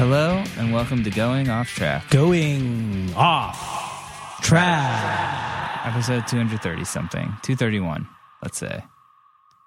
[0.00, 5.86] Hello and welcome to Going Off Track, Going off track.
[5.86, 8.08] episode 230 something, 231,
[8.42, 8.82] let's say.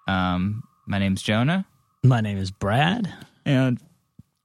[0.08, 1.67] Um, my name's Jonah,
[2.03, 3.14] My name is Brad.
[3.45, 3.80] and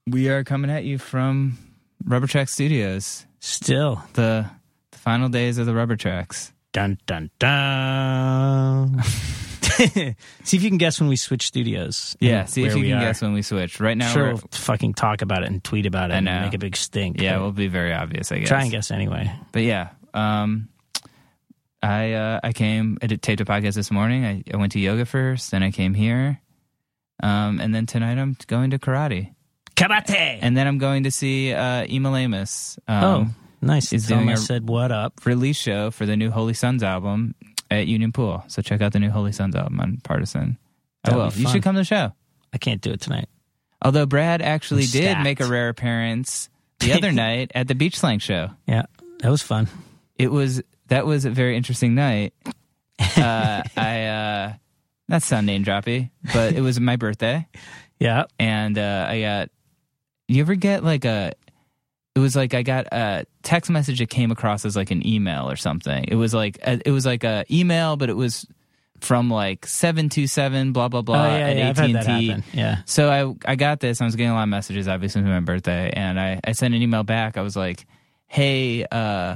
[0.05, 1.57] we are coming at you from
[2.05, 4.03] Rubber Track Studios, Still.
[4.13, 4.47] the,
[4.91, 6.53] the final days of the Rubber Tracks.
[6.71, 9.01] Dun dun dun.
[10.43, 12.15] see if you can guess when we switch studios.
[12.19, 13.01] Yeah, see if you can are.
[13.01, 13.79] guess when we switch.
[13.79, 16.53] Right now, Sure, we're- we'll fucking talk about it and tweet about it and make
[16.53, 17.21] a big stink.
[17.21, 18.47] yeah, but we'll be very obvious, I guess.
[18.49, 19.31] try and guess anyway.
[19.51, 20.69] But yeah, um,
[21.81, 22.97] I uh, I came.
[23.01, 24.25] I did taped a podcast this morning.
[24.25, 26.41] I, I went to yoga first, then I came here,
[27.23, 29.33] um, and then tonight I'm going to karate,
[29.75, 30.39] Karate.
[30.41, 33.27] and then I'm going to see uh, Emil Amos, um, oh,
[33.61, 33.93] nice.
[33.93, 35.25] is doing I said what up.
[35.25, 37.33] release show for the new Holy Sons album
[37.71, 38.43] at Union Pool.
[38.47, 40.57] So check out the new Holy Sons album on Partisan.
[41.03, 41.31] I That'll will.
[41.31, 41.53] be You fun.
[41.53, 42.11] should come to the show.
[42.53, 43.29] I can't do it tonight.
[43.81, 45.23] Although Brad actually I'm did stacked.
[45.23, 46.49] make a rare appearance
[46.79, 48.49] the other night at the Beach Slang show.
[48.67, 48.83] Yeah,
[49.19, 49.67] that was fun.
[50.17, 52.33] it was that was a very interesting night.
[53.17, 54.53] Uh, I uh,
[55.07, 57.47] not sound name droppy, but it was my birthday,
[57.99, 58.25] Yeah.
[58.37, 59.49] and uh, I got.
[60.27, 61.31] You ever get like a?
[62.15, 65.49] It was like I got a text message that came across as like an email
[65.49, 66.05] or something.
[66.07, 68.45] It was like a, it was like a email, but it was
[69.01, 72.57] from like seven two seven blah blah blah oh yeah, at yeah, AT and T.
[72.57, 72.77] Yeah.
[72.85, 74.01] So I I got this.
[74.01, 76.73] I was getting a lot of messages, obviously, for my birthday, and I I sent
[76.73, 77.37] an email back.
[77.37, 77.85] I was like,
[78.27, 79.35] "Hey, uh,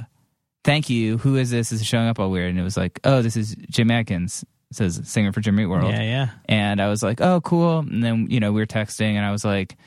[0.63, 1.17] thank you.
[1.17, 1.69] Who is this?
[1.69, 4.43] This is showing up all weird." And it was like, "Oh, this is Jim Adkins."
[4.71, 5.91] It says singer for Jimmy Eat World.
[5.91, 6.29] Yeah, yeah.
[6.47, 9.31] And I was like, "Oh, cool." And then you know we were texting, and I
[9.31, 9.77] was like,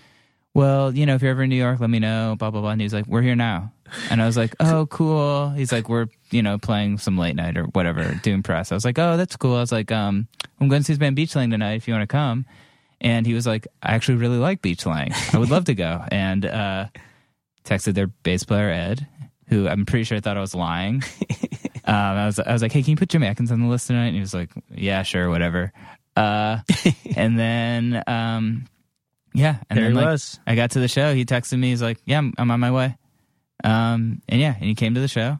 [0.57, 2.71] "Well, you know, if you're ever in New York, let me know." Blah blah blah.
[2.71, 3.73] And he's like, "We're here now."
[4.11, 7.59] And I was like, "Oh, cool." He's like, "We're you know playing some late night
[7.59, 10.29] or whatever, doing press." I was like, "Oh, that's cool." I was like, um,
[10.59, 11.75] "I'm going to see his band Beach Slang tonight.
[11.75, 12.47] If you want to come."
[13.03, 15.13] And he was like, "I actually really like Beach Slang.
[15.33, 16.87] I would love to go." And uh,
[17.65, 19.07] texted their bass player Ed,
[19.49, 21.03] who I'm pretty sure thought I was lying.
[21.87, 23.87] Um, I was I was like, hey, can you put Jim Adkins on the list
[23.87, 24.07] tonight?
[24.07, 25.73] And he was like, yeah, sure, whatever.
[26.17, 26.59] Uh,
[27.17, 28.65] and then um,
[29.37, 30.41] yeah, and There then he like, was.
[30.47, 31.15] I got to the show.
[31.15, 31.71] He texted me.
[31.71, 32.97] He's like, yeah, I'm, I'm on my way.
[33.65, 35.39] Um, and yeah, and he came to the show,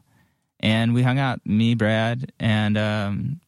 [0.59, 1.39] and we hung out.
[1.45, 3.39] Me, Brad, and um,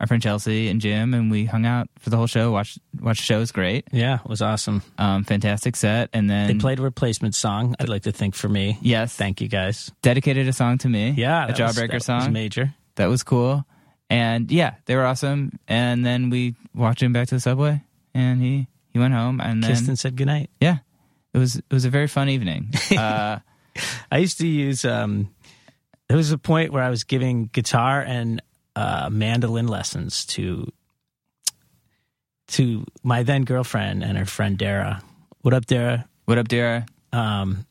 [0.00, 2.50] our friend Chelsea and Jim, and we hung out for the whole show.
[2.52, 3.36] Watched watched the show.
[3.36, 3.86] It was great.
[3.92, 4.82] Yeah, it was awesome.
[4.98, 6.10] Um, fantastic set.
[6.12, 7.74] And then They played a replacement song.
[7.80, 8.78] I'd like to think for me.
[8.82, 9.90] Yes, Thank you guys.
[10.02, 11.10] dedicated a song to me.
[11.16, 12.32] Yeah, a Jawbreaker was song.
[12.32, 12.74] major.
[12.96, 13.64] that was cool.
[14.10, 15.58] And yeah, they were awesome.
[15.66, 17.82] And then we walked him back to the subway,
[18.14, 19.40] and he he went home.
[19.40, 20.48] And then Kissed and said goodnight.
[20.60, 20.78] yeah,
[21.34, 22.72] it was it was a very fun evening.
[22.96, 23.40] Uh,
[24.10, 24.84] I used to use.
[24.86, 25.28] um
[26.08, 28.40] There was a point where I was giving guitar and
[28.76, 30.72] uh, mandolin lessons to
[32.48, 35.02] to my then girlfriend and her friend Dara.
[35.42, 36.08] What up, Dara?
[36.26, 36.86] what up, Dara?
[37.12, 37.66] Um,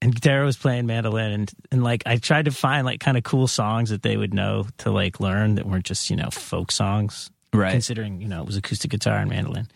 [0.00, 3.22] and Dara was playing mandolin, and and like I tried to find like kind of
[3.24, 6.70] cool songs that they would know to like learn that weren't just you know folk
[6.72, 7.30] songs.
[7.52, 7.70] Right.
[7.72, 9.68] Considering you know it was acoustic guitar and mandolin,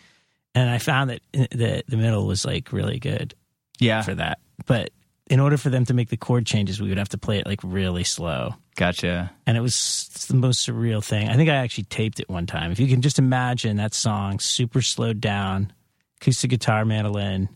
[0.54, 3.34] and I found that uh, the the middle was like really good.
[3.78, 4.38] Yeah, for that.
[4.66, 4.90] But
[5.30, 7.46] in order for them to make the chord changes, we would have to play it
[7.46, 8.54] like really slow.
[8.76, 9.30] gotcha.
[9.46, 11.28] And it was the most surreal thing.
[11.28, 12.72] I think I actually taped it one time.
[12.72, 15.72] If you can just imagine that song super slowed down,
[16.20, 17.48] acoustic guitar, mandolin,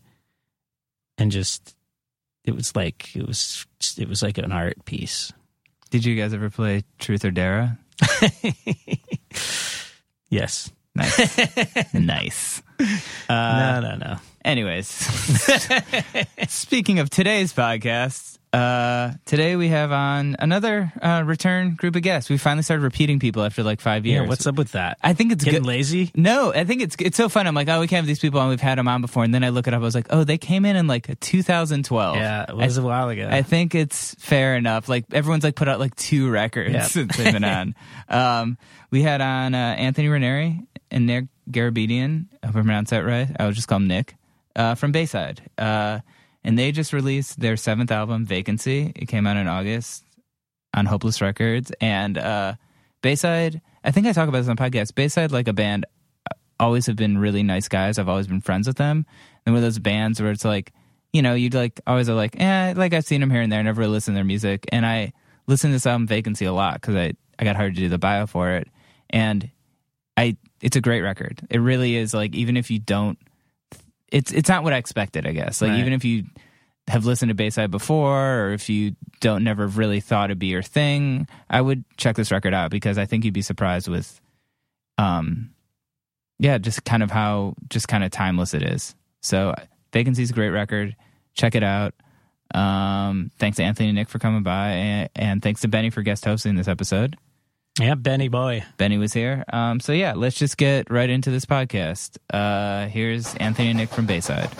[1.19, 1.75] and just
[2.45, 3.67] it was like it was
[3.99, 5.33] it was like an art piece.
[5.91, 7.79] Did you guys ever play Truth or Dare?
[10.31, 10.73] Yes.
[10.94, 12.62] Nice, nice.
[13.31, 14.17] no, no, no.
[14.44, 14.87] Anyways,
[16.49, 22.29] speaking of today's podcast, uh, today we have on another uh, return group of guests.
[22.29, 24.23] We finally started repeating people after like five years.
[24.25, 24.99] Yeah, what's up with that?
[25.03, 25.67] I think it's Getting good.
[25.69, 26.11] lazy?
[26.15, 27.47] No, I think it's it's so fun.
[27.47, 28.50] I'm like, oh, we can't have these people on.
[28.50, 29.81] We've had them on before, and then I look it up.
[29.81, 32.17] I was like, oh, they came in in like 2012.
[32.17, 33.29] Yeah, it was I, a while ago.
[33.31, 34.88] I think it's fair enough.
[34.91, 36.85] Like everyone's like put out like two records Yep.
[36.91, 37.75] since they've been on.
[38.09, 38.59] Um,
[38.91, 42.27] we had on uh, Anthony Raneri and Nick Garabedian.
[42.43, 43.29] I hope I pronounced that right.
[43.39, 44.15] I would just call him Nick
[44.55, 45.43] uh, from Bayside.
[45.59, 46.00] Uh,
[46.44, 48.93] and they just released their seventh album, Vacancy.
[48.94, 50.05] It came out in August
[50.75, 51.73] on Hopeless Records.
[51.81, 52.55] And uh,
[53.00, 54.94] Bayside, I think I talk about this on podcasts.
[54.94, 55.87] Bayside, like a band,
[56.61, 57.99] always have been really nice guys.
[57.99, 59.06] I've always been friends with them.
[59.47, 60.73] And with those bands where it's like,
[61.12, 63.62] you know, you'd like always are like, eh, like I've seen them here and there,
[63.62, 64.67] never really listen to their music.
[64.73, 65.12] And I
[65.47, 67.99] listened to this album Vacancy a lot because I, I got hired to do the
[67.99, 68.69] bio for it.
[69.11, 69.50] And
[70.17, 71.41] I it's a great record.
[71.50, 73.19] It really is like even if you don't
[74.11, 75.61] it's it's not what I expected, I guess.
[75.61, 75.81] Like Right.
[75.81, 76.25] even if you
[76.88, 80.62] have listened to Bayside before or if you don't never really thought it'd be your
[80.62, 84.20] thing, I would check this record out because I think you'd be surprised with
[84.99, 85.50] um
[86.38, 88.94] yeah, just kind of how just kind of timeless it is.
[89.20, 89.55] So
[89.93, 90.97] Vacancy's a great record.
[91.35, 91.94] Check it out.
[92.55, 96.03] Um, thanks to Anthony and Nick for coming by, and, and thanks to Benny for
[96.03, 97.17] guest hosting this episode.
[97.81, 98.65] Yeah, Benny boy.
[98.77, 99.45] Benny was here.
[99.53, 102.19] Um, so yeah, let's just get right into this podcast.
[102.33, 104.51] Uh, here's Anthony and Nick from Bayside.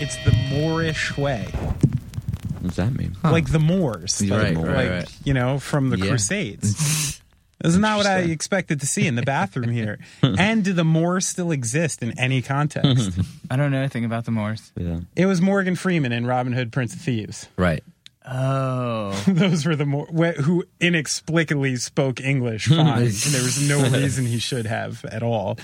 [0.00, 3.16] It's the Moorish way, What does that mean?
[3.22, 5.16] like the Moors, Right, like, right, like, right.
[5.24, 6.08] you know, from the Yeah.
[6.08, 7.20] Crusades.
[7.64, 9.98] This is not what I expected to see in the bathroom here.
[10.22, 13.18] and do the Moors still exist in any context?
[13.50, 14.70] I don't know anything about the Moors.
[14.76, 15.00] Yeah.
[15.16, 17.48] it was Morgan Freeman in Robin Hood, Prince of Thieves.
[17.56, 17.82] Right.
[18.26, 22.78] Oh, Those were the Moor who inexplicably spoke English fine.
[23.02, 25.58] and there was no reason he should have at all.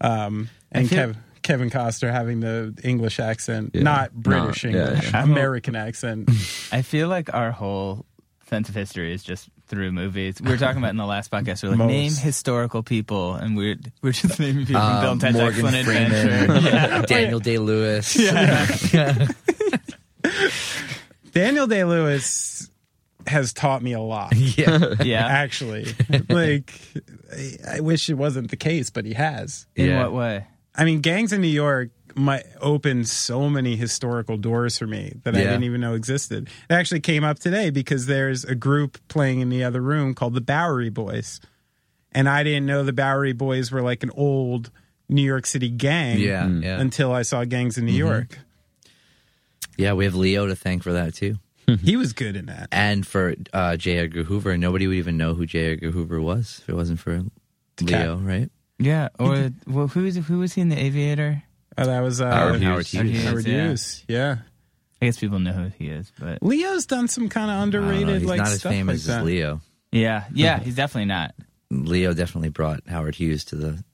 [0.00, 3.82] Um, and feel- Kev, Kevin Costner having the English accent, Yeah.
[3.82, 5.22] not British Not- yeah, English, yeah.
[5.22, 6.28] American accent.
[6.72, 8.04] I feel like our whole
[8.48, 10.40] sense of history is just through movies.
[10.40, 11.62] We were talking about in the last podcast.
[11.62, 11.88] We are like Most.
[11.88, 15.66] name historical people, and we're we're just naming people from Bill Um, and Ted's Morgan
[15.66, 17.02] Excellent Freeman, Adventure.
[17.06, 18.14] Daniel Day Lewis.
[21.32, 22.70] Daniel Day Lewis
[23.26, 24.34] has taught me a lot.
[24.36, 24.94] yeah.
[25.02, 25.26] yeah.
[25.26, 25.86] Actually,
[26.28, 26.72] like
[27.32, 29.66] I- I wish it wasn't the case, but he has.
[29.74, 30.02] In Yeah.
[30.02, 30.46] what way?
[30.76, 35.34] I mean, Gangs in New York might opened so many historical doors for me that
[35.34, 36.48] I didn't even know existed.
[36.68, 40.34] It actually came up today because there's a group playing in the other room called
[40.34, 41.40] the Bowery Boys,
[42.12, 44.70] and I didn't know the Bowery Boys were like an old
[45.08, 46.18] New York City gang.
[46.18, 46.80] Yeah, yeah.
[46.80, 48.38] Until I saw Gangs in New York,
[49.76, 51.36] Yeah, we have Leo to thank for that too.
[51.82, 52.68] he was good in that.
[52.72, 53.98] And for uh, J.
[53.98, 54.56] Edgar Hoover.
[54.56, 55.72] Nobody would even know who J.
[55.72, 57.22] Edgar Hoover was if it wasn't for
[57.80, 58.50] Leo, right?
[58.78, 59.08] Yeah.
[59.18, 61.42] Or well, who was who was he in the Aviator?
[61.76, 63.10] Oh, that was uh, Howard Howard Hughes.
[63.10, 63.24] Hughes.
[63.24, 63.66] Howard yeah.
[63.68, 64.04] Hughes.
[64.08, 64.36] Yeah.
[65.02, 67.74] I guess people know who he is, but Leo's done some kind of I don't
[67.74, 69.20] underrated He's like not as stuff famous like that.
[69.20, 69.60] as Leo.
[69.92, 71.34] yeah, yeah, he's definitely not.
[71.70, 73.84] Leo definitely brought Howard Hughes to the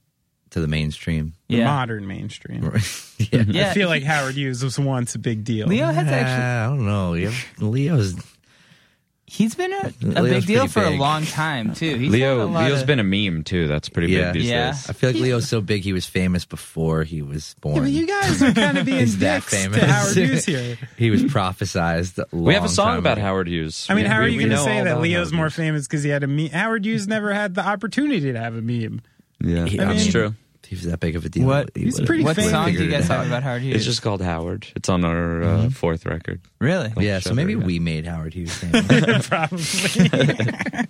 [0.51, 1.35] to the mainstream.
[1.49, 2.63] The Yeah, modern mainstream.
[3.19, 3.45] yeah.
[3.47, 3.71] yeah.
[3.71, 5.67] I feel like Howard Hughes was once a big deal.
[5.67, 7.15] Leo has actually I don't know.
[7.15, 8.15] You Leo's
[9.31, 11.95] he's been a, a Leo's big deal pretty for a long time too.
[11.97, 13.69] He's Leo had Leo's of- been a meme too.
[13.69, 14.33] That's pretty Yeah.
[14.33, 14.73] big these Yeah.
[14.73, 14.91] days.
[14.91, 17.77] I feel like Leo's so big he was famous before he was born.
[17.77, 19.79] Yeah, but you guys are kind of being He's that dicks famous.
[19.79, 20.79] to Howard Hughes here.
[20.97, 22.19] he was prophesized.
[22.19, 23.27] a We have a song about ago.
[23.27, 23.87] Howard Hughes.
[23.89, 25.87] I mean, We- how are we- you going to say that Leo's Howard more famous
[25.87, 26.49] because he had a meme?
[26.51, 29.01] Howard Hughes never had the opportunity to have a meme.
[29.43, 30.35] Yeah, He- that's I mean- true.
[30.71, 31.47] He was that big of a deal.
[31.49, 32.53] What- He he's pretty What famous.
[32.53, 33.75] song do you guys talk have about Howard Hughes?
[33.75, 34.69] It's just called Howard.
[34.77, 35.69] It's on our uh, Mm-hmm.
[35.71, 36.41] fourth record.
[36.61, 36.93] really.
[36.97, 37.65] Yeah, so maybe yeah.
[37.65, 38.87] we made Howard Hughes famous.
[39.29, 39.59] Probably.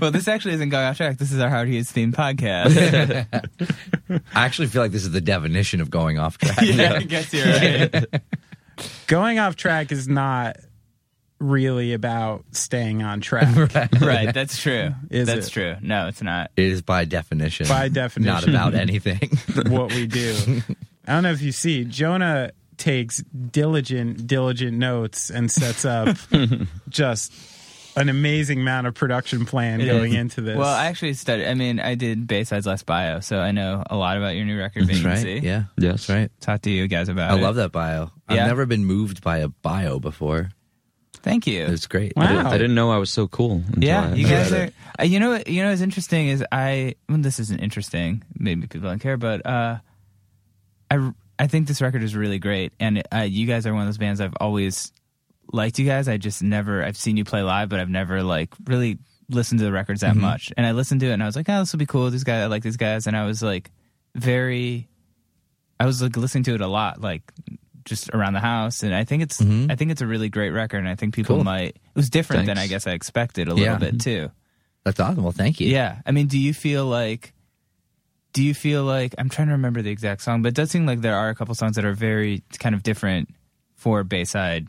[0.00, 1.18] well, this actually isn't going off track.
[1.18, 3.26] This is our Howard Hughes themed podcast.
[4.34, 6.58] I actually feel like this is the definition of going off track.
[6.62, 8.04] yeah, I guess you're right.
[9.06, 10.56] Going off track is not
[11.42, 13.54] really about staying on track.
[14.00, 14.94] right, that's true.
[15.10, 15.50] Is that's it?
[15.50, 15.76] true.
[15.80, 16.50] No, it's not.
[16.56, 17.68] It is by definition.
[17.68, 18.32] By definition.
[18.32, 19.30] Not about anything.
[19.68, 20.62] what we do.
[21.06, 26.16] I don't know if you see, Jonah takes diligent, diligent notes and sets up
[26.88, 27.32] just
[27.94, 30.18] an amazing amount of production plan It going is.
[30.18, 30.56] into this.
[30.56, 31.46] Well, I actually studied.
[31.46, 34.58] I mean, I did Bayside's last bio, so I know a lot about your new
[34.58, 34.86] record.
[34.86, 35.34] That's Vacancy.
[35.34, 35.42] right.
[35.42, 35.64] Yeah.
[35.76, 36.06] Yes.
[36.06, 36.30] That's right.
[36.40, 37.42] Talk to you guys about I it.
[37.42, 38.10] love that bio.
[38.30, 38.42] Yeah?
[38.42, 40.48] I've never been moved by a bio before.
[41.22, 41.64] Thank you.
[41.66, 42.14] It's great.
[42.16, 42.24] Wow.
[42.24, 43.62] I, didn't, I didn't know I was so cool.
[43.66, 44.70] until Yeah, you guys are.
[44.98, 45.40] Uh, you know?
[45.46, 46.96] You know what's interesting is I.
[47.08, 48.22] Well, this isn't interesting.
[48.36, 49.78] Maybe people don't care, but uh,
[50.90, 53.88] I I think this record is really great, and uh, you guys are one of
[53.88, 54.92] those bands I've always
[55.52, 56.08] liked you guys.
[56.08, 58.98] I just never I've seen you play live, but I've never like really
[59.28, 60.52] listened to the records that much.
[60.56, 62.10] And I listened to it and I was like, oh, this will be cool.
[62.10, 63.06] These guys, I like these guys.
[63.06, 63.70] And I was like,
[64.14, 64.88] very,
[65.80, 67.22] I was like listening to it a lot, like
[67.84, 68.82] just around the house.
[68.82, 69.70] And I think it's, mm-hmm.
[69.70, 70.78] I think it's a really great record.
[70.78, 71.44] And I think people Cool.
[71.44, 71.68] might.
[71.76, 73.74] It was different than I guess I expected a Yeah.
[73.74, 74.30] little bit too.
[74.84, 75.22] That's awesome.
[75.22, 75.68] Well, thank you.
[75.68, 76.00] Yeah.
[76.06, 77.32] I mean, do you feel like
[78.32, 80.86] do you feel like I'm trying to remember the exact song, but it does seem
[80.86, 83.28] like there are a couple songs that are very kind of different
[83.76, 84.68] for Bayside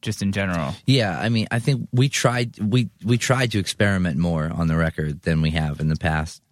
[0.00, 0.74] just in general.
[0.86, 4.76] Yeah, I mean, I think we tried we we tried to experiment more on the
[4.76, 6.42] record than we have in the past.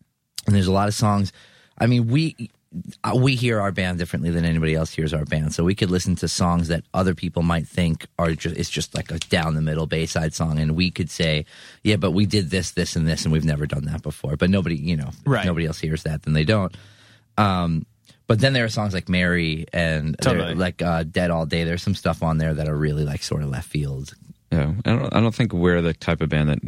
[0.47, 1.33] And there's a lot of songs.
[1.79, 2.51] I mean, we
[3.17, 5.53] we hear our band differently than anybody else hears our band.
[5.53, 8.95] So we could listen to songs that other people might think are just it's just
[8.95, 11.47] like a down the middle Bayside song, and we could say,
[11.83, 14.37] yeah, but we did this, this, and this, and we've never done that before.
[14.37, 15.45] But nobody, you know, if Right.
[15.47, 16.75] nobody else hears that, then they don't.
[17.37, 17.87] Um,
[18.29, 20.55] but then there are songs like Mary and Totally.
[20.55, 21.65] like uh, Dead All Day.
[21.65, 24.15] There's some stuff on there that are really like sort of left field.
[24.53, 25.15] Yeah, I don't.
[25.15, 26.59] I don't think we're the type of band that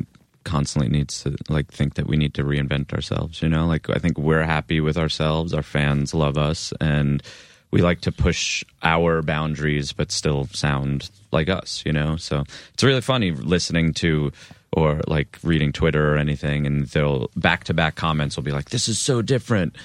[0.45, 3.43] constantly needs to like think that we need to reinvent ourselves.
[3.43, 5.55] You know, like I think we're happy with ourselves.
[5.55, 7.23] Our fans love us, and
[7.71, 11.83] we like to push our boundaries, but still sound like us.
[11.87, 12.45] You know, so
[12.75, 14.33] it's really funny listening to
[14.73, 18.71] or like reading Twitter or anything, and they'll back to back comments will be like,
[18.71, 19.77] "This is so different."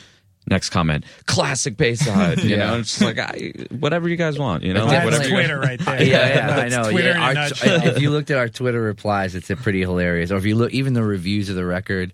[0.50, 2.42] Next comment, classic Bayside.
[2.44, 4.64] You know, it's just like I, whatever you guys want.
[4.64, 6.04] You know, like, That's whatever you guys- Twitter right there.
[6.04, 6.92] yeah, yeah, I That's know.
[6.92, 7.88] Twitter yeah, in a Our- nutshell.
[7.88, 10.32] if you looked at our Twitter replies, it's pretty hilarious.
[10.32, 12.14] Or if you look, even the reviews of the record,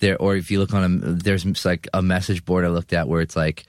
[0.00, 0.16] there.
[0.18, 3.22] Or if you look on a, there's like a message board I looked at where
[3.22, 3.64] it's like,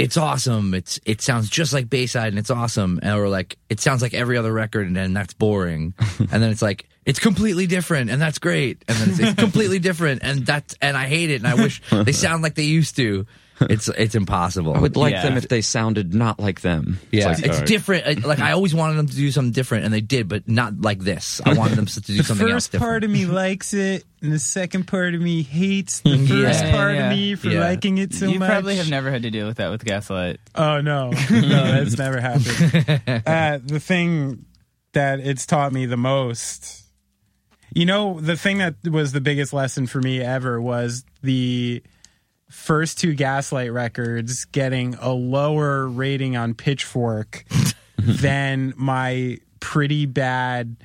[0.00, 0.72] it's awesome.
[0.72, 2.98] It's it sounds just like Bayside, and it's awesome.
[3.02, 5.94] And or like it sounds like every other record, and then that's boring.
[6.18, 8.82] and then it's like it's completely different, and that's great.
[8.88, 11.82] And then it's, it's completely different, and that's and I hate it, and I wish
[11.90, 13.26] they sound like they used to.
[13.62, 14.74] It's it's impossible.
[14.74, 15.22] I would like Yeah.
[15.22, 16.98] them if they sounded not like them.
[17.12, 17.66] Yeah, like, it's, all right.
[17.66, 18.24] different.
[18.24, 20.80] Uh, Like I always wanted them to do something different, and they did, but not
[20.80, 21.40] like this.
[21.44, 22.90] I wanted them to do The something else first different.
[22.90, 26.70] part of me likes it, and the second part of me hates the first Yeah,
[26.72, 27.10] part yeah.
[27.10, 27.60] of me for Yeah.
[27.60, 28.48] liking it so you much.
[28.48, 30.40] probably have never had to deal with that with Gaslight.
[30.54, 33.22] Oh no, no, that's never happened.
[33.26, 34.46] Uh, the thing
[34.94, 36.82] that it's taught me the most,
[37.74, 41.82] you know, the thing that was the biggest lesson for me ever was the
[42.50, 47.44] first two Gaslight records getting a lower rating on Pitchfork
[47.98, 50.76] than my pretty bad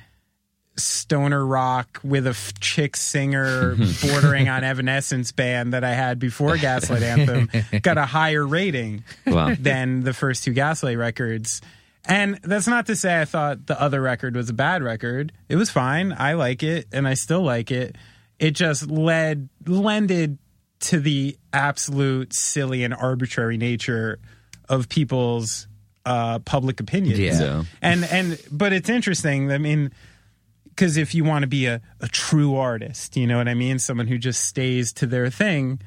[0.78, 6.58] stoner rock with a f- chick singer bordering on Evanescence band that I had before
[6.58, 7.48] Gaslight Anthem
[7.82, 9.54] got a higher rating Wow.
[9.58, 11.62] than the first two Gaslight records.
[12.04, 15.32] And that's not to say I thought the other record was a bad record.
[15.48, 16.14] It was fine.
[16.16, 17.96] I like it and I still like it.
[18.38, 20.36] It just led lended
[20.80, 24.18] to the absolute silly and arbitrary nature
[24.68, 25.68] of people's
[26.04, 27.18] uh, public opinions.
[27.18, 27.40] Yeah.
[27.40, 27.62] Yeah.
[27.82, 29.50] And and but it's interesting.
[29.50, 29.90] I mean,
[30.64, 33.78] because if you want to be a, a true artist, you know what I mean,
[33.78, 35.80] someone who just stays to their thing,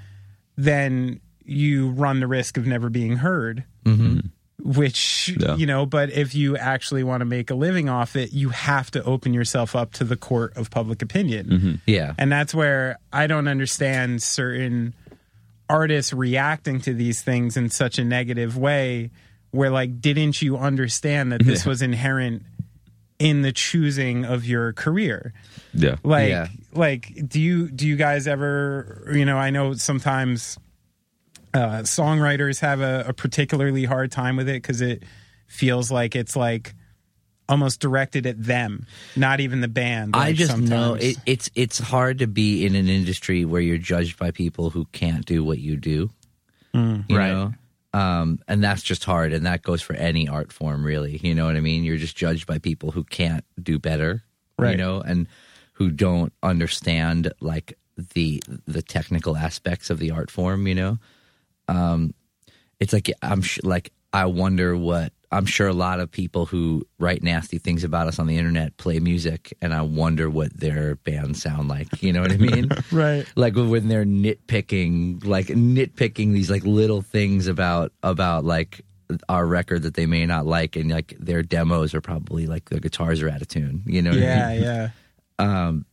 [0.58, 3.64] then you run the risk of never being heard.
[3.86, 4.20] Mm-hmm.
[4.62, 5.56] Which Yeah.
[5.56, 8.92] you know, but if you actually want to make a living off it, you have
[8.92, 11.48] to open yourself up to the court of public opinion.
[11.48, 11.74] Mm-hmm.
[11.88, 14.94] Yeah, And that's where I don't understand certain
[15.70, 19.12] artists reacting to these things in such a negative way
[19.52, 22.44] where like didn't you understand that this was inherent
[23.18, 25.34] in the choosing of your career?
[25.74, 25.96] Yeah.
[26.04, 26.48] Like Yeah.
[26.74, 30.58] like do you do you guys ever you know, I know sometimes
[31.54, 35.04] uh songwriters have a, a particularly hard time with it because it
[35.48, 36.76] feels like it's like
[37.50, 40.16] almost directed at them, not even the band.
[40.16, 43.78] I like, just know it, it's it's hard to be in an industry where you're
[43.78, 46.10] judged by people who can't do what you do.
[47.10, 47.32] you right.
[47.32, 47.54] know?
[47.92, 51.18] Um, and that's just hard, and that goes for any art form, really.
[51.18, 51.84] You know what I mean?
[51.84, 54.24] You're just judged by people who can't do better,
[54.60, 54.72] right?
[54.72, 55.28] you know, and
[55.74, 57.78] who don't understand like
[58.14, 60.68] the the technical aspects of the art form.
[60.68, 60.98] You know,
[61.70, 62.14] um,
[62.80, 66.88] it's like I'm sh- like I wonder what I'm sure a lot of people who
[66.98, 70.96] write nasty things about us on the internet play music, and I wonder what their
[70.96, 72.02] bands sound like.
[72.02, 72.70] You know what I mean?
[72.92, 73.26] right.
[73.36, 78.82] like when they're nitpicking, like nitpicking these like little things about about like
[79.28, 82.80] our record that they may not like, and like their demos are probably like the
[82.80, 83.84] guitars are out of tune.
[83.86, 84.12] You know?
[84.12, 84.64] What I Yeah, mean?
[84.64, 84.90] yeah.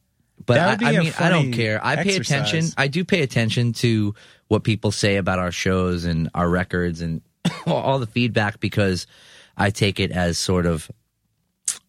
[0.46, 1.84] But I, I mean, I don't care.
[1.84, 2.66] I pay attention.
[2.76, 4.14] I do pay attention to
[4.48, 7.20] what people say about our shows and our records and
[7.66, 9.06] all the feedback because
[9.56, 10.88] I take it as sort of,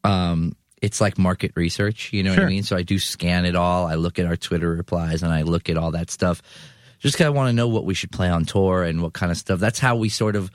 [0.04, 2.14] um, it's like market research.
[2.14, 2.64] You know what I mean?
[2.64, 3.88] So I do scan it all.
[3.88, 6.42] I look at our Twitter replies and I look at all that stuff.
[7.00, 9.32] Just kind of want to know what we should play on tour and what kind
[9.32, 9.60] of stuff.
[9.60, 10.50] That's how we sort of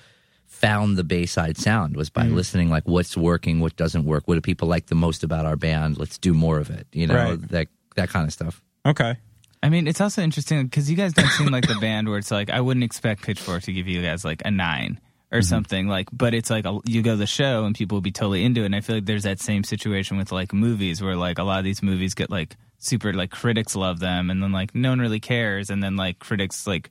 [0.46, 4.40] found the Bayside sound was by listening like what's working, what doesn't work, what do
[4.40, 5.98] people like the most about our band?
[5.98, 6.86] Let's do more of it.
[6.92, 7.48] You know, Right.
[7.48, 8.62] that that kind of stuff.
[8.86, 9.16] Okay.
[9.62, 12.30] I mean, it's also interesting because you guys don't seem like the band where it's
[12.32, 15.44] like I wouldn't expect Pitchfork to give you guys like a nine or Mm-hmm.
[15.48, 18.12] something like, but it's like a, you go to the show and people will be
[18.12, 18.66] totally into it.
[18.66, 21.58] And I feel like there's that same situation with like movies where like a lot
[21.58, 24.98] of these movies get like super like critics love them and then like no one
[24.98, 26.90] really cares and then like critics like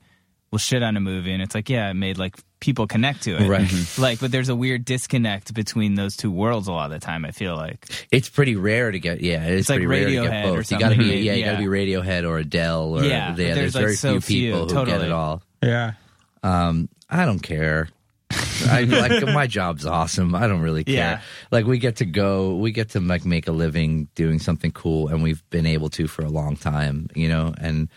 [0.51, 3.31] will shit on a movie and it's like yeah it made like people connect to
[3.37, 3.71] it Right.
[3.97, 7.25] like but there's a weird disconnect between those two worlds a lot of the time
[7.25, 9.21] I feel like It's pretty rare to get.
[9.21, 10.71] Yeah, it's, It's like pretty rare to Radiohead get or both.
[10.71, 11.03] You got to be.
[11.05, 11.23] something.
[11.23, 12.97] Yeah, you gotta be Radiohead or Adele.
[12.99, 15.41] Or, Yeah, but there's, there's, like, very so few people few, who get it all.
[15.63, 15.93] Yeah.
[16.43, 17.89] Um, I don't care.
[18.67, 20.35] I like my job's awesome.
[20.35, 20.95] I don't really care.
[20.95, 21.21] Yeah.
[21.51, 25.07] Like we get to go, we get to like make a living doing something cool,
[25.07, 27.89] and we've been able to for a long time, you know, and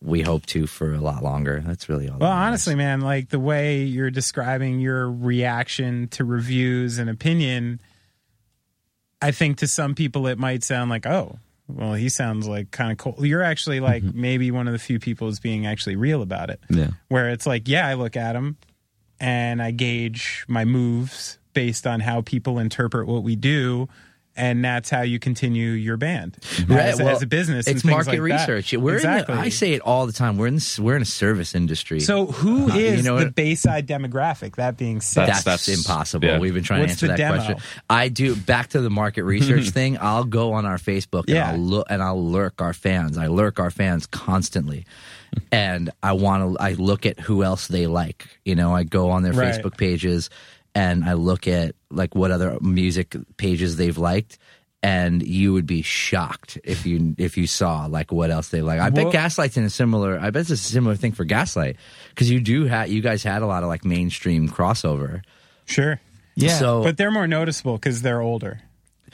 [0.00, 1.62] we hope to for a lot longer.
[1.66, 2.18] That's really all.
[2.18, 7.80] Well, honestly, man, like the way you're describing your reaction to reviews and opinion,
[9.20, 12.92] I think to some people it might sound like, oh, well, he sounds like kind
[12.92, 13.26] of cool.
[13.26, 14.20] You're actually like mm-hmm.
[14.20, 16.60] maybe one of the few people is being actually real about it.
[16.70, 16.90] Yeah.
[17.08, 18.56] Where it's like, yeah, I look at him
[19.20, 23.88] and I gauge my moves based on how people interpret what we do.
[24.38, 26.36] And that's how you continue your band
[26.68, 27.66] Right, as, well, as a business.
[27.66, 28.48] and It's things market like that.
[28.48, 28.72] research.
[28.72, 29.34] We're exactly.
[29.34, 30.38] in the, I say it all the time.
[30.38, 32.00] We're in this, we're in a service industry.
[32.00, 33.34] So who Uh, is you know the what?
[33.34, 34.54] Bayside demographic?
[34.56, 36.26] That being said, That's, That's- impossible.
[36.28, 36.38] yeah.
[36.38, 37.34] We've been trying What's to answer that demo?
[37.36, 37.56] question.
[37.90, 39.98] I do back to the market research thing.
[40.00, 41.48] I'll go on our Facebook Yeah.
[41.50, 43.18] and I'll look and I'll lurk our fans.
[43.18, 44.86] I lurk our fans constantly.
[45.52, 48.26] and I want to I look at who else they like.
[48.44, 49.54] You know, I go on their Right.
[49.54, 50.30] Facebook pages
[50.78, 54.38] and I look at like what other music pages they've liked.
[54.80, 58.78] And you would be shocked if you if you saw like what else they like.
[58.78, 60.16] I bet Well- Gaslight's in a similar.
[60.20, 61.76] I bet it's a similar thing for Gaslight
[62.10, 65.22] because you do have you guys had a lot of like mainstream crossover.
[65.66, 66.00] sure.
[66.36, 68.60] yeah So But they're more noticeable because they're older.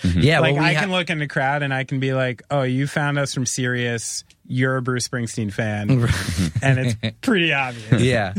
[0.02, 2.12] Yeah, like well, we I ha- can look in the crowd and I can be
[2.14, 4.24] like, "Oh, you found us from Sirius.
[4.46, 5.90] You're a Bruce Springsteen fan,"
[6.62, 8.02] and it's pretty obvious.
[8.02, 8.34] yeah.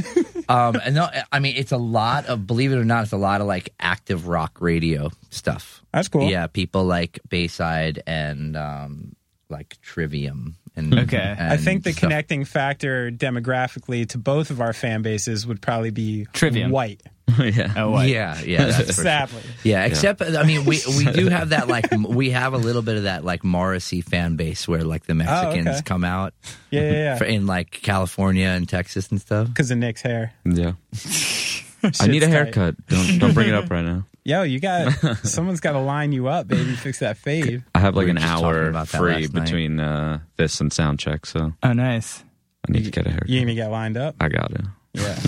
[0.50, 3.18] Um, and no, I mean, it's a lot of, believe it or not, it's a
[3.18, 5.84] lot of like active rock radio stuff.
[5.91, 6.30] That's cool.
[6.30, 9.15] Yeah, people like Bayside and um,
[9.50, 10.56] like Trivium.
[10.76, 11.18] And, Okay.
[11.39, 12.02] and I think the stuff.
[12.02, 16.70] connecting factor demographically to both of our fan bases would probably be Trivium.
[16.70, 17.02] white.
[17.40, 17.74] yeah.
[17.76, 19.04] oh what Yeah, yeah, that's for sure.
[19.04, 22.58] Sadly, Yeah, except I mean, we we do have that like m- we have a
[22.58, 25.82] little bit of that like Morrissey fan base where like the Mexicans Oh, okay.
[25.84, 26.34] come out
[26.70, 27.16] yeah, yeah, yeah.
[27.18, 29.48] for, in like California and Texas and stuff.
[29.48, 30.34] Because of Nick's hair.
[30.46, 30.74] Yeah.
[30.94, 32.30] I need Shit's a tight.
[32.30, 32.88] haircut.
[32.88, 34.06] Don't don't bring it up right now.
[34.24, 34.92] Yo, you got
[35.24, 36.72] someone's got to line you up, baby.
[36.76, 37.64] Fix that fade.
[37.76, 39.44] I have like We an just talking hour about that free last night.
[39.46, 42.24] between uh, this and sound check, so oh nice
[42.68, 43.30] I need to get a haircut.
[43.30, 44.16] You gonna get lined up?
[44.20, 44.62] I got it.
[44.94, 45.20] Yeah.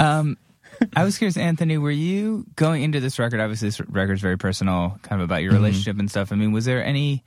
[0.00, 0.36] Um,
[0.96, 3.40] I was curious, Anthony, were you going into this record?
[3.40, 5.62] Obviously, this record's very personal, kind of about your mm-hmm.
[5.62, 6.32] relationship and stuff.
[6.32, 7.24] I mean, was there any?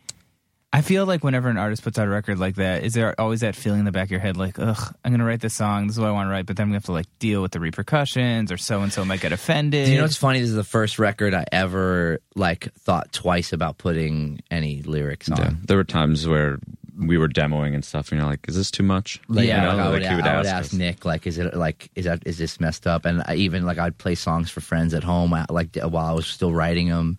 [0.74, 3.40] I feel like whenever an artist puts out a record like that, is there always
[3.40, 5.54] that feeling in the back of your head, like, ugh, I'm going to write this
[5.54, 5.88] song.
[5.88, 7.52] This is what I want to write, but then we have to like deal with
[7.52, 9.86] the repercussions, or so and so might get offended.
[9.86, 10.42] Do you know what's funny?
[10.42, 15.38] This is the first record I ever like thought twice about putting any lyrics on.
[15.38, 15.52] Yeah.
[15.66, 16.60] There were times where
[17.00, 19.62] we were demoing and stuff, and you're like, "Is this too much?" Like, Yeah, you
[19.62, 20.74] know, You know, I would, like he would I would ask ask.
[20.74, 23.06] Nick, like, is it like, is that, is this messed up?
[23.06, 26.14] And I even like, I'd play songs for friends at home, uh, like while I
[26.14, 27.18] was still writing them.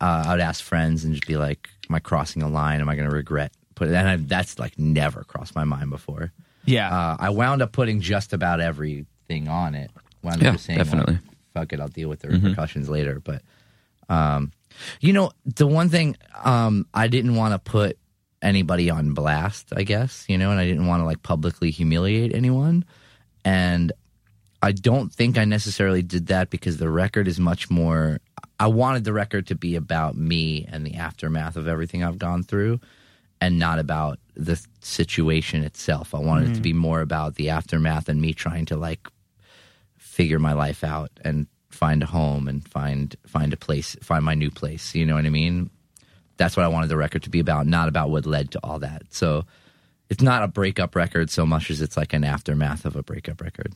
[0.00, 2.80] Uh, I would ask friends and just be like, "Am I crossing a line?
[2.82, 6.32] Am I going to regret?" Put and I, that's like never crossed my mind before.
[6.66, 9.90] yeah, Uh, I wound up putting just about everything on it.
[10.22, 11.18] Wound Yeah, up just saying, like, definitely.
[11.54, 13.20] fuck it, I'll deal with the repercussions later.
[13.20, 13.40] But,
[14.08, 14.52] um,
[15.00, 17.98] you know, the one thing um, I didn't want to put
[18.42, 22.34] anybody on blast, I guess, you know, and I didn't want to like publicly humiliate
[22.34, 22.84] anyone.
[23.44, 23.92] And
[24.62, 28.20] I don't think I necessarily did that because the record is much more.
[28.58, 32.42] I wanted the record to be about me and the aftermath of everything I've gone
[32.42, 32.80] through
[33.40, 36.14] and not about the situation itself.
[36.14, 36.64] I wanted it to mm.
[36.64, 39.08] be more about the aftermath and me trying to like
[39.98, 44.34] figure my life out and find a home and find find a place, find my
[44.34, 44.94] new place.
[44.94, 45.70] You know what I mean?
[46.36, 48.78] That's what I wanted the record to be about, not about what led to all
[48.80, 49.02] that.
[49.10, 49.44] So
[50.08, 53.40] it's not a breakup record so much as it's like an aftermath of a breakup
[53.40, 53.72] record.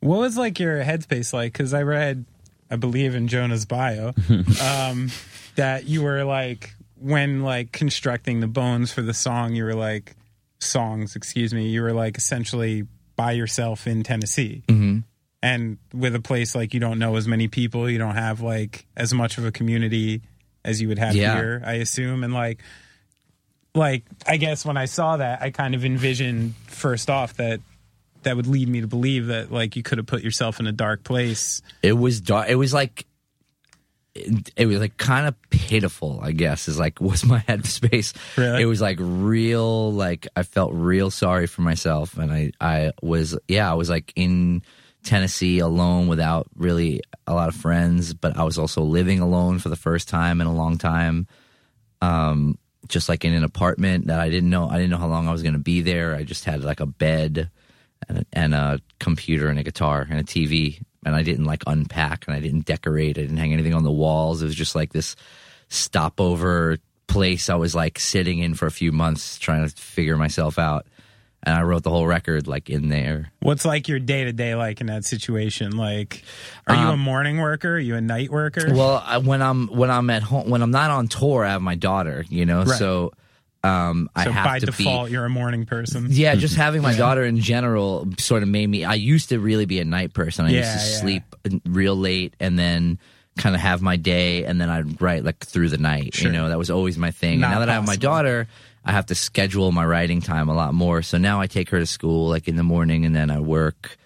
[0.00, 1.52] What was like your headspace like?
[1.52, 2.24] Because I read,
[2.70, 4.12] I believe in Jonah's bio,
[4.62, 5.10] um,
[5.56, 10.14] that you were like when like constructing the bones for the song, you were like
[10.58, 15.00] songs, excuse me, you were like essentially by yourself in Tennessee, mm-hmm.
[15.42, 18.86] and with a place like you don't know as many people, you don't have like
[18.96, 20.22] as much of a community
[20.64, 21.34] as you would have Yeah.
[21.36, 22.60] here, I assume, and like.
[23.76, 27.58] Like I guess when I saw that, I kind of envisioned first off that
[28.22, 30.72] that would lead me to believe that like you could have put yourself in a
[30.72, 31.60] dark place.
[31.82, 32.48] It was dark.
[32.48, 33.04] It was like
[34.14, 36.20] it, it was like kind of pitiful.
[36.22, 38.14] I guess is like was my headspace.
[38.36, 38.62] Really?
[38.62, 39.92] It was like real.
[39.92, 44.12] Like I felt real sorry for myself, and I I was yeah I was like
[44.14, 44.62] in
[45.04, 49.68] Tennessee alone without really a lot of friends, but I was also living alone for
[49.68, 51.26] the first time in a long time.
[52.00, 54.68] Um, just like in an apartment that I didn't know.
[54.68, 56.14] I didn't know how long I was going to be there.
[56.14, 57.50] I just had like a bed
[58.08, 62.26] and and a computer and a guitar and a TV, and I didn't like unpack
[62.26, 63.18] and I didn't decorate.
[63.18, 64.42] I didn't hang anything on the walls.
[64.42, 65.16] It was just like this
[65.68, 70.58] stopover place I was like sitting in for a few months trying to figure myself
[70.58, 70.86] out.
[71.46, 73.30] And I wrote the whole record like in there.
[73.40, 75.76] What's like your day to day like in that situation?
[75.76, 76.24] Like,
[76.66, 77.74] are you a morning worker?
[77.74, 78.68] Are you a night worker?
[78.70, 81.50] Um, Well, I, when I'm when I'm at home when I'm not on tour, I
[81.50, 82.24] have my daughter.
[82.30, 82.78] You know, Right.
[82.78, 83.12] so
[83.62, 85.12] um, I have by to default, be.
[85.12, 86.06] you're a morning person.
[86.10, 88.84] Yeah, just having my daughter in general sort of made me.
[88.84, 90.46] I used to really be a night person.
[90.46, 91.00] I used to yeah.
[91.00, 91.22] sleep
[91.66, 92.98] real late and then
[93.38, 96.14] kind of have my day, and then I'd write like through the night.
[96.14, 96.30] Sure.
[96.30, 97.40] You know, that was always my thing.
[97.40, 98.48] Now that I have my daughter,
[98.84, 101.02] I have to schedule my writing time a lot more.
[101.02, 103.96] So now I take her to school like in the morning, and then I work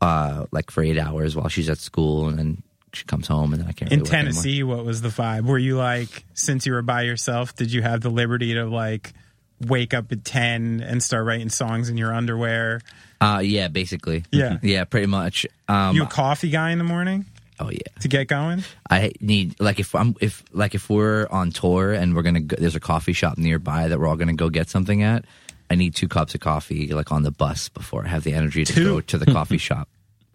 [0.00, 2.62] uh, like for eight hours while she's at school, and then
[2.92, 3.92] she comes home, and then I can't.
[3.92, 4.32] In really work anymore.
[4.32, 5.44] Tennessee, what was the vibe?
[5.46, 9.12] Were you like, since you were by yourself, did you have the liberty to like
[9.60, 12.80] wake up at 10 and start writing songs in your underwear?
[13.20, 14.24] Uh, yeah, basically.
[14.30, 14.58] Yeah.
[14.62, 15.46] yeah, pretty much.
[15.68, 17.24] Um, you a coffee guy in the morning
[17.60, 17.78] oh yeah.
[18.00, 18.62] to get going?
[18.90, 22.56] I need like if I'm if like if we're on tour and we're gonna go,
[22.58, 25.24] there's a coffee shop nearby that we're all gonna go get something at.
[25.70, 28.64] I need two cups of coffee like on the bus before I have the energy
[28.64, 28.84] to Two?
[28.84, 29.88] go to the coffee shop.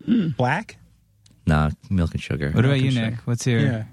[0.06, 0.78] Black?
[1.48, 2.52] Nah, milk and sugar.
[2.52, 3.16] What about you, Nick?
[3.26, 3.84] What's your Yeah.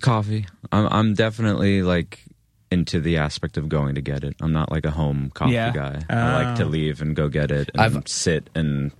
[0.00, 0.46] Coffee.
[0.72, 2.24] I'm I'm definitely like
[2.70, 4.34] into the aspect of going to get it.
[4.40, 5.70] I'm not like a home coffee Yeah.
[5.72, 6.02] guy.
[6.10, 6.44] I oh.
[6.44, 6.68] like to Oh.
[6.68, 8.90] leave and go get it and I've- sit and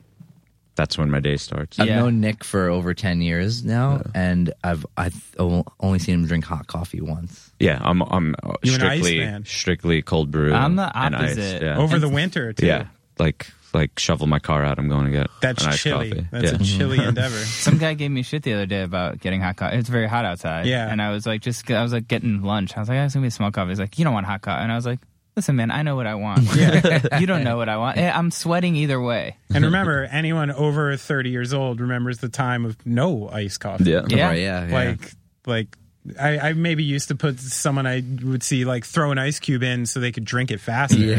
[0.76, 1.78] that's when my day starts.
[1.78, 2.00] I've Yeah.
[2.00, 6.44] known Nick for over ten years now, and I've I've o- only seen him drink
[6.44, 7.52] hot coffee once.
[7.60, 9.44] Yeah, I'm I'm uh, You an ice strictly man?
[9.44, 10.52] strictly cold brew.
[10.52, 11.62] I'm the and iced, opposite.
[11.62, 11.78] yeah.
[11.78, 12.66] Over the winter, too.
[12.66, 12.86] yeah,
[13.18, 14.78] like like shovel my car out.
[14.78, 16.10] I'm going to get That's an iced chilly.
[16.10, 16.26] coffee.
[16.30, 16.58] That's yeah.
[16.60, 17.36] a chilly endeavor.
[17.36, 19.76] Some guy gave me shit the other day about getting hot coffee.
[19.78, 20.66] It's very hot outside.
[20.66, 20.88] Yeah.
[20.88, 22.76] And I was like, just, I was like getting lunch.
[22.76, 23.70] I was like, I was going to be small coffee.
[23.70, 24.62] He's like, you don't want hot coffee.
[24.62, 25.00] And I was like,
[25.36, 26.42] listen, man, I know what I want.
[26.54, 27.18] Yeah.
[27.18, 27.98] you don't know what I want.
[27.98, 29.36] Eh, I'm sweating either way.
[29.52, 33.90] And remember, anyone over 30 years old remembers the time of no iced coffee.
[33.90, 34.02] Yeah.
[34.08, 34.28] Yeah.
[34.28, 34.74] Right, yeah, yeah.
[34.74, 35.12] Like,
[35.46, 35.78] like,
[36.20, 39.62] I, I maybe used to put someone I would see like throw an ice cube
[39.62, 41.18] in so they could drink it faster,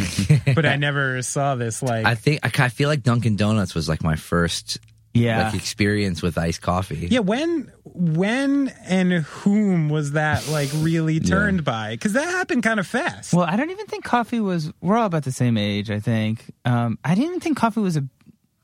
[0.54, 3.89] but I never saw this like I think I, kind feel like Dunkin' Donuts was
[3.89, 4.78] like my first
[5.15, 5.45] Yeah.
[5.45, 7.08] like experience with iced coffee.
[7.10, 11.91] Yeah, when when and whom was that like really turned by?
[11.91, 13.34] Because that happened kind of fast.
[13.34, 14.71] Well, I don't even think coffee was.
[14.82, 16.51] We're all about the same age, I think.
[16.65, 18.04] Um, I didn't even think coffee was a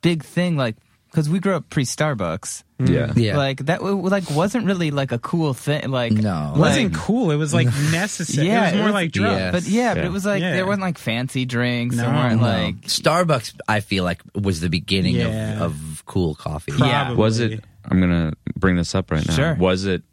[0.02, 0.76] big thing, like
[1.10, 2.64] because we grew up pre Starbucks.
[2.88, 3.08] Yeah.
[3.08, 3.20] Mm-hmm.
[3.20, 3.38] Yeah.
[3.38, 5.89] Like that, w- like wasn't really like a cool thing.
[5.89, 6.54] Like No.
[6.56, 7.32] it wasn't like- cool.
[7.32, 8.48] It was like necessary.
[8.48, 9.39] Yeah, it was it more was- like drugs.
[9.39, 9.52] Yeah.
[9.52, 10.54] But yeah, but it was like Yeah.
[10.54, 11.96] there weren't like fancy drinks.
[11.98, 12.48] there No, weren't no.
[12.48, 15.54] like Starbucks, I feel like was the beginning Yeah.
[15.63, 16.74] of, of cool coffee.
[16.78, 17.13] Yeah.
[17.13, 17.63] Was it?
[17.86, 19.34] I'm gonna bring this up right now.
[19.34, 19.56] Sure.
[19.56, 20.04] Was it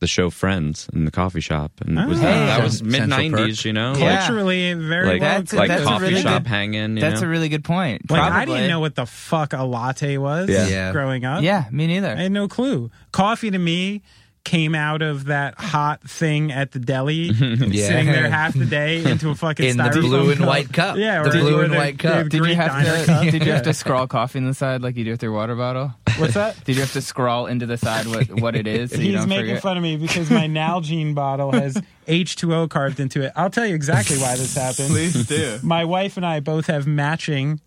[0.00, 1.72] the show Friends in the coffee shop?
[1.84, 2.22] And was Ah.
[2.22, 2.46] that, Hey.
[2.46, 4.18] that was mid nineties, you know, Yeah.
[4.18, 5.38] culturally very like well.
[5.38, 6.96] That's a- like that's coffee really shop good- hanging.
[6.96, 7.26] You that's know?
[7.26, 8.10] a really good point.
[8.10, 10.66] like I didn't know what the fuck a latte was Yeah.
[10.66, 10.92] Yeah.
[10.92, 11.42] growing up.
[11.42, 12.10] Yeah, me neither.
[12.16, 12.90] I had no clue.
[13.12, 14.02] Coffee to me
[14.44, 19.30] came out of that hot thing at the deli, sitting there half the day into
[19.30, 20.46] a fucking In the styrofoam blue and cup.
[20.48, 20.96] white cup.
[20.98, 22.28] Yeah, The blue and white cup.
[22.28, 23.04] did you have to?
[23.06, 23.22] cup.
[23.24, 25.56] Did you have to scrawl coffee in the side like you do with your water
[25.56, 25.92] bottle?
[26.18, 26.62] What's that?
[26.64, 28.90] Did you have to scrawl into the side what what it is?
[28.90, 29.62] So you He's don't making forget?
[29.62, 33.32] fun of me because my Nalgene bottle has H2O carved into it.
[33.34, 34.90] I'll tell you exactly why this happened.
[34.90, 35.58] Please do.
[35.62, 37.60] My wife and I both have matching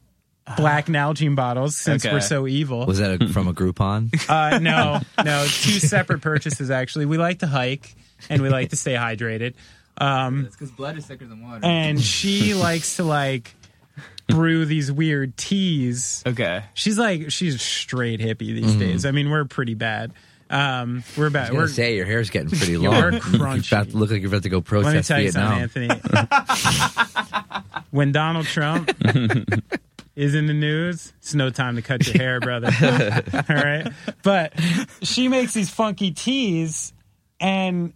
[0.56, 2.14] black Nalgene bottles since Okay.
[2.14, 2.86] we're so evil.
[2.86, 4.10] Was that a, from a Groupon?
[4.30, 7.06] Uh, no, no, two separate purchases actually.
[7.06, 7.96] We like to hike
[8.30, 9.54] and we like to stay hydrated.
[9.98, 11.62] Um, because blood is thicker than water.
[11.66, 13.54] and she likes to like
[14.30, 16.24] brew these weird teas.
[16.26, 16.64] okay.
[16.76, 19.06] She's like she's straight hippie these days.
[19.06, 20.12] I mean, we're pretty bad.
[20.50, 21.40] Um, we're bad.
[21.40, 22.94] I was gonna We're say your hair's getting pretty long.
[22.94, 23.72] we're You crunchy.
[23.72, 26.02] about to look like you're about to go protest Let me protest tell you Vietnam.
[26.30, 26.72] something,
[27.52, 27.82] Anthony.
[27.92, 28.92] when Donald Trump
[30.18, 32.68] is in the news, it's no time to cut your hair, brother.
[33.34, 33.88] All right.
[34.24, 34.54] But
[35.04, 36.92] she makes these funky teas
[37.40, 37.94] and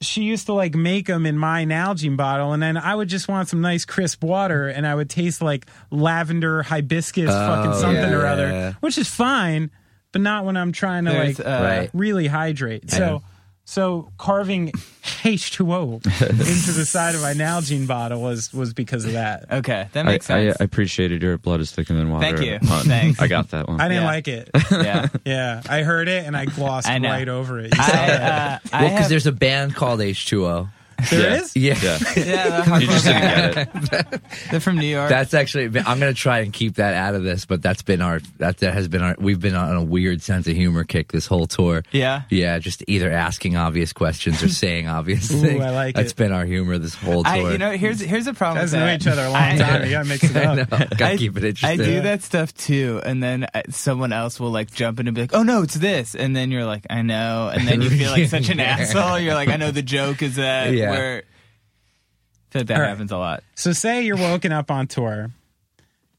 [0.00, 3.28] she used to like make them in my Nalgene bottle, and then I would just
[3.28, 8.14] want some nice crisp water, and I would taste like lavender, hibiscus, fucking something yeah.
[8.14, 9.70] or other, which is fine,
[10.12, 11.90] but not when I'm trying to There's, like uh, Right.
[11.94, 12.90] really hydrate.
[12.90, 13.22] So
[13.68, 15.94] So carving H2O
[16.30, 19.50] into the side of my Nalgene bottle was was because of that.
[19.50, 20.56] Okay, that makes I, sense.
[20.60, 22.36] I appreciated your blood is thicker than water.
[22.36, 22.58] Thank you.
[22.60, 23.20] Thanks.
[23.20, 23.80] I got that one.
[23.80, 24.08] I didn't Yeah.
[24.08, 24.50] like it.
[24.70, 25.08] yeah.
[25.24, 27.74] Yeah, I heard it and I glossed I right over it.
[27.74, 30.68] You I, saw uh, Well, because have- there's a band called H2O.
[31.10, 31.40] There yeah.
[31.42, 31.56] is?
[31.56, 31.78] Yeah.
[31.82, 31.98] yeah.
[32.16, 34.22] yeah, You just didn't get it.
[34.50, 35.08] they're from New York.
[35.08, 35.64] That's actually.
[35.66, 38.74] I'm gonna try and keep that out of this, but that's been our that that
[38.74, 39.14] has been our.
[39.18, 41.82] We've been on a weird sense of humor kick this whole tour.
[41.92, 42.22] yeah.
[42.30, 45.60] Yeah, just either asking obvious questions or saying obvious Ooh, things.
[45.62, 46.16] I like That's it.
[46.16, 47.32] been our humor this whole tour.
[47.32, 48.62] I, you know, here's here's a problem.
[48.62, 49.00] Guys with know that.
[49.00, 49.84] each other a long I- time.
[49.84, 50.62] You gotta mix it I know.
[50.62, 50.68] up.
[50.70, 51.80] Gotta I- keep it interesting.
[51.80, 55.14] I do that stuff too, and then uh, someone else will like jump in and
[55.14, 57.90] be like, "Oh no, it's this," and then you're like, "I know," and then you
[57.90, 59.18] feel like such an asshole.
[59.18, 60.98] You're like, "I know the joke is that." Yeah.
[60.98, 62.88] Where I feel like that All right.
[62.88, 63.42] happens a lot.
[63.54, 65.30] So say you're woken up on tour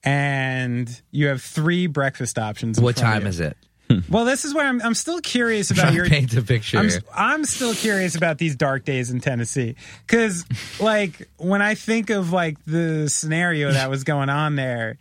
[0.03, 2.79] and you have three breakfast options.
[2.79, 3.27] What time you.
[3.29, 3.57] is it?
[4.09, 6.05] Well, this is where I'm, I'm still curious about your.
[6.09, 6.77] paint a picture.
[6.77, 6.89] I'm.
[7.15, 9.75] I'm still curious about these dark days in Tennessee
[10.05, 10.45] because,
[10.81, 14.97] like, when I think of like the scenario that was going on there,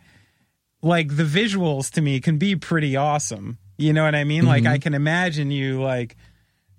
[0.81, 3.57] like the visuals to me can be pretty awesome.
[3.77, 4.45] You know what I mean?
[4.45, 4.71] Like, Mm-hmm.
[4.73, 6.15] I can imagine you like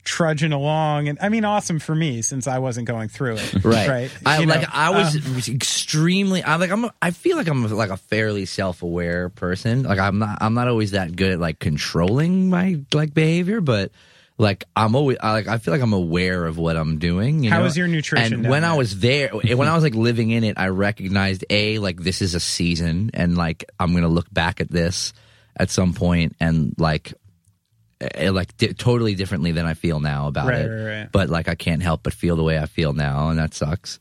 [0.08, 3.54] trudging along, and I mean, awesome for me since I wasn't going through it.
[3.64, 4.10] right right.
[4.26, 7.46] i You like know, i was um, extremely i like i'm a- i feel like
[7.48, 11.38] i'm like a fairly self-aware person like i'm not i'm not always that good at
[11.40, 13.92] like controlling my like behavior but
[14.38, 17.50] like i'm always I, like i feel like i'm aware of what i'm doing you
[17.50, 17.64] How know?
[17.64, 20.58] was your nutrition and when i was there when i was like living in it
[20.58, 24.70] i recognized a like this is a season and like i'm gonna look back at
[24.70, 25.12] this
[25.56, 27.14] at some point and like eh,
[28.00, 30.68] Eh, eh, like di- totally differently than I feel now about Right, it.
[30.68, 31.08] right, right.
[31.12, 33.98] But like I can't help but feel the way I feel now, and that sucks.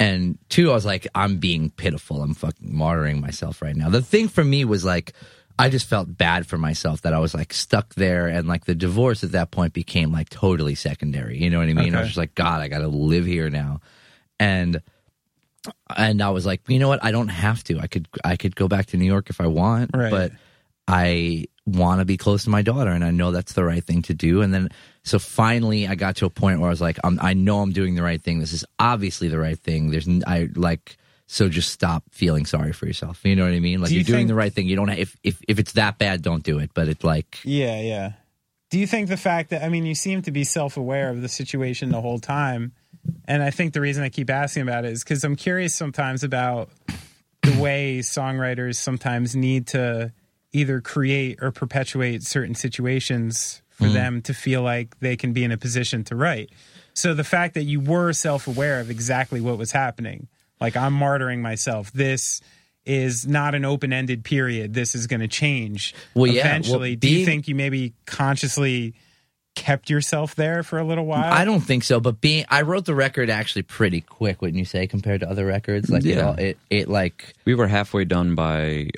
[0.00, 2.22] And two, I was like, I'm being pitiful.
[2.22, 3.90] I'm fucking martyring myself right now.
[3.90, 5.12] The thing for me was like,
[5.58, 8.74] I just felt bad for myself that I was like stuck there, and like the
[8.74, 11.36] divorce at that point became like totally secondary.
[11.38, 11.94] You know what I mean?
[11.94, 13.80] I was just like, God, I got to live here now,
[14.40, 14.80] and
[15.96, 17.04] and I was like, you know what?
[17.04, 17.78] I don't have to.
[17.78, 20.10] I could I could go back to New York if I want, Right.
[20.10, 20.32] but
[20.88, 21.44] I
[21.76, 24.14] want to be close to my daughter, and I know that's the right thing to
[24.14, 24.42] do.
[24.42, 24.68] And then,
[25.04, 27.72] so finally, I got to a point where I was like, I'm, I know I'm
[27.72, 28.38] doing the right thing.
[28.40, 29.90] This is obviously the right thing.
[29.90, 33.24] There's, I like, so just stop feeling sorry for yourself.
[33.24, 33.80] You know what I mean?
[33.80, 34.66] Like Do you you're doing think- the right thing.
[34.66, 34.90] You don't.
[34.90, 36.70] If if if it's that bad, don't do it.
[36.74, 38.12] But it's like, Yeah, yeah.
[38.70, 41.28] Do you think the fact that I mean you seem to be self-aware of the
[41.28, 42.72] situation the whole time
[43.26, 46.22] and I think the reason I keep asking about it is cuz I'm curious sometimes
[46.24, 46.70] about
[47.42, 50.12] the way songwriters sometimes need to
[50.52, 53.94] either create or perpetuate certain situations for mm-hmm.
[53.94, 56.50] them to feel like they can be in a position to write.
[56.92, 60.28] So the fact that you were self-aware of exactly what was happening,
[60.60, 61.92] like I'm martyring myself.
[61.92, 62.40] This
[62.84, 64.74] is not an open-ended period.
[64.74, 66.42] This is going to change Well, yeah.
[66.42, 66.96] Well, eventually.
[66.96, 68.94] Do you think you maybe consciously
[69.54, 71.32] kept yourself there for a little while?
[71.32, 72.00] I don't think so.
[72.00, 74.40] But being, I wrote the record actually pretty quick.
[74.40, 75.90] Wouldn't you say compared to other records?
[75.90, 76.26] Like, it, Yeah.
[76.26, 78.90] all, it it like We were halfway done by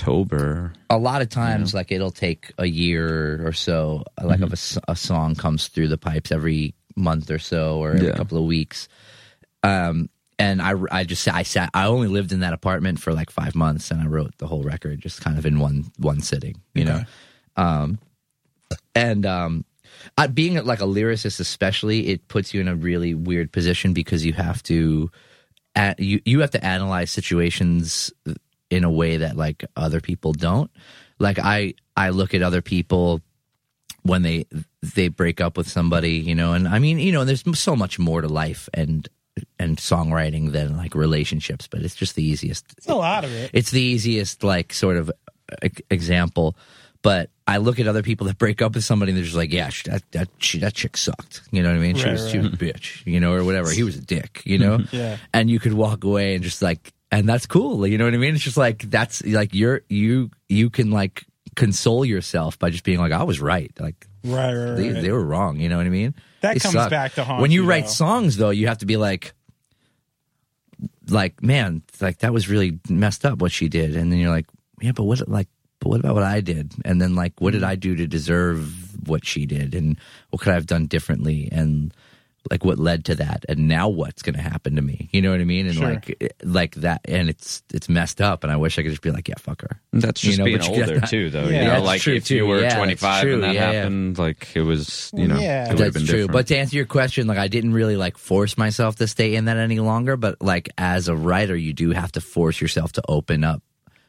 [0.00, 0.72] October.
[0.90, 4.96] a lot of times like it'll take a year or so like if a a,
[4.96, 8.16] song comes through the pipes every month or so or every Yeah.
[8.16, 8.88] couple of weeks.
[9.62, 10.08] Um
[10.38, 13.54] and I, I just I sat I only lived in that apartment for like five
[13.54, 16.84] months and I wrote the whole record just kind of in one one sitting you
[16.84, 17.02] know?
[17.56, 17.98] Um
[18.94, 19.64] and um
[20.16, 24.24] I, being like a lyricist especially it puts you in a really weird position because
[24.24, 25.10] you have to
[25.74, 28.12] at, you you have to analyze situations
[28.70, 30.70] in a way that like other people don't
[31.18, 33.20] like i i look at other people
[34.02, 34.44] when they
[34.94, 37.98] they break up with somebody you know and i mean you know there's so much
[37.98, 39.08] more to life and
[39.58, 43.50] and songwriting than like relationships but it's just the easiest It's a lot of it.
[43.54, 45.10] it's the easiest like sort of
[45.90, 46.56] example
[47.00, 49.52] but I look at other people that break up with somebody and they're just like,
[49.52, 51.42] yeah, that that she, that chick sucked.
[51.52, 51.94] You know what I mean?
[51.94, 53.70] She Right, was she was a bitch, you know, or whatever.
[53.70, 54.80] He was a dick, you know.
[54.90, 55.16] Yeah.
[55.32, 57.86] And you could walk away and just like, and that's cool.
[57.86, 58.34] You know what I mean?
[58.34, 61.24] It's just like that's like you're you you can like
[61.56, 63.72] console yourself by just being like, I was right.
[63.80, 65.02] Like Right, right, they, right.
[65.02, 65.58] they were wrong.
[65.60, 66.14] You know what I mean?
[66.40, 66.90] That They comes suck.
[66.90, 67.90] back to haunt when you you, write though.
[67.90, 68.50] songs, though.
[68.50, 69.32] You have to be like,
[71.08, 74.46] like, man, like that was really messed up what she did, and then you're like,
[74.80, 75.48] yeah, but what, like,
[75.80, 76.72] but what about what I did?
[76.84, 77.70] And then like, what did Mm-hmm.
[77.70, 79.98] I do to deserve what she did, and
[80.30, 81.94] what could I have done differently, and
[82.50, 85.08] like what led to that, and now what's going to happen to me?
[85.12, 85.66] You know what I mean?
[85.66, 85.90] And Sure.
[85.90, 89.02] like, eh, like that, and it's it's messed up, and I wish I could just
[89.02, 89.80] be like, yeah, fuck her.
[89.92, 91.44] That's You just know, being but you get older that- too, though.
[91.48, 92.36] Yeah, you know, that's like true, if too.
[92.36, 93.34] you were Yeah, 25 true.
[93.34, 93.78] and that Yeah, yeah.
[93.80, 95.72] happened, like it was, you know, Yeah.
[95.72, 96.12] it That's been true.
[96.20, 96.32] different.
[96.32, 99.44] But to answer your question, like I didn't really like force myself to stay in
[99.46, 100.16] that any longer.
[100.16, 103.62] But like as a writer, you do have to force yourself to open up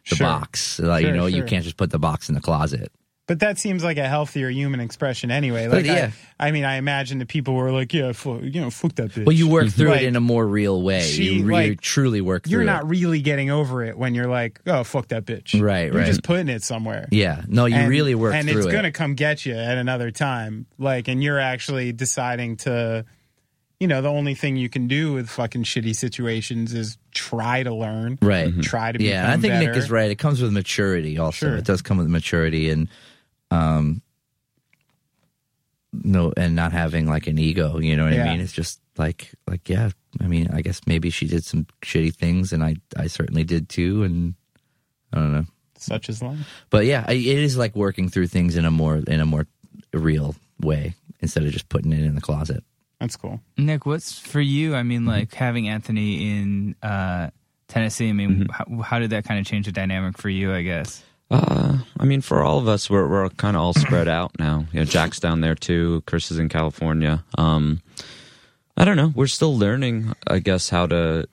[0.10, 0.28] the Sure.
[0.28, 0.80] box.
[0.80, 2.92] Like Sure, you know, you can't just put the box in the closet.
[3.30, 5.68] But that seems like a healthier human expression anyway.
[5.68, 6.10] But Like, yeah.
[6.39, 9.12] I, I mean, I imagine the people were like, "Yeah, fuck, you know, fuck that
[9.12, 9.78] bitch." Well, you work mm-hmm.
[9.80, 11.02] through Like, it in a more real way.
[11.02, 12.52] she, you re- like, truly work through it.
[12.54, 12.65] You're it.
[12.65, 16.08] not really getting over it when you're like, "Oh, fuck that bitch." Right, You're right.
[16.08, 17.08] just putting it somewhere.
[17.12, 18.72] Yeah, no, you And- really work and through it's it.
[18.72, 20.65] gonna come get you at another time.
[20.80, 23.06] Like, and you're actually deciding to,
[23.80, 27.74] you know, the only thing you can do with fucking shitty situations is try to
[27.76, 28.60] learn, right.
[28.63, 29.68] Try to become Yeah, and I think better.
[29.68, 30.10] Nick is right.
[30.10, 31.20] It comes with maturity.
[31.20, 31.58] Also, Sure.
[31.58, 32.88] it does come with maturity and
[33.51, 34.01] um,
[35.91, 37.79] no, and not having like an ego.
[37.79, 38.25] You know what Yeah.
[38.25, 38.41] I mean?
[38.41, 39.89] It's just like like yeah.
[40.21, 43.69] I mean, I guess maybe she did some shitty things, and I I certainly did
[43.69, 44.03] too.
[44.03, 44.35] And
[45.13, 45.45] I don't know,
[45.77, 46.38] Such as life.
[46.69, 49.47] but yeah, I, it is like working through things in a more in a more
[49.93, 52.63] real way instead of just putting it in the closet.
[52.99, 53.39] That's cool.
[53.57, 54.75] Nick, what's for you?
[54.75, 57.29] I mean, like having Anthony in uh,
[57.67, 58.09] Tennessee.
[58.09, 60.53] I mean, how, how did that kind of change the dynamic for you?
[60.53, 61.01] I guess.
[61.32, 64.65] Uh, I mean, for all of us, we're we're kind of all spread out now.
[64.72, 66.04] You know, Jack's down there too.
[66.06, 67.24] Chris is in California.
[67.38, 67.82] Um,
[68.76, 69.12] I don't know.
[69.13, 71.28] We're still learning, I guess, how to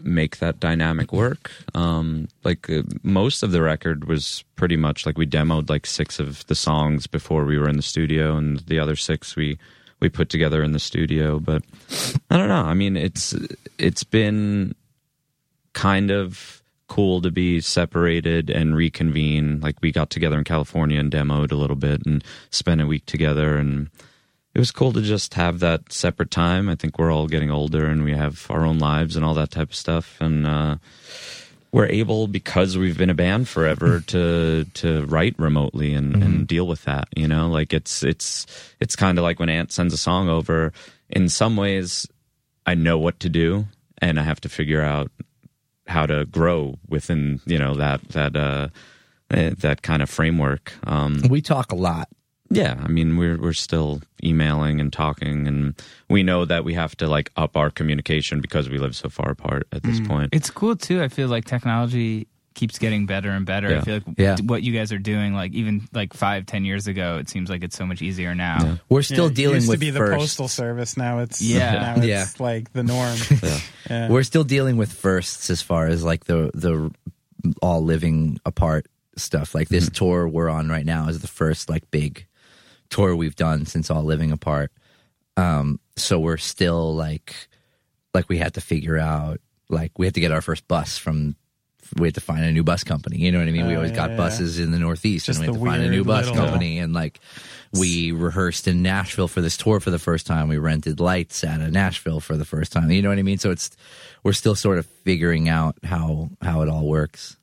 [0.00, 1.50] make that dynamic work.
[1.74, 6.20] Um, like uh, most of the record was pretty much like we demoed like six
[6.20, 9.58] of the songs before we were in the studio, and the other six we
[10.00, 11.38] we put together in the studio.
[11.38, 11.62] But
[12.30, 12.64] I don't know.
[12.64, 13.34] I mean, it's
[13.78, 14.74] it's been
[15.72, 16.57] kind of
[16.88, 19.60] cool to be separated and reconvene.
[19.60, 23.06] Like we got together in California and demoed a little bit and spent a week
[23.06, 23.56] together.
[23.56, 23.90] And
[24.54, 26.68] it was cool to just have that separate time.
[26.68, 29.50] I think we're all getting older and we have our own lives and all that
[29.50, 30.16] type of stuff.
[30.20, 30.76] And uh
[31.70, 36.66] we're able because we've been a band forever to to write remotely and, and deal
[36.66, 37.48] with that you know?
[37.48, 38.46] Like it's it's
[38.80, 40.72] it's kind of like when ant sends a song over.
[41.10, 42.06] In some ways
[42.66, 45.10] i know what to do and i have to figure out
[45.88, 48.68] how to grow within you know that that uh
[49.30, 52.08] eh, that kind of framework um We talk a lot.
[52.50, 55.74] yeah i mean we're we're still emailing and talking and
[56.08, 59.30] we know that we have to like up our communication because we live so far
[59.30, 61.02] apart at this point It's cool too.
[61.02, 62.26] I feel like technology
[62.58, 63.68] keeps getting better and better.
[63.76, 64.36] I feel like Yeah.
[64.44, 67.62] what you guys are doing, like even like five, ten years ago, it seems like
[67.62, 68.78] it's so much easier now.
[68.88, 70.96] We're still Yeah, it dealing used with to be the postal service.
[70.96, 71.72] Now it's Yeah.
[71.72, 72.26] Now it's Yeah.
[72.38, 73.16] like the norm.
[73.88, 74.08] Yeah.
[74.10, 76.90] We're still dealing with firsts as far as like the the
[77.62, 79.54] all living apart stuff.
[79.54, 82.26] Like this tour we're on right now is the first like big
[82.90, 84.72] tour we've done since all living apart.
[85.36, 87.34] Um, so we're still like
[88.12, 89.40] like we had to figure out
[89.70, 91.36] like we had to get our first bus from
[91.96, 93.18] we had to find a new bus company.
[93.18, 93.66] You know what I mean?
[93.66, 94.16] we Oh, always yeah, got yeah.
[94.16, 96.78] buses in the Northeast, Just and we had to find a new bus little- company.
[96.78, 97.20] And like,
[97.72, 100.48] we rehearsed in Nashville for this tour for the first time.
[100.48, 102.90] We rented lights out of Nashville for the first time.
[102.90, 103.38] You know what I mean?
[103.38, 103.70] So it's
[104.24, 107.36] we're still sort of figuring out how how it all works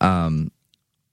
[0.00, 0.50] Um,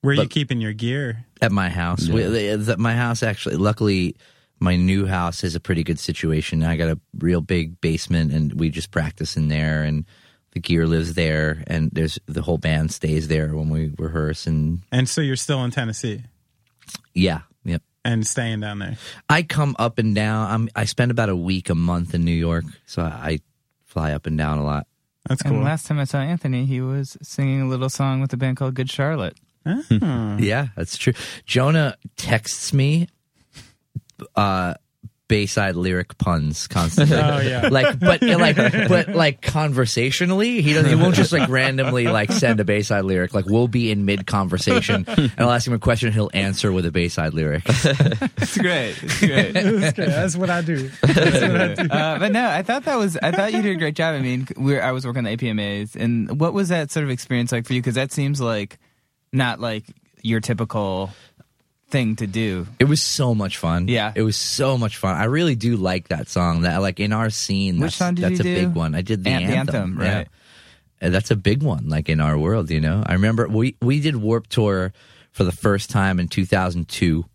[0.02, 1.26] Where are you But- keeping your gear?
[1.42, 2.08] at my house.
[2.08, 4.16] We, the, the- my house actually, luckily,
[4.60, 6.62] my new house is a pretty good situation.
[6.64, 10.06] I got a real big basement, and we just practice in there, and
[10.52, 14.82] the gear lives there, and there's the whole band stays there when we rehearse, and
[14.92, 16.24] And so you're still in Tennessee
[17.14, 17.82] yeah, yep.
[18.04, 18.98] and staying down there.
[19.30, 20.50] I come up and down.
[20.50, 23.40] I'm, I spend about a week a month in New York, so I
[23.86, 24.88] fly up and down a lot.
[25.28, 25.54] That's cool.
[25.56, 28.58] And last time I saw Anthony, he was singing a little song with a band
[28.58, 29.38] called Good Charlotte.
[29.66, 30.38] Hmm.
[30.40, 31.14] Yeah, that's true.
[31.46, 33.08] Jonah texts me
[34.36, 34.74] uh
[35.32, 37.16] Bayside lyric puns constantly.
[37.16, 37.68] Oh, yeah.
[37.72, 40.90] like but like but like conversationally, he doesn't.
[40.90, 43.34] He won't just like randomly like send a Bayside lyric.
[43.34, 46.86] Like we'll be in mid conversation, and I'll ask him a question, he'll answer with
[46.86, 47.64] a Bayside lyric.
[47.66, 49.02] It's great.
[49.02, 49.54] It's great.
[49.54, 50.10] That's, good.
[50.10, 50.90] That's what I do.
[51.00, 51.90] What I do.
[51.90, 53.16] uh, but no, I thought that was.
[53.16, 54.16] I thought you did a great job.
[54.16, 57.10] I mean, we're, I was working on the APMAs, and what was that sort of
[57.10, 57.80] experience like for you?
[57.82, 58.80] Because that seems like
[59.32, 59.86] not like
[60.24, 61.10] your typical
[61.92, 62.66] thing to do.
[62.80, 63.88] It was so much fun.
[63.88, 64.12] Yeah.
[64.16, 65.16] it was so much fun.
[65.18, 66.62] I really do like that song.
[66.62, 68.66] That like in our scene, Which that's, song did that's you a do?
[68.68, 68.96] big one.
[68.96, 69.76] I did the An- the anthem.
[69.76, 70.18] anthem, yeah.
[70.18, 70.28] right.
[71.02, 73.04] And that's a big one, like in our world, you know.
[73.06, 74.94] I remember we we did Warped Tour
[75.32, 77.26] for the first time in 2002,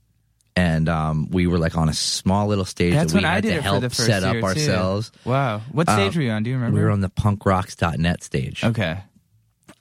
[0.55, 3.35] and um, we were like on a small little stage That's that we when I
[3.35, 4.45] had did to help the first set year up too.
[4.45, 5.11] ourselves.
[5.25, 6.45] Wow, what stage were you on?
[6.45, 6.77] Do you remember?
[6.79, 8.63] We were on the punkrocks.net stage.
[8.65, 8.99] Okay.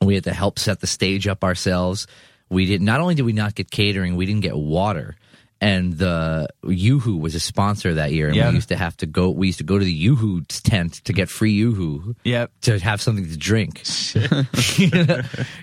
[0.02, 2.08] We had to help set the stage up ourselves.
[2.50, 5.16] We did not only did we not get catering, we didn't get water.
[5.62, 8.50] And the Yoo-Hoo was a sponsor that year, and Yeah.
[8.50, 9.30] we used to have to go.
[9.30, 12.52] We used to go to the Yoo-Hoo tent to get free Yoo-Hoo Yep.
[12.64, 13.82] to have something to drink.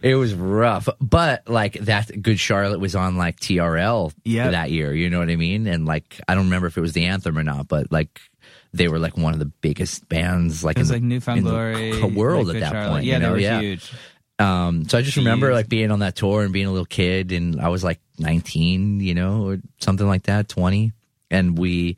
[0.03, 4.51] it was rough, but like that Good Charlotte was on like TRL Yep.
[4.53, 4.95] that year.
[4.95, 5.66] You know what I mean?
[5.66, 8.20] And like I don't remember if it was the anthem or not, but like
[8.72, 11.39] they were like one of the biggest bands like It was in like the, Newfound
[11.39, 12.91] in the Glory, c- world like at Good that Charlotte.
[12.93, 13.05] point.
[13.05, 13.37] Yeah, you know?
[13.37, 13.93] they were huge.
[14.43, 17.30] Um, so I just remember like being on that tour and being a little kid,
[17.32, 20.93] and I was like 19, you know, or something like that, 20.
[21.30, 21.97] And we,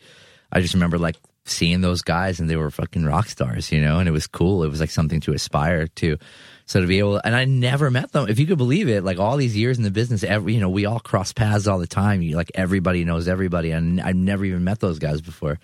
[0.52, 1.16] I just remember like
[1.46, 4.62] seeing those guys and they were fucking rock stars, you know, and it was cool.
[4.62, 6.18] It was like something to aspire to.
[6.66, 8.28] So to be able, and I never met them.
[8.28, 10.70] If you could believe it, like all these years in the business, every you know,
[10.70, 12.22] we all cross paths all the time.
[12.22, 15.58] You like everybody knows everybody, and I've never even met those guys before.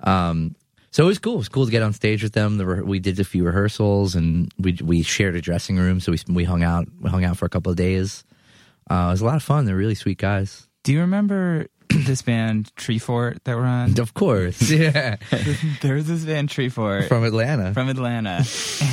[0.00, 0.54] Um,
[0.94, 1.34] so it was cool.
[1.34, 2.56] It was cool to get on stage with them.
[2.56, 6.12] The re- we did a few rehearsals, and we we shared a dressing room, so
[6.12, 8.22] we we hung out we hung out for a couple of days.
[8.88, 9.64] Uh, it was a lot of fun.
[9.64, 10.68] They're really sweet guys.
[10.84, 13.98] Do you remember this band Tree Fort that we're on?
[13.98, 15.16] Of course, yeah,
[15.82, 17.74] There's this band Tree Fort from Atlanta.
[17.74, 18.44] from Atlanta,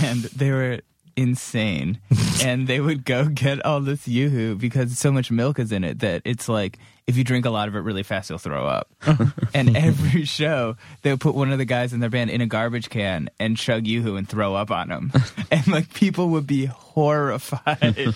[0.02, 0.80] and they were
[1.16, 2.00] insane.
[2.44, 6.00] and they would go get all this yoo-hoo because so much milk is in it
[6.00, 8.90] that it's like if you drink a lot of it really fast, you'll throw up.
[9.54, 12.46] and every show, they would put one of the guys in their band in a
[12.46, 15.12] garbage can and chug yoo-hoo and throw up on him.
[15.52, 18.14] and like people would be horrified.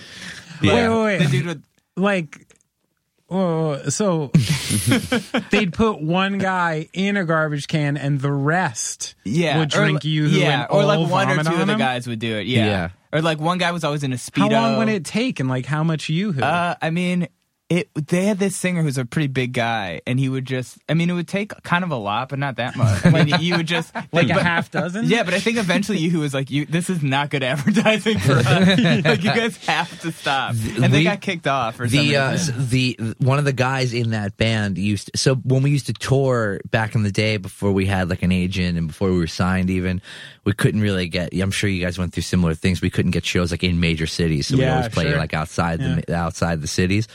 [0.62, 1.18] Wait, wait, wait.
[1.18, 1.62] The dude would
[1.98, 2.46] like
[3.26, 4.30] whoa, so
[5.50, 10.04] they'd put one guy in a garbage can and the rest yeah, would or drink
[10.04, 11.78] li- you yeah, and or like one or two of the him?
[11.78, 12.46] guys would do it.
[12.46, 12.66] Yeah.
[12.66, 12.88] Yeah.
[13.12, 14.50] or like one guy was always in a speedo.
[14.50, 17.28] How long would it take and like how much you Uh, I mean,
[17.68, 17.88] it.
[17.94, 20.78] They had this singer who's a pretty big guy, and he would just.
[20.88, 23.04] I mean, it would take kind of a lot, but not that much.
[23.04, 25.06] I mean, you would just like a half dozen?
[25.06, 28.32] Yeah, but I think eventually you was like, "You, this is not good advertising for
[28.32, 28.46] us.
[29.04, 32.38] like, you guys have to stop." And they got kicked off or some the uh,
[32.56, 35.92] the one of the guys in that band used to, so when we used to
[35.92, 39.26] tour back in the day before we had like an agent and before we were
[39.26, 40.00] signed even
[40.44, 43.24] we couldn't really get I'm sure you guys went through similar things we couldn't get
[43.24, 45.18] shows like in major cities so we always play sure.
[45.18, 47.08] like outside the outside the cities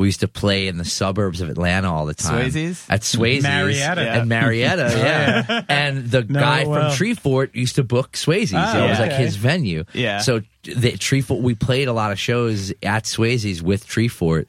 [0.00, 2.84] we used to play in the suburbs of Atlanta all the time Swayze's?
[2.88, 4.00] at Swayze's Marietta.
[4.00, 6.90] and Marietta oh, yeah, and the No, guy well.
[6.90, 9.22] from Treefort used to book Swayze's Oh, it was like okay.
[9.22, 10.18] his venue Yeah.
[10.18, 14.46] so the Treefort we played a lot of shows at Swayze's with Treefort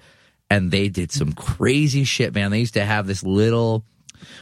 [0.50, 2.52] and they did some crazy shit, man.
[2.52, 3.86] They used to have this little,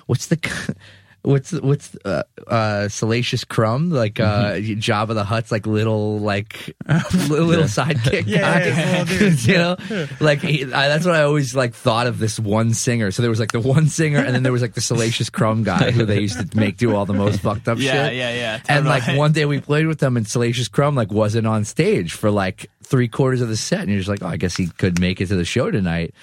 [0.07, 0.37] what's the,
[1.21, 4.79] what's what's uh, uh salacious crumb like uh Mm-hmm.
[4.79, 6.75] Jabba the Hutt's like little like
[7.29, 8.65] little, little sidekick Yeah, guy.
[8.67, 12.39] yeah, little you know like he, I, that's what I always like thought of this
[12.39, 14.81] one singer so there was like the one singer and then there was like the
[14.81, 17.91] salacious crumb guy who they used to make do all the most fucked up yeah,
[18.07, 18.35] shit yeah, yeah.
[18.35, 18.61] yeah.
[18.69, 22.13] and like one day we played with them and Salacious Crumb like wasn't on stage
[22.13, 24.65] for like three quarters of the set and you're just like, oh, I guess he
[24.67, 26.13] could make it to the show tonight.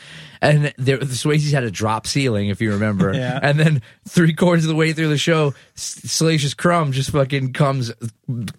[0.42, 3.12] And there, the Swayze's had a drop ceiling, if you remember.
[3.16, 3.38] Yeah.
[3.40, 7.92] And then three quarters of the way through the show, Salacious Crumb just fucking comes,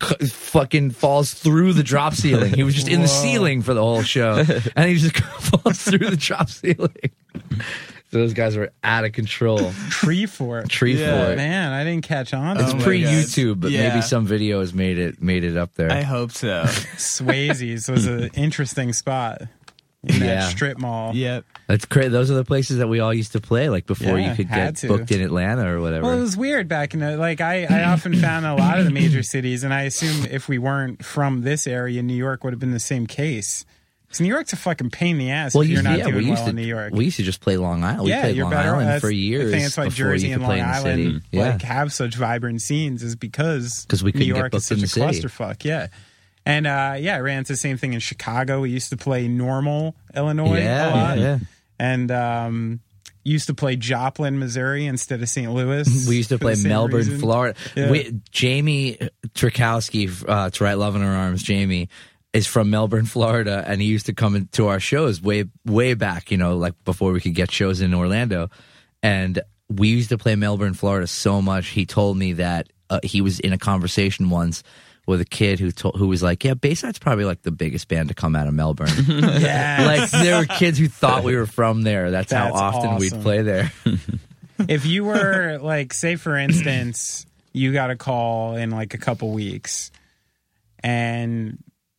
[0.01, 2.53] c- fucking falls through the drop ceiling.
[2.53, 4.43] He was just in the ceiling for the whole show,
[4.76, 7.12] and he just falls through the drop ceiling.
[8.18, 9.72] So those guys were out of control.
[9.91, 10.70] tree fort.
[10.70, 11.26] Tree Yeah.
[11.26, 11.38] fort.
[11.38, 12.57] Man, I didn't catch on.
[12.57, 13.89] It's to my pre YouTube, but Yeah.
[13.89, 15.91] maybe some videos made it made it up there.
[15.91, 16.63] I hope so.
[16.97, 19.43] Swayze's was an interesting spot
[20.03, 20.20] in Yeah.
[20.36, 21.15] that strip mall.
[21.15, 21.45] yep.
[21.68, 22.09] That's crazy.
[22.09, 24.49] Those are the places that we all used to play, like before Yeah, you could
[24.49, 24.88] get to.
[24.88, 26.03] booked in Atlanta or whatever.
[26.07, 28.86] Well, it was weird back in the like I, I often found a lot of
[28.86, 32.53] the major cities, and I assume if we weren't from this area, New York would
[32.53, 33.65] have been the same case.
[34.08, 36.05] Because New York's a fucking pain in the ass well, if you- you're not yeah,
[36.05, 36.93] we doing used well to in New York.
[36.93, 38.03] we used to just play Long Island.
[38.05, 38.76] We yeah, played you're Long better.
[38.76, 39.47] Island for years.
[39.49, 41.22] I think that's why Jersey you and Long Island.
[41.32, 45.64] Yeah, like have such vibrant scenes is because we New York is such a clusterfuck.
[45.66, 45.88] Yeah.
[46.45, 48.62] And uh, yeah, I ran into the same thing in Chicago.
[48.62, 51.39] We used to play Normal, Illinois, Yeah, a lot, yeah, yeah.
[51.78, 52.80] and um,
[53.26, 55.51] used to play Joplin, Missouri, instead of St.
[55.51, 55.86] Louis.
[56.08, 57.20] we used to play Melbourne, reason.
[57.20, 57.60] Florida.
[57.76, 57.91] Yeah.
[57.91, 58.97] We, Jamie
[59.36, 61.89] Tworkowski, uh, to write "Love on Her Arms," Jamie
[62.38, 66.29] is from Melbourne, Florida, and he used to come to our shows way way back.
[66.29, 68.49] You know, like before we could get shows in Orlando,
[69.01, 71.69] and we used to play Melbourne, Florida so much.
[71.69, 74.63] He told me that uh, he was in a conversation once.
[75.07, 78.09] With a kid who told, who was like, yeah, Bayside's probably like the biggest band
[78.09, 78.89] to come out of Melbourne.
[79.07, 80.11] Yes.
[80.11, 82.11] like there were kids who thought we were from there.
[82.11, 83.71] That's, how That's often we'd play there.
[84.67, 89.31] if you were like say for instance you got a call in like a couple
[89.31, 89.91] weeks
[90.83, 91.57] and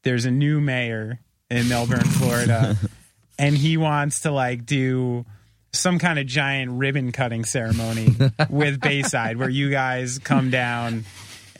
[0.08, 2.76] there's a new mayor in melbourne florida
[3.38, 5.26] and he wants to like do
[5.72, 8.08] some kind of giant ribbon cutting ceremony
[8.48, 11.04] with bayside where you guys come down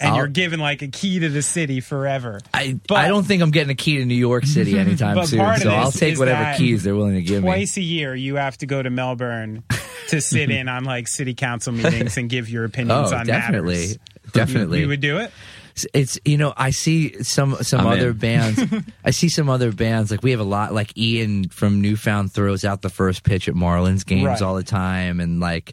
[0.01, 3.25] and I'll- you're given like a key to the city forever I But- I don't
[3.25, 5.57] think I'm getting a key to New York City anytime soon.
[5.59, 7.49] So I'll take whatever keys they're willing to give me.
[7.49, 9.63] twice a year you have to go to melbourne
[10.09, 13.75] to sit in on like city council meetings and give your opinions Oh, on definitely,
[13.89, 13.99] matters.
[14.33, 14.81] definitely.
[14.81, 15.33] you would do it
[15.95, 18.17] it's you know I see some some I'm other in.
[18.19, 18.61] bands.
[19.05, 22.65] I see some other bands like we have a lot like Ian from Newfound throws
[22.65, 24.43] out the first pitch at Marlins games Right.
[24.43, 25.73] all the time, and like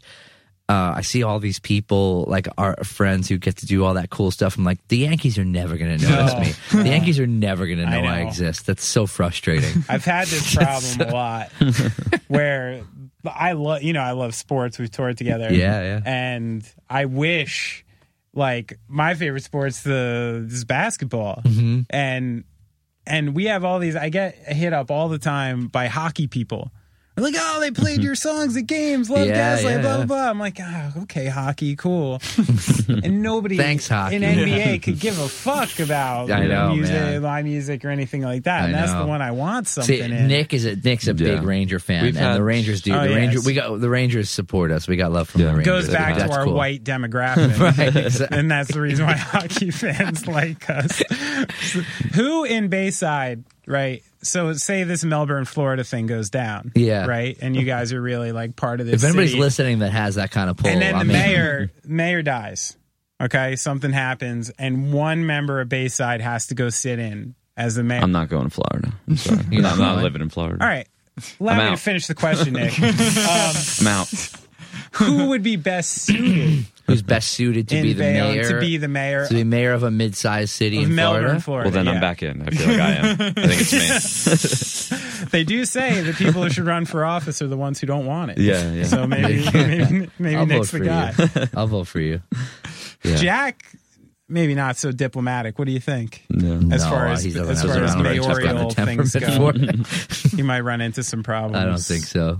[0.68, 4.10] uh, I see all these people, like our friends who get to do all that
[4.10, 4.56] cool stuff.
[4.58, 6.34] I'm like, the Yankees are never going to notice
[6.74, 6.82] me.
[6.82, 8.66] The Yankees are never going to I know I, exist.
[8.66, 9.84] That's so frustrating.
[9.88, 11.52] I've had this problem a lot
[12.26, 12.82] where
[13.24, 14.76] I love, you know, I love sports.
[14.76, 15.52] We've toured together.
[15.52, 16.00] Yeah, yeah.
[16.04, 17.84] And I wish,
[18.36, 21.80] like, my favorite sport's the is basketball, Mm-hmm.
[21.90, 22.44] and
[23.08, 23.96] and we have all these.
[23.96, 26.70] I get hit up all the time by hockey people.
[27.16, 28.02] They're like, oh, they played mm-hmm.
[28.04, 29.08] your songs at games.
[29.08, 30.28] Love Yeah, Gaslight, yeah, blah, blah, blah.
[30.30, 32.20] I'm like, oh, okay, hockey, cool.
[32.88, 34.16] and nobody Thanks, hockey.
[34.16, 37.22] in NBA could give a fuck about I know, music, man.
[37.22, 38.60] my music or anything like that.
[38.60, 39.00] I and that's know.
[39.00, 40.28] the one I want something See, in.
[40.28, 42.92] Nick is a Nick's a big Ranger fan, We've and had- the Rangers do.
[42.92, 43.16] Oh, the yes.
[43.16, 44.86] Ranger, we got the Rangers support us.
[44.86, 45.46] We got love from Yeah.
[45.52, 45.86] the Rangers.
[45.86, 46.52] goes back That's to our cool.
[46.54, 47.56] white demographic.
[47.76, 48.38] Right, exactly.
[48.38, 51.02] and that's the reason why hockey fans like us.
[52.14, 54.02] Who in Bayside, right?
[54.22, 56.72] So say this Melbourne, Florida thing goes down.
[56.74, 57.06] Yeah.
[57.06, 57.36] Right?
[57.40, 59.02] And you guys are really like part of this.
[59.02, 59.40] If anybody's city.
[59.40, 62.76] listening that has that kind of pull, and then I the mean, mayor mayor dies.
[63.20, 67.82] Okay, something happens, and one member of Bayside has to go sit in as the
[67.82, 68.00] mayor.
[68.02, 68.92] I'm not going to Florida.
[69.08, 69.42] I'm sorry.
[69.50, 70.04] You're not I'm not going?
[70.04, 70.62] living in Florida.
[70.62, 70.86] All right,
[71.40, 71.78] allow I'm me to out.
[71.78, 72.74] finish the question, Nick.
[72.78, 74.12] Um, I'm out.
[74.98, 78.48] Who would be best suited who's best suited to in be the Bayonne mayor?
[78.50, 81.40] to be the mayor to be mayor of a mid-sized city of in Melbourne, Florida.
[81.40, 81.68] Florida?
[81.70, 81.92] Well, then yeah.
[81.92, 82.42] I'm back in.
[82.42, 83.20] I feel like I am.
[83.20, 84.98] I think it's me.
[85.30, 88.06] They do say the people who should run for office are the ones who don't
[88.06, 88.38] want it.
[88.38, 88.84] Yeah, yeah.
[88.84, 91.14] So maybe maybe, maybe I'll Nick's the guy.
[91.18, 91.46] you.
[91.56, 92.20] I'll vote for you.
[93.02, 93.16] Yeah.
[93.16, 93.64] Jack,
[94.28, 95.58] maybe not so diplomatic.
[95.58, 96.24] What do you think?
[96.30, 96.56] No.
[96.74, 99.20] As No, far as he doesn't as far the as right mayoral temperament things for
[99.20, 100.30] go, it.
[100.36, 101.56] he might run into some problems.
[101.56, 102.38] I don't think so.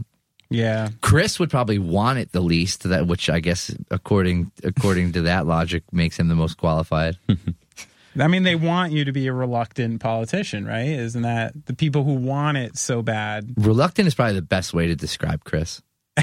[0.49, 0.91] Yeah.
[1.01, 5.47] Chris would probably want it the least, that which I guess according according to that
[5.47, 7.19] logic makes him the most qualified.
[8.19, 10.87] I mean, they want you to be a reluctant politician, right?
[10.87, 13.53] Isn't that the people who want it so bad?
[13.59, 15.83] Reluctant is probably the best way to describe Chris.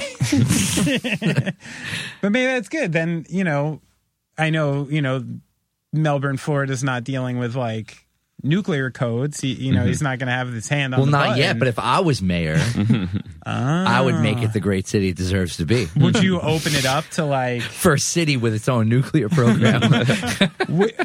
[2.22, 2.94] But maybe that's good.
[2.94, 3.82] Then, you know,
[4.38, 5.26] I know, you know,
[5.92, 8.08] Melbourne, Florida is not dealing with like
[8.44, 9.40] nuclear codes.
[9.40, 10.06] He, you know, he's mm-hmm.
[10.06, 11.40] not going to have his hand on Well, the not button.
[11.40, 12.58] yet, but if I was mayor,
[13.46, 14.52] I would make it ah.
[14.54, 15.88] the great city it deserves to be.
[15.96, 19.82] would you open it up to like For a city with its own nuclear program.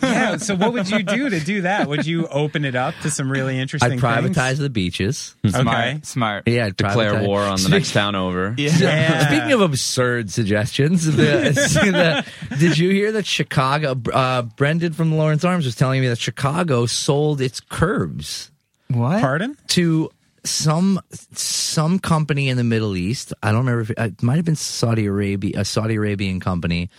[0.02, 3.10] yeah so what would you do to do that would you open it up to
[3.10, 4.58] some really interesting I'd privatize things?
[4.58, 5.36] the beaches.
[5.42, 5.48] Hmm.
[5.48, 6.06] okay Smart.
[6.06, 6.48] Smart.
[6.48, 8.54] Yeah, I'd Declare privatize- war on the next town over.
[8.56, 9.26] yeah.
[9.28, 14.00] Speaking of absurd suggestions, the, the- did you hear that Chicago?
[14.12, 18.50] Uh, Brendan from Lawrence Arms was telling me that Chicago sold its curbs
[18.88, 19.20] What?
[19.20, 20.10] pardon to
[20.44, 23.32] some some company in the Middle East.
[23.42, 23.82] I don't remember.
[23.82, 26.90] If it, it might have been Saudi Arabia, a Saudi Arabian company.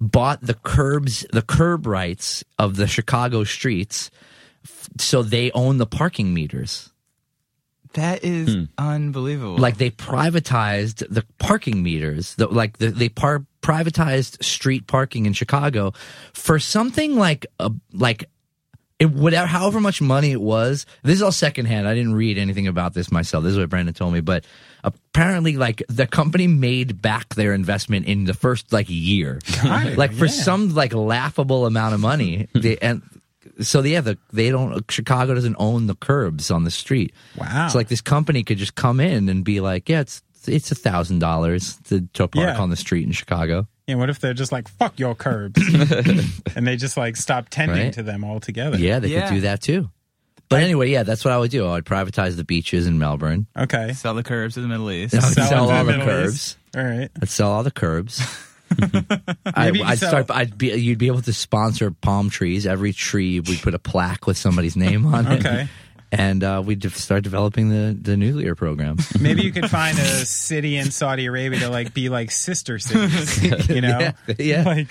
[0.00, 4.10] Bought the curbs, the curb rights of the Chicago streets,
[4.64, 6.90] f- so they own the parking meters.
[7.94, 8.64] That is hmm.
[8.76, 9.56] unbelievable.
[9.56, 15.32] like they privatized the parking meters the, like the, they par- privatized street parking in
[15.32, 15.92] chicago
[16.32, 18.28] for something like a like
[18.98, 21.88] it whatever however much money it was this is all secondhand.
[21.88, 23.44] I didn't read anything about this myself.
[23.44, 24.20] This is what brendan told me.
[24.20, 24.44] But
[24.84, 29.40] apparently like the company made back their investment in the first like year.
[29.62, 30.32] God, like for yeah.
[30.32, 32.48] some like laughable amount of money.
[32.54, 33.02] They, and
[33.60, 37.12] so yeah the, they don't chicago doesn't own the curbs on the street.
[37.36, 37.68] Wow.
[37.68, 40.74] so like this company could just come in and be like yeah it's it's a
[40.74, 42.58] thousand dollars to to park Yeah.
[42.60, 45.60] on the street in chicago and what if they're just like fuck your curbs
[46.56, 47.92] and they just like stop tending Right.
[47.94, 49.28] to them altogether yeah they Yeah.
[49.28, 49.90] could do that too
[50.48, 53.46] but anyway yeah that's what i would do i would privatize the beaches in melbourne
[53.56, 55.14] okay sell the curbs to the Middle East.
[55.14, 56.58] I Sell sell, all the the curbs East.
[56.76, 58.20] all right I'd sell all the curbs.
[59.46, 60.30] I, I'd sell- start.
[60.30, 60.68] I'd be.
[60.68, 62.66] You'd be able to sponsor palm trees.
[62.66, 65.40] Every tree, we put a plaque with somebody's name on it.
[65.46, 65.68] Okay.
[66.12, 68.98] And uh, we'd de- start developing the, the nuclear program.
[69.20, 73.42] maybe you could find a city in saudi arabia to like be like sister cities
[73.68, 74.62] you know Yeah, yeah.
[74.62, 74.88] like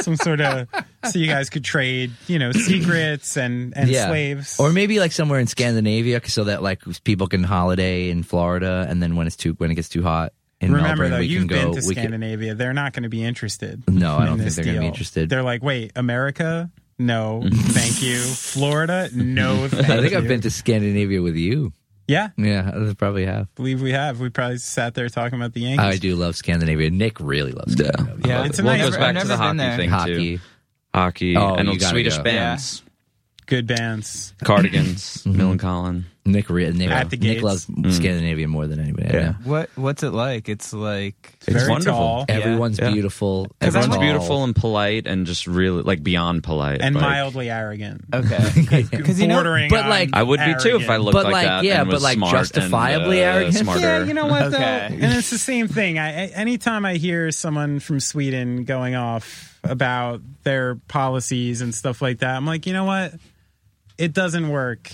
[0.00, 0.66] some sort of
[1.10, 4.08] so you guys could trade you know secrets and and yeah.
[4.08, 8.86] slaves Or maybe like somewhere in Scandinavia, so that like people can holiday in Florida,
[8.88, 11.26] and then when it's too when it gets too hot in Remember Melbourne, though, we
[11.26, 11.56] you've can go.
[11.72, 12.54] been to we can, Scandinavia.
[12.54, 13.82] They're not going to be interested.
[13.88, 14.88] No, I don't think they're gonna be deal.
[14.88, 15.28] interested.
[15.28, 16.70] They're like, wait, America?
[16.98, 18.20] No, thank you.
[18.20, 19.08] Florida?
[19.14, 20.18] No, thank I think you.
[20.18, 21.72] I've been to Scandinavia with you.
[22.06, 23.52] Yeah, Yeah, I probably have.
[23.54, 24.20] believe we have.
[24.20, 25.84] We probably sat there talking about the Yankees.
[25.86, 26.90] I do love Scandinavia.
[26.90, 27.92] Nick really loves Yeah.
[27.92, 28.26] Scandinavia.
[28.26, 28.44] Yeah.
[28.44, 29.76] It's a well, nice- it goes I've never to the been hockey there.
[29.78, 30.36] thing Hockey.
[30.36, 30.42] too.
[30.94, 32.22] Hockey Oh, and you Swedish go.
[32.24, 32.82] bands,
[33.46, 34.34] Good bands.
[34.44, 35.40] cardigans, Mm-hmm.
[35.40, 36.04] Millencolin.
[36.26, 37.42] Nick, re- Nick, At the Nick gates.
[37.44, 37.64] loves
[37.96, 39.10] Scandinavia more than anybody.
[39.10, 39.20] I Yeah.
[39.24, 39.34] know.
[39.44, 40.48] What what's it like?
[40.48, 41.92] It's like It's Very wonderful.
[41.98, 42.36] tall Yeah.
[42.36, 42.90] Everyone's Yeah.
[42.92, 43.44] beautiful.
[43.60, 44.10] 'Cause Everyone's I'm- tall.
[44.10, 48.06] beautiful and polite and just really like beyond polite and like, mildly arrogant.
[48.14, 48.38] okay,
[48.90, 51.04] because you know Bordering but, on like- I would be too if I arrogant.
[51.04, 51.64] looked But, like, like, that.
[51.64, 53.56] yeah, and but, like, smart justifiably and, uh, arrogant?
[53.56, 53.80] Smarter.
[53.82, 54.88] Yeah, you know what though, Okay.
[54.98, 55.98] and it's the same thing.
[55.98, 62.00] I, I- anytime I hear someone from Sweden going off about their policies and stuff
[62.00, 63.12] like that, I'm like, you know what?
[63.98, 64.90] It doesn't work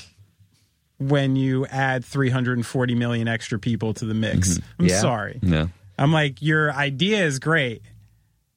[1.01, 4.59] when you add 340 million extra people to the mix.
[4.79, 5.01] I'm Yeah.
[5.01, 5.39] sorry.
[5.43, 5.67] Yeah.
[5.99, 7.83] I'm like, your idea is great,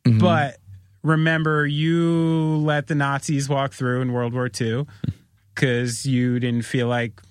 [0.05, 0.19] Mm-hmm.
[0.19, 0.57] but
[1.01, 4.85] remember, you let the Nazis walk through in World War II
[5.55, 7.21] because you didn't feel like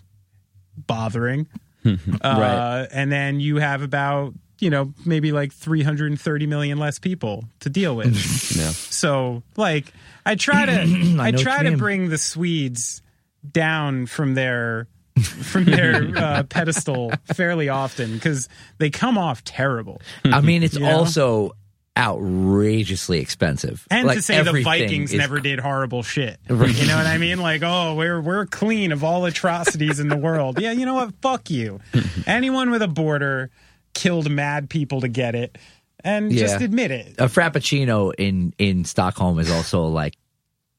[0.77, 1.47] bothering.
[1.85, 2.87] uh, Right.
[2.93, 7.95] And then you have about, you know, maybe like 330 million less people to deal
[7.97, 8.15] with.
[8.57, 8.71] Yeah.
[8.71, 9.93] so, like,
[10.27, 10.73] I try to,
[11.21, 11.79] I, what try to mean.
[11.79, 13.03] bring the Swedes
[13.51, 14.87] down from their
[15.21, 18.49] from their uh, pedestal fairly often because
[18.79, 20.01] they come off terrible.
[20.25, 20.97] I mean, it's You know?
[20.99, 21.53] also
[21.99, 23.87] outrageously expensive.
[23.91, 26.39] And Like, to say the Vikings is- never did horrible shit.
[26.49, 26.57] You
[26.87, 27.39] know what I mean?
[27.39, 30.61] Like, oh, we're we're clean of all atrocities in the world.
[30.61, 31.13] Yeah, you know what?
[31.21, 31.81] Fuck you.
[32.27, 33.51] Anyone with a border
[33.95, 35.59] killed mad people to get it.
[36.05, 37.15] And just admit it.
[37.19, 40.15] A frappuccino in in Stockholm is also like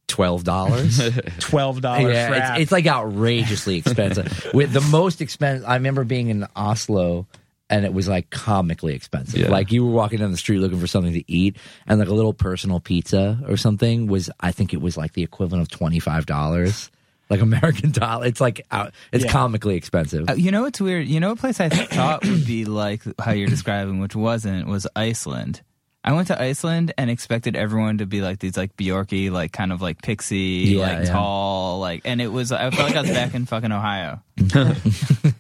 [0.08, 1.02] twelve dollars.
[1.40, 4.50] Twelve dollars yeah, it's, it's like outrageously expensive.
[4.54, 7.26] With the most expensive, I remember being in Oslo,
[7.70, 9.40] and it was like comically expensive.
[9.40, 9.50] Yeah.
[9.50, 12.14] Like you were walking down the street looking for something to eat, and like a
[12.14, 16.00] little personal pizza or something was, I think it was like the equivalent of twenty
[16.00, 16.92] five dollars,
[17.30, 18.26] like American dollar.
[18.28, 19.32] It's like out, it's Yeah.
[19.32, 20.30] comically expensive.
[20.30, 21.08] Uh, you know what's weird?
[21.08, 24.86] You know a place I thought would be like how you're describing, which wasn't, was
[24.96, 25.62] Iceland.
[26.06, 29.72] I went to Iceland and expected everyone to be like these like Bjorky, like kind
[29.72, 31.14] of like pixie, Yeah, like yeah.
[31.14, 32.52] tall, like, and it was.
[32.52, 34.20] I felt like I was back in fucking Ohio.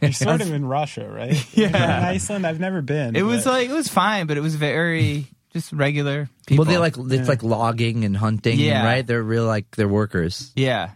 [0.01, 1.34] You're sort of in Russia, right?
[1.55, 1.68] Yeah.
[1.99, 3.16] In Iceland, I've never been.
[3.16, 6.64] It was like it was fine, but it was very just regular people.
[6.66, 8.86] Well, they like it's like logging and hunting, Yeah.
[8.86, 9.05] right?
[9.05, 10.51] They're real like they're workers.
[10.55, 10.91] yeah.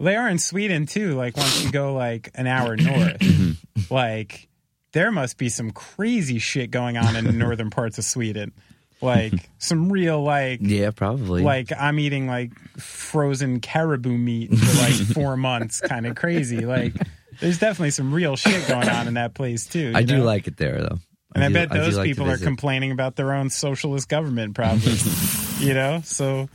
[0.00, 1.14] They are in Sweden too.
[1.16, 3.92] Like once you go like an hour north, mm-hmm.
[3.92, 4.47] like
[4.92, 8.52] there must be some crazy shit going on in the northern parts of Sweden.
[9.00, 11.42] Like some real like Yeah, probably.
[11.44, 16.66] like I'm eating like frozen caribou meat for like four months, kind of crazy.
[16.66, 16.94] Like
[17.38, 19.92] there's definitely some real shit going on in that place too.
[19.94, 20.98] I you do like it there though.
[21.34, 24.56] and I, do- bet those like to people are complaining about their own socialist government,
[24.56, 24.96] probably.
[25.64, 26.48] you know, so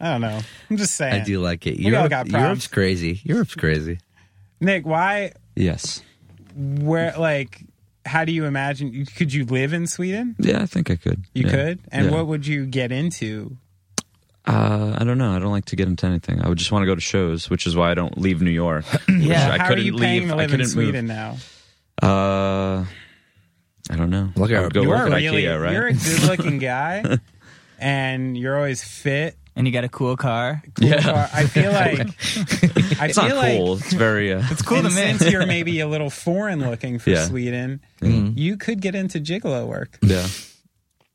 [0.00, 0.40] I don't know.
[0.68, 1.20] I'm just saying.
[1.22, 1.78] I do like it.
[1.78, 2.26] Europe, got.
[2.26, 3.20] Europe's crazy.
[3.22, 4.00] Europe's crazy.
[4.60, 6.02] Nick, why Yes.
[6.56, 7.60] Where like
[8.06, 11.24] how do you imagine could you live in sweden Yeah, I think I could.
[11.34, 11.50] you Yeah.
[11.50, 12.12] could and Yeah.
[12.12, 13.56] what would you get into
[14.46, 15.34] Uh, I don't know.
[15.34, 16.40] I don't like to get into anything.
[16.40, 18.50] I would just want to go to shows, which is why I don't leave New
[18.52, 18.84] York.
[19.08, 19.50] Yeah.
[19.52, 20.28] I how are couldn't you leave.
[20.28, 21.36] to I live in couldn't sweden now.
[22.00, 22.84] Uh,
[23.90, 24.30] I don't know.
[24.36, 25.72] Look at I would go you work are at really IKEA, right?
[25.72, 27.18] you're a good looking guy
[27.80, 30.62] and you're always fit And you got a cool car.
[30.78, 31.00] cool Yeah.
[31.02, 31.28] car.
[31.32, 32.00] i feel like
[33.00, 33.78] i It's feel not like cool.
[33.78, 34.32] It's very.
[34.32, 35.00] Uh, It's cool and to me.
[35.16, 37.24] since you're maybe a little foreign looking for Yeah.
[37.26, 38.36] sweden Mm-hmm.
[38.38, 40.26] you could get into gigolo work yeah.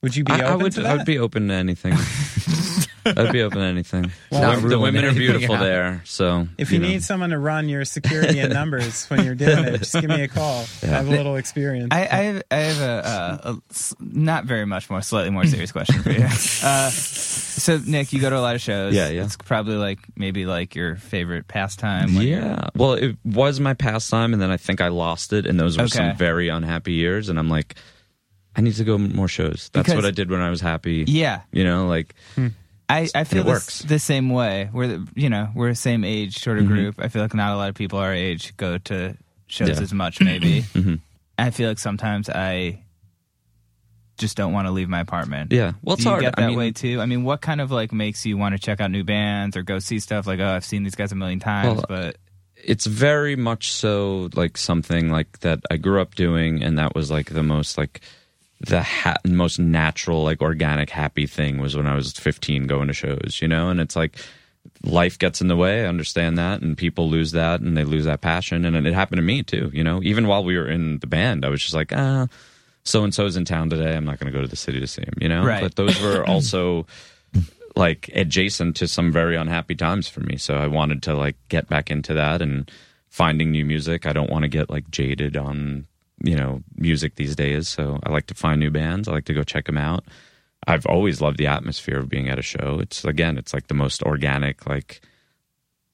[0.02, 0.72] would you be I, open I would.
[0.74, 1.94] to I would be open to anything.
[3.06, 4.12] I'd be open to anything.
[4.32, 5.62] Not the, the women are beautiful out.
[5.62, 6.88] there, so if you, know.
[6.88, 10.22] need someone to run your security and numbers when you're doing it, just give me
[10.24, 10.66] a call.
[10.84, 11.89] I have a little experience.
[11.91, 15.45] I, I have, I have a, uh, a s- not very much more, slightly more
[15.45, 16.28] serious question for you.
[16.64, 18.93] Uh, so, Nick, you go to a lot of shows.
[18.93, 19.24] Yeah, yeah.
[19.24, 22.14] It's probably like maybe like your favorite pastime.
[22.16, 22.70] when Yeah.
[22.76, 25.84] Well, it was my pastime, and then I think I lost it, and those were
[25.86, 25.97] Okay.
[25.97, 27.30] some very unhappy years.
[27.30, 27.76] And I'm like,
[28.56, 29.70] I need to go more shows.
[29.74, 31.04] That's Because- what I did when I was happy.
[31.08, 31.41] Yeah.
[31.52, 32.14] You know, like
[32.92, 33.80] I, I feel this, works.
[33.80, 34.70] the same way.
[34.74, 36.66] We're the, you know we're the same age sort Mm-hmm.
[36.68, 36.96] of group.
[37.00, 39.16] I feel like not a lot of people our age go to
[39.48, 39.82] shows Yeah.
[39.82, 40.20] as much.
[40.22, 41.00] Maybe Mhm.
[41.39, 42.84] I feel like sometimes I
[44.18, 45.52] just don't want to leave my apartment.
[45.52, 45.72] Yeah.
[45.82, 46.22] Well, it's Do you hard.
[46.24, 47.02] get I that mean- way too?
[47.02, 49.64] I mean, what kind of like makes you want to check out new bands or
[49.64, 50.28] go see stuff?
[50.28, 52.18] Like, oh, I've seen these guys a million times, Well, but
[52.56, 57.10] it's very much so like something like that I grew up doing, and that was
[57.10, 58.02] like the most like
[58.68, 62.93] the ha- most natural, like organic, happy thing was when I was 15 going to
[62.93, 63.70] shows, you know?
[63.70, 64.18] And it's like
[64.84, 65.84] life gets in the way.
[65.84, 66.62] I understand that.
[66.62, 68.66] And people lose that and they lose that passion.
[68.66, 70.01] And it happened to me too, you know?
[70.03, 72.28] Even while we were in the band, I was just like, ah,
[72.84, 73.95] so and so's in town today.
[73.95, 75.43] I'm not going to go to the city to see him, you know?
[75.43, 75.62] Right.
[75.62, 76.86] But those were also
[77.76, 80.38] like adjacent to some very unhappy times for me.
[80.38, 82.70] So I wanted to like get back into that and
[83.09, 84.05] finding new music.
[84.05, 85.88] I don't want to get like jaded on,
[86.24, 87.68] you know, music these days.
[87.68, 89.08] So I like to find new bands.
[89.08, 90.06] I like to go check them out.
[90.68, 92.80] I've always loved the atmosphere of being at a show.
[92.82, 95.02] It's again, it's like the most organic, like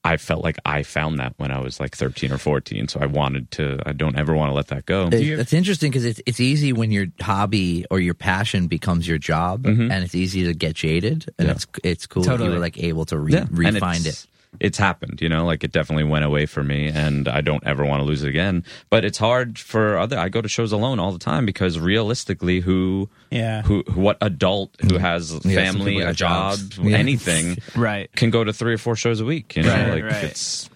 [0.03, 2.87] I felt like I found that when I was like 13 or 14.
[2.87, 5.07] So I wanted to, I don't ever want to let that go.
[5.07, 9.17] It- it's interesting because it's it's easy when your hobby or your passion becomes your
[9.17, 9.91] job, mm-hmm.
[9.91, 11.29] and it's easy to get jaded.
[11.37, 11.53] And Yeah.
[11.55, 14.27] it's it's cool that you were like able to re- And refine it's, it.
[14.59, 17.85] It's happened, you know, like it definitely went away for me and I don't ever
[17.85, 18.63] want to lose it again.
[18.89, 22.61] But it's hard for other, I go to shows alone all the time because realistically,
[22.61, 23.61] who, Yeah.
[23.61, 26.57] who, who what adult who has some family, a job.
[26.81, 26.97] Yeah.
[26.97, 28.11] anything Right.
[28.15, 30.23] can go to three or four shows a week, you know, Right, like right.
[30.23, 30.69] it's,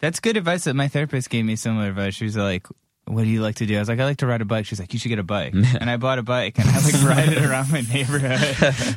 [0.00, 2.14] That's good advice that my therapist gave me similar advice.
[2.14, 2.66] She was like,
[3.08, 3.76] what do you like to do?
[3.76, 4.66] I was like, I like to ride a bike.
[4.66, 5.52] She's like, you should get a bike.
[5.80, 8.40] and I bought a bike and I like ride it around my neighborhood.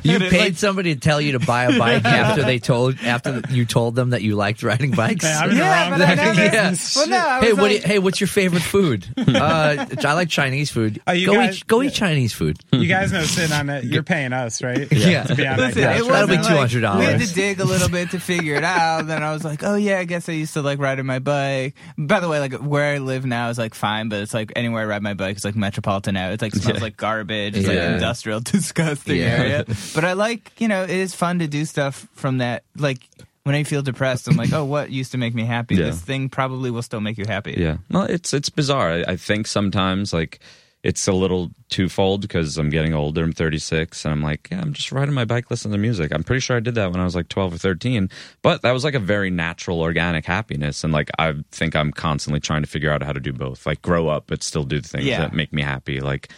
[0.02, 2.58] You And it, paid like, somebody to tell you to buy a bike after they
[2.58, 5.22] told after you told them that you liked riding bikes.
[5.24, 6.96] Man, I'm in the Yeah, but I never- business.
[6.96, 7.62] Well, no, I hey, what?
[7.62, 9.06] like- you, hey, what's your favorite food?
[9.16, 11.00] uh, I like Chinese food.
[11.06, 11.88] Oh, you go guys- eat, go yeah.
[11.90, 12.58] eat Chinese food.
[12.72, 13.84] You guys know sitting on it.
[13.84, 14.90] You're paying us, right?
[14.90, 15.22] Yeah.
[15.24, 16.98] To be on Listen, it That'll be wasn't like- $200.
[16.98, 19.06] We had to dig a little bit to figure it out.
[19.06, 21.74] Then I was like, oh yeah, I guess I used to like riding my bike.
[21.96, 24.82] By the way, like where I live now is like fine, but it's like anywhere
[24.82, 26.30] I ride my bike, it's like metropolitan now.
[26.30, 27.56] It like smells like garbage.
[27.56, 29.24] It's like industrial, disgusting Yeah.
[29.24, 29.64] area.
[29.94, 32.64] But I like, you know, it is fun to do stuff from that.
[32.76, 32.98] Like
[33.44, 35.74] when I feel depressed, I'm like, oh, what used to make me happy?
[35.76, 35.86] Yeah.
[35.86, 37.54] This thing probably will still make you happy.
[37.56, 37.78] Yeah.
[37.90, 38.90] Well, it's it's bizarre.
[38.92, 40.40] I, I think sometimes like
[40.82, 43.22] it's a little twofold because I'm getting older.
[43.22, 46.10] I'm 36, and I'm like, yeah, I'm just riding my bike, listening to music.
[46.14, 48.08] I'm pretty sure I did that when I was like 12 or 13,
[48.40, 50.82] but that was like a very natural, organic happiness.
[50.82, 53.82] And like I think I'm constantly trying to figure out how to do both, like
[53.82, 55.20] grow up but still do the things Yeah.
[55.20, 56.00] that make me happy.
[56.00, 56.30] Like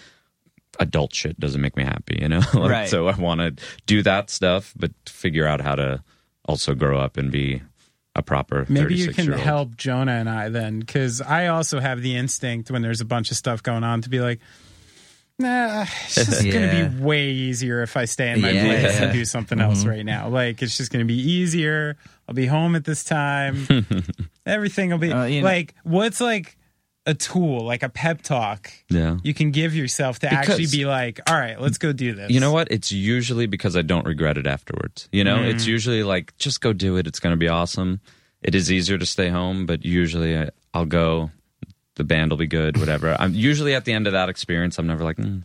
[0.81, 2.41] adult shit doesn't make me happy, you know.
[2.55, 2.89] like, Right.
[2.89, 3.55] So I want to
[3.87, 6.03] do that stuff, but figure out how to
[6.47, 7.63] also grow up and be
[8.15, 8.67] a proper.
[8.69, 12.83] Maybe you can help Jonah and I then, because I also have the instinct when
[12.83, 14.41] there's a bunch of stuff going on to be like,
[15.39, 16.53] nah, it's just Yeah.
[16.53, 18.65] going to be way easier if I stay in my Yeah.
[18.65, 18.81] Mm-hmm.
[18.83, 20.29] place and do something else right now.
[20.29, 21.97] Like, it's just going to be easier.
[22.29, 23.67] I'll be home at this time.
[24.47, 26.57] Everything will be Uh, you know- like, what's like
[27.07, 29.17] a tool, like a pep talk Yeah.
[29.25, 32.31] you can give yourself to actually be like, all right, let's go do this.
[32.31, 32.69] You know what?
[32.71, 35.09] It's usually because I don't regret it afterwards.
[35.13, 35.53] You know, Mm.
[35.55, 37.07] it's usually like just go do it.
[37.09, 38.01] It's going to be awesome.
[38.43, 41.31] It is easier to stay home, but usually I, I'll go.
[41.97, 43.15] The band will be good, whatever.
[43.21, 44.79] I'm usually at the end of that experience.
[44.79, 45.43] I'm never like, mm,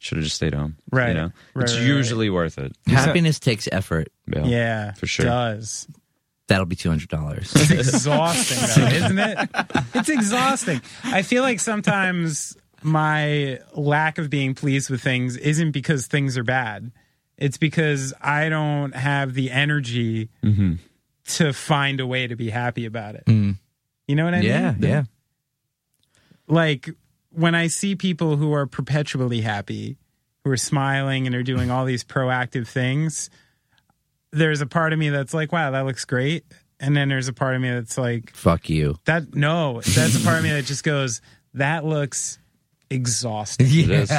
[0.00, 0.76] should have just stayed home.
[0.92, 1.08] Right.
[1.08, 1.86] You know, Right, it's right, right.
[1.88, 2.76] usually worth it.
[2.86, 4.08] Happiness takes effort.
[4.32, 4.44] Yeah.
[4.44, 5.24] Yeah, For sure.
[5.26, 5.88] Does.
[6.48, 7.52] That'll be two hundred dollars.
[7.54, 9.50] It's exhausting, though, isn't it?
[9.94, 10.80] It's exhausting.
[11.04, 16.44] I feel like sometimes my lack of being pleased with things isn't because things are
[16.44, 16.90] bad.
[17.36, 20.74] It's because I don't have the energy Mm-hmm.
[21.26, 23.24] to find a way to be happy about it.
[23.26, 23.56] Mm.
[24.06, 24.82] You know what I yeah, mean?
[24.82, 24.88] yeah.
[24.88, 25.02] Yeah.
[26.46, 26.88] Like
[27.30, 29.98] when I see people who are perpetually happy,
[30.44, 33.28] who are smiling and are doing all these proactive things,
[34.32, 36.44] there's a part of me that's like, wow, that looks great.
[36.80, 38.98] And then there's a part of me that's like, Fuck you.
[39.06, 41.20] that no, that's a part of me that just goes,
[41.54, 42.38] that looks
[42.90, 43.66] exhausting.
[43.90, 44.10] Is.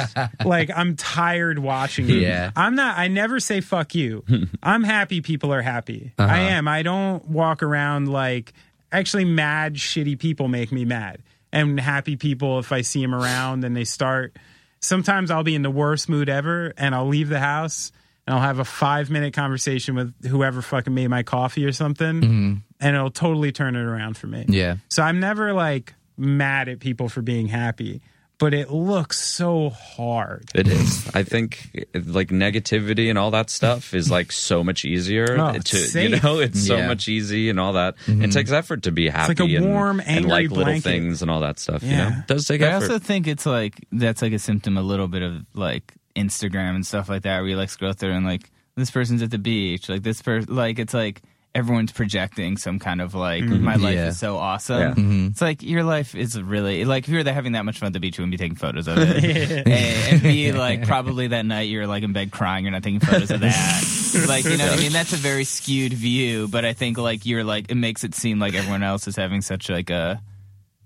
[0.44, 2.16] like I'm tired watching it.
[2.16, 2.50] Yeah.
[2.54, 4.24] I'm not I never say fuck you.
[4.62, 6.12] I'm happy people are happy.
[6.18, 6.32] Uh-huh.
[6.32, 6.68] I am.
[6.68, 8.52] I don't walk around like
[8.92, 11.22] actually mad shitty people make me mad.
[11.52, 14.36] And happy people if I see them around and they start
[14.80, 17.90] sometimes I'll be in the worst mood ever and I'll leave the house
[18.30, 22.62] and I'll have a 5 minute conversation with whoever fucking made my coffee or something
[22.80, 24.42] and it'll totally turn it around for me.
[24.42, 24.52] Mm-hmm.
[24.52, 24.76] Yeah.
[24.88, 28.00] So I'm never like mad at people for being happy,
[28.38, 30.44] but it looks so hard.
[30.54, 31.10] It is.
[31.12, 35.56] I think like negativity and all that stuff is like so much easier Oh, to
[35.56, 36.38] it's you know.
[36.38, 36.86] It's so Yeah.
[36.86, 37.96] much easy and all that.
[38.06, 39.30] It takes effort to be happy.
[39.30, 41.82] like a and- warm, and, angry like little things and all that stuff.
[41.82, 42.08] You Yeah.
[42.10, 42.84] know, it does take I effort.
[42.92, 46.86] also think it's like that's like a symptom a little bit of like Instagram and
[46.86, 49.88] stuff like that where you like scroll through and like this person's at the beach
[49.88, 51.22] like this person like it's like
[51.54, 53.64] everyone's projecting some kind of like mm-hmm.
[53.64, 54.06] my life Yeah.
[54.08, 54.80] is so awesome.
[54.80, 54.90] Yeah.
[54.90, 55.26] Mm-hmm.
[55.32, 57.88] it's like your life is really like if you were there having that much fun
[57.88, 59.66] at the beach you wouldn't be taking photos of it.
[59.66, 62.82] Eh, and, and be like probably that night you're like in bed crying you're not
[62.84, 63.84] taking photos of that.
[64.28, 64.92] Like you know what I mean?
[64.92, 68.38] That's a very skewed view but I think like you're like it makes it seem
[68.38, 70.20] like everyone else is having such like a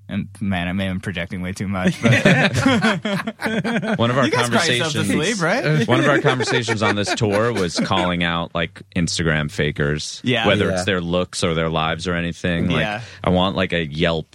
[0.08, 2.12] and man, I may have been projecting way too much, but
[3.98, 5.06] one of our you guys cry yourself to conversations.
[5.08, 5.88] sleep, right?
[5.88, 10.46] One of our conversations on this tour was calling out like Instagram fakers, Yeah.
[10.46, 10.74] whether Yeah.
[10.74, 12.68] it's their looks or their lives or anything.
[12.68, 13.00] Like, Yeah.
[13.22, 14.34] I want like a Yelp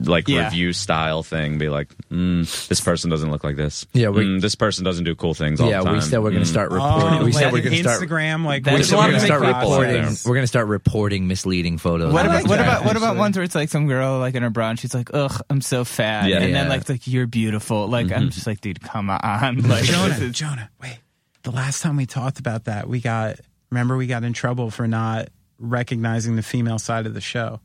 [0.00, 0.44] like Yeah.
[0.44, 1.58] review style thing.
[1.58, 3.84] Be like, mm, this person doesn't look like this.
[3.92, 5.94] Yeah, we- Mm, this person doesn't do cool things all Yeah, the time.
[5.94, 7.18] we said we're going to start reporting.
[7.20, 8.00] Oh, we said like we're going to start.
[8.02, 10.02] Instagram, like we said we're going to start reporting.
[10.24, 12.12] We're going to start reporting misleading photos.
[12.12, 13.18] What about what about what about actually.
[13.18, 15.60] ones where it's like some girl like in her bra and she's like, "Ugh, I'm
[15.60, 16.38] so fat," Yeah.
[16.38, 17.88] and then like like you're beautiful.
[17.88, 18.14] Like Mm-hmm.
[18.14, 20.98] I'm just like, dude, come on, like Jonah, Jonah, wait.
[21.42, 23.36] The last time we talked about that, we got
[23.70, 25.28] remember we got in trouble for not
[25.58, 27.60] recognizing the female side of the show.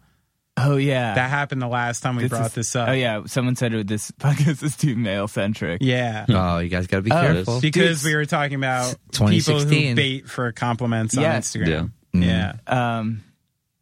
[0.56, 2.90] Oh yeah, That happened the last time we This brought is- this up.
[2.90, 5.80] Oh yeah, someone said it, this podcast is too male centric.
[5.82, 6.26] Yeah.
[6.30, 7.60] Oh, you guys got to be Oh, careful.
[7.62, 9.88] Because Dude, we were talking about people 2016.
[9.90, 11.56] who bait for compliments Yes.
[11.56, 11.92] on Instagram.
[12.14, 12.54] Yeah.
[12.68, 12.98] Yeah.
[13.00, 13.24] Um,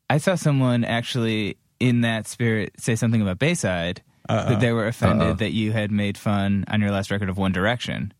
[0.09, 5.27] I saw someone actually in that spirit say something about Bayside that they were offended
[5.27, 5.33] Uh-oh.
[5.33, 8.13] that you had made fun on your last record of One Direction.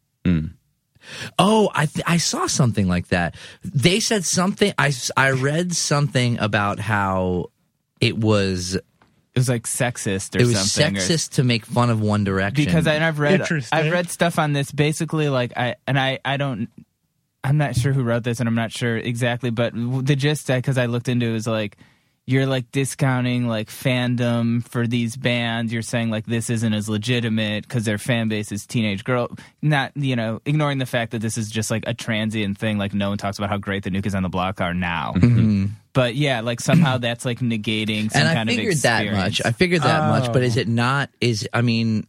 [1.40, 3.36] Oh, I th- I saw something like that.
[3.64, 4.72] They said something.
[4.78, 7.46] I s- I read something about how
[8.02, 8.84] it was It
[9.36, 10.98] was like sexist or it was something.
[10.98, 13.78] or- sexist to make fun of One Direction because I, and I've read Interesting.
[13.80, 16.68] I've read stuff on this basically like I and I I don't
[17.44, 20.78] I'm not sure who wrote this and I'm not sure exactly but the gist because
[20.78, 21.78] I looked into it was like
[22.28, 27.64] you're like discounting like fandom for these bands you're saying like this isn't as legitimate
[27.68, 29.28] because their fan base is teenage girl
[29.62, 32.94] not you know ignoring the fact that this is just like a transient thing like
[32.94, 35.66] no one talks about how great the new kids on the block are now mm-hmm.
[35.94, 38.16] But yeah like somehow that's like negating some kind of experience.
[38.16, 39.42] and I kind figured of that much.
[39.46, 40.62] I figured that much, but is Oh.
[40.62, 41.10] it not?
[41.20, 42.08] Is I mean,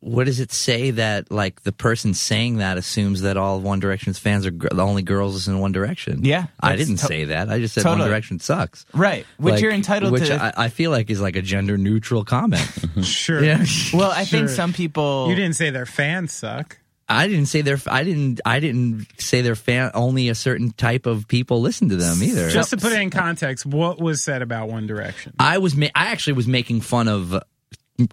[0.00, 4.18] what does it say that like the person saying that assumes that all One Direction's
[4.18, 6.24] fans are gr- the only girls listen to One Direction?
[6.26, 7.48] Yeah, I didn't to- say that.
[7.48, 8.00] I just said totally.
[8.02, 8.84] One Direction sucks.
[8.92, 11.78] right which Like, you're entitled which to I, I feel like is like a gender
[11.78, 12.68] neutral comment.
[13.02, 13.42] Sure.
[13.42, 13.64] yeah.
[13.94, 16.78] well I think some people You didn't say their fans suck.
[17.08, 21.06] I didn't say their I didn't I didn't say their fan only a certain type
[21.06, 22.48] of people listen to them either.
[22.50, 25.34] Just to put it in context, what was said about One Direction?
[25.38, 27.42] I was ma- I actually was making fun of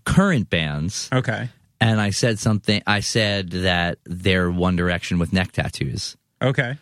[0.05, 1.49] current bands Okay.
[1.79, 6.17] and I said something I said that they're One Direction with neck tattoos.
[6.41, 6.77] Okay.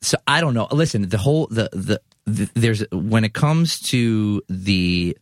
[0.00, 0.68] So I don't know.
[0.70, 5.16] Listen, the whole the the, the there's when it comes to the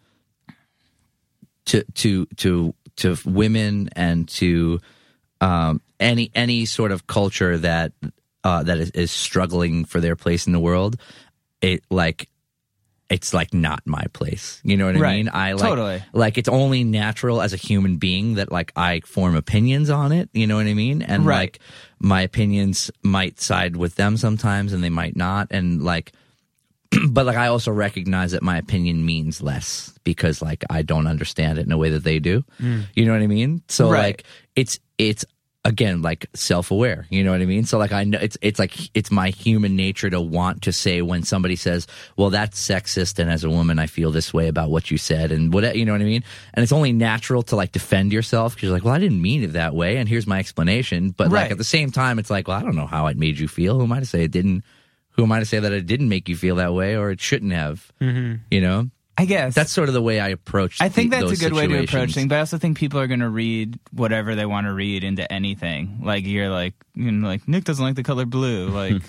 [1.67, 4.81] to to to to women and to
[5.41, 7.93] um, any any sort of culture that
[8.45, 10.97] uh, that is, is struggling for their place in the world,
[11.61, 12.29] it like
[13.09, 14.61] it's like not my place.
[14.65, 15.17] You know what I Right.
[15.17, 15.31] mean?
[15.33, 16.03] I like Totally.
[16.15, 20.31] like it's only natural as a human being that like I form opinions on it.
[20.33, 21.03] You know what I mean?
[21.03, 21.37] And Right.
[21.39, 21.59] like
[21.99, 25.49] my opinions might side with them sometimes, and they might not.
[25.51, 26.13] And like
[27.11, 31.59] but like I also recognize that my opinion means less because like I don't understand
[31.59, 32.45] it in a way that they do.
[32.61, 32.87] Mm.
[32.95, 33.63] You know what I mean?
[33.69, 34.01] So Right.
[34.03, 34.25] like
[34.57, 35.25] it's it's
[35.65, 37.65] again like self-aware, you know what I mean?
[37.65, 41.03] So like I know it's it's like it's my human nature to want to say
[41.03, 41.87] when somebody says,
[42.17, 45.31] "Well, that's sexist," and as a woman I feel this way about what you said
[45.31, 46.25] and what you know what I mean?
[46.53, 49.45] And it's only natural to like defend yourself because you're like, "Well, I didn't mean
[49.45, 51.11] it that way," and here's my explanation.
[51.11, 53.39] But like at the same time it's like, "Well, I don't know how it made
[53.39, 53.79] you feel.
[53.79, 54.65] Who am I to say it didn't?"
[55.13, 57.21] Who am I to say that it didn't make you feel that way or it
[57.21, 57.91] shouldn't have?
[58.01, 58.37] Mm-hmm.
[58.51, 60.81] You know, I guess that's sort of the way I approach.
[60.81, 62.79] I think the- that's a those good way to approach things, but I also think
[62.79, 66.01] people are going to read whatever they want to read into anything.
[66.03, 68.69] Like you're like, you know, like Nick doesn't like the color blue.
[68.73, 69.03] Like,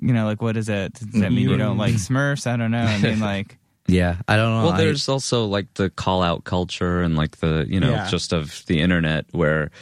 [0.00, 0.92] you know, like what is that?
[0.92, 2.46] Does that mean you don't like Smurfs?
[2.46, 2.78] I don't know.
[2.84, 3.58] I mean, like,
[3.88, 4.64] Yeah, I don't know.
[4.66, 8.08] Well, I- there's also like the call out culture and like the, you know, Yeah.
[8.08, 9.72] just of the internet where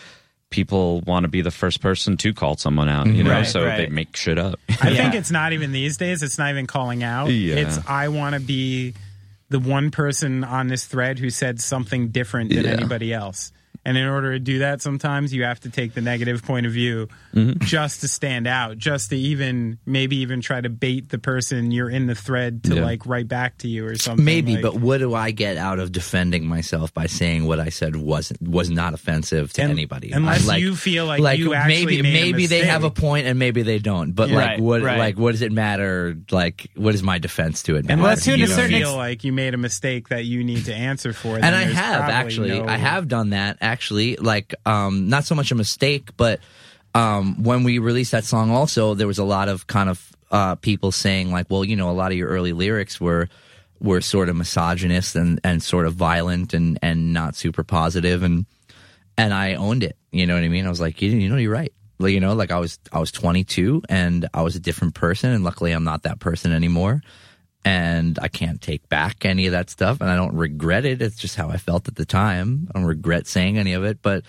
[0.51, 3.65] people want to be the first person to call someone out, you know, Right, so
[3.65, 3.77] right.
[3.79, 4.59] they make shit up.
[4.81, 4.97] I Yeah.
[5.03, 6.23] think it's not even these days.
[6.23, 7.31] It's not even calling out.
[7.31, 7.57] Yeah.
[7.57, 8.95] It's I want to be
[9.49, 12.71] the one person on this thread who said something different than Yeah.
[12.73, 13.53] anybody else.
[13.87, 16.73] And in order to do that, sometimes you have to take the negative point of
[16.73, 17.65] view Mm-hmm.
[17.65, 21.91] just to stand out, just to even maybe even try to bait the person you're
[21.91, 22.83] in the thread to Yeah.
[22.85, 24.25] like write back to you or something.
[24.25, 27.69] maybe, like- but what do I get out of defending myself by saying what I
[27.69, 30.13] said wasn't was not offensive to Un- anybody?
[30.13, 33.27] unless I'm you feel like you actually maybe made a maybe they have a point
[33.27, 34.13] and maybe they don't.
[34.13, 34.99] But like Right, what right.
[34.99, 36.17] like what does it matter?
[36.31, 37.85] Like what is my defense to it?
[37.85, 38.01] matter?
[38.01, 40.65] unless to you a certain feel ex- like you made a mistake that you need
[40.65, 41.37] to answer for.
[41.37, 42.59] and I have actually.
[42.61, 43.76] no- I have done that actually.
[43.77, 46.41] Actually like, um, not so much a mistake, but
[46.95, 50.55] um, when we released that song, also there was a lot of kind of uh,
[50.55, 53.29] people saying like, well, you know, a lot of your early lyrics were
[53.79, 58.47] were sort of misogynist and and sort of violent and and not super positive and
[59.19, 59.99] and I owned it.
[60.11, 60.65] You know what I mean?
[60.65, 61.73] I was like, you, you know, you're right.
[61.99, 65.33] Like, you know, like I was I was 22 and I was a different person,
[65.33, 67.03] and luckily I'm not that person anymore.
[67.67, 71.03] And I can't take back any of that stuff, and I don't regret it.
[71.03, 72.69] It's just how I felt at the time.
[72.73, 74.23] I don't regret saying any of it, but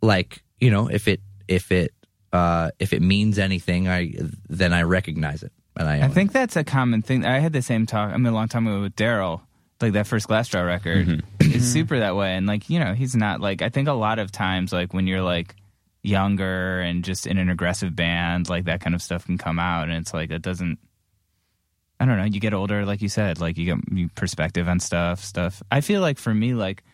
[0.00, 1.92] like you know, if it if it
[2.32, 4.12] uh, if it means anything, I
[4.48, 7.24] then I recognize it, and I, I own think that's a common thing.
[7.26, 8.12] I had the same talk.
[8.12, 9.40] I mean, a long time ago with Daryl.
[9.80, 11.52] Like that first Glassjaw record Mm-hmm.
[11.52, 13.60] is super that way, and like you know, he's not like.
[13.60, 15.56] I think a lot of times, like when you're like
[16.02, 19.88] younger and just in an aggressive band, like that kind of stuff can come out,
[19.88, 20.78] and it's like it doesn't.
[22.00, 22.24] I don't know.
[22.24, 25.24] You get older, like you said, like you get you perspective on stuff.
[25.24, 25.62] Stuff.
[25.70, 26.84] I feel like for me, like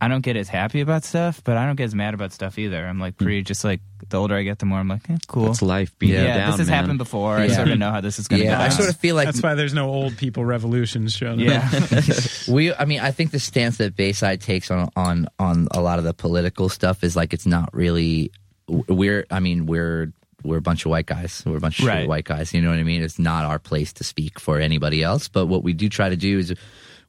[0.00, 2.58] I don't get as happy about stuff, but I don't get as mad about stuff
[2.58, 2.84] either.
[2.84, 3.80] I'm like pretty just like
[4.10, 5.50] the older I get, the more I'm like, eh, cool.
[5.50, 5.98] It's life.
[5.98, 6.80] Beat yeah, down, this has man.
[6.80, 7.36] happened before.
[7.36, 8.64] I sort of know how this is going to Yeah, go.
[8.64, 11.34] I sort of feel like That's why there's no old people revolutions show.
[11.34, 11.68] yeah.
[12.48, 15.98] we i mean i think the stance that bayside takes on on on a lot
[15.98, 18.30] of the political stuff is like it's not really
[18.68, 20.12] we're i mean we're
[20.44, 22.06] we're a bunch of white guys we're a bunch of Right.
[22.08, 25.02] white guys you know what i mean it's not our place to speak for anybody
[25.02, 26.54] else but what we do try to do is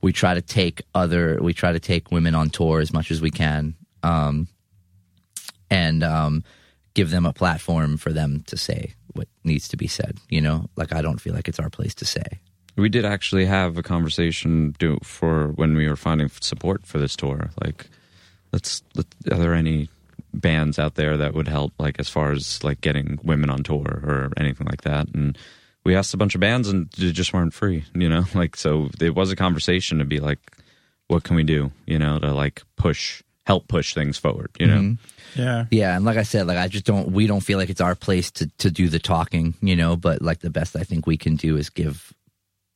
[0.01, 3.21] we try to take other we try to take women on tour as much as
[3.21, 4.47] we can um
[5.69, 6.43] and um
[6.93, 10.69] give them a platform for them to say what needs to be said you know
[10.75, 12.23] like i don't feel like it's our place to say
[12.77, 17.15] We did actually have a conversation do for when we were finding support for this
[17.15, 17.49] tour.
[17.63, 17.87] Like,
[18.51, 18.83] let's.
[18.95, 19.87] Let, are there any
[20.41, 21.73] bands out there that would help?
[21.79, 25.07] Like, as far as like getting women on tour or anything like that?
[25.13, 25.37] And
[25.83, 27.85] we asked a bunch of bands, and they just weren't free.
[27.93, 30.39] You know, like so it was a conversation to be like,
[31.07, 31.71] what can we do?
[31.85, 34.51] You know, to like push, help push things forward.
[34.59, 34.97] You know.
[35.35, 35.65] Yeah.
[35.69, 37.95] Yeah, and like I said, like I just don't we don't feel like it's our
[37.95, 41.17] place to to do the talking, you know, but like the best I think we
[41.17, 42.13] can do is give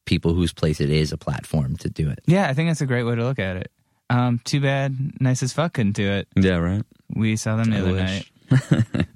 [0.06, 2.20] people whose place it is a platform to do it.
[2.26, 3.72] yeah, I think that's a great way to look at it.
[4.10, 6.28] Um, too bad Nice as Fuck couldn't do it.
[6.36, 6.58] Yeah.
[6.58, 6.84] Right.
[7.20, 8.32] We saw them the I other wish.
[8.52, 9.06] night.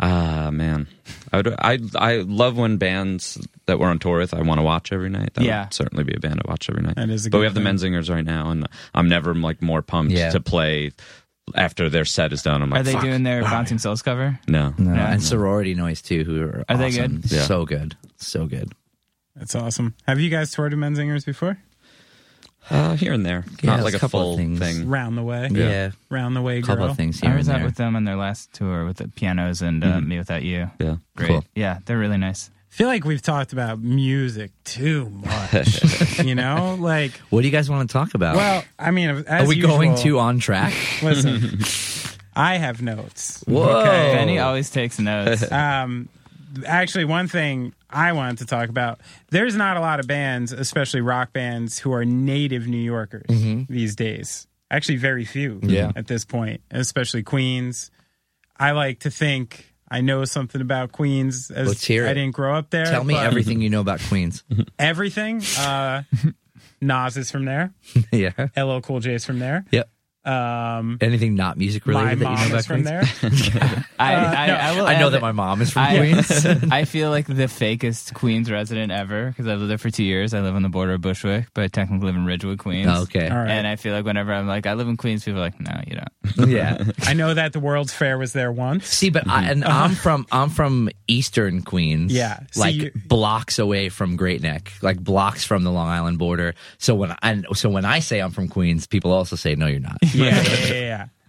[0.00, 0.88] Ah man,
[1.32, 1.54] I would.
[1.56, 5.08] I I love when bands that we're on tour with I want to watch every
[5.08, 5.34] night.
[5.34, 5.64] That Yeah.
[5.64, 6.96] would certainly be a band I watch every night.
[6.96, 7.62] That is a but we have thing.
[7.62, 10.30] the Menzingers right now, and I'm never like more pumped Yeah.
[10.30, 10.90] to play
[11.54, 12.60] after their set is done.
[12.60, 13.42] I'm like, Are they doing their.
[13.42, 14.40] Bouncing Souls cover?
[14.48, 15.12] No, No, Yeah.
[15.12, 17.20] and sorority noise too, who are Are they awesome.
[17.20, 17.30] good?
[17.30, 17.42] Yeah.
[17.42, 18.72] So good, so good.
[19.36, 19.94] That's awesome.
[20.08, 21.58] Have you guys toured with Menzingers before?
[22.70, 24.58] Uh, here and there, Yeah, not like a a couple of full things.
[24.58, 24.88] thing.
[24.88, 25.48] Round the way.
[25.52, 26.76] Yeah, Round the way, girl.
[26.76, 27.66] couple of things here I was and out there.
[27.66, 30.70] with them on their last tour with the pianos and uh, Me Without You.
[30.80, 31.28] Yeah, Great.
[31.28, 31.44] Cool.
[31.54, 32.50] Yeah, they're really nice.
[32.72, 36.18] I feel like we've talked about music too much.
[36.24, 38.34] you know, like What do you guys want to talk about?
[38.36, 40.74] well, I mean, as are we usual, going to on track?
[41.02, 41.60] Listen,
[42.36, 43.44] I have notes.
[43.46, 43.80] Whoa.
[43.82, 44.14] Okay.
[44.14, 45.50] Benny always takes notes.
[45.52, 46.08] Um,
[46.66, 51.00] actually, one thing I wanted to talk about: there's not a lot of bands, especially
[51.00, 53.26] rock bands, who are native New Yorkers
[53.68, 54.46] these days.
[54.70, 55.60] Actually, very few.
[55.62, 55.92] Yeah.
[55.94, 57.90] At this point, especially Queens.
[58.56, 61.50] I like to think I know something about Queens.
[61.50, 62.14] As Let's hear I it.
[62.14, 62.86] didn't grow up there.
[62.86, 64.42] Tell me everything you know about Queens.
[64.78, 65.42] Everything.
[65.58, 66.02] Uh,
[66.80, 67.72] Nas is from there.
[68.12, 68.32] yeah.
[68.56, 69.64] LL Cool J is from there.
[69.70, 69.88] Yep.
[70.24, 73.20] Um, Anything not music my related that you know mom about is from Queens?
[73.20, 73.84] there.
[73.98, 75.96] I, Uh, I, no, I, will I know add that my mom is from I,
[75.98, 76.46] Queens.
[76.72, 80.32] I feel like the fakest Queens resident ever because I've lived there for two years.
[80.34, 82.88] I live on the border of Bushwick, but I technically live in Ridgewood, Queens.
[82.90, 83.28] Oh, okay.
[83.28, 83.50] All right.
[83.50, 85.80] And I feel like whenever I'm like, I live in Queens, people are like, no,
[85.86, 86.48] you don't.
[86.54, 86.82] Yeah.
[87.02, 88.86] I know that the World's Fair was there once.
[88.88, 92.12] See, but I, and I'm from I'm from Eastern Queens.
[92.12, 92.40] Yeah.
[92.50, 96.54] So like you- blocks away from Great Neck, like blocks from the Long Island border.
[96.78, 99.80] So when I so when I say I'm from Queens, people also say no, you're
[99.80, 99.98] not.
[100.24, 100.72] yeah, yeah, yeah,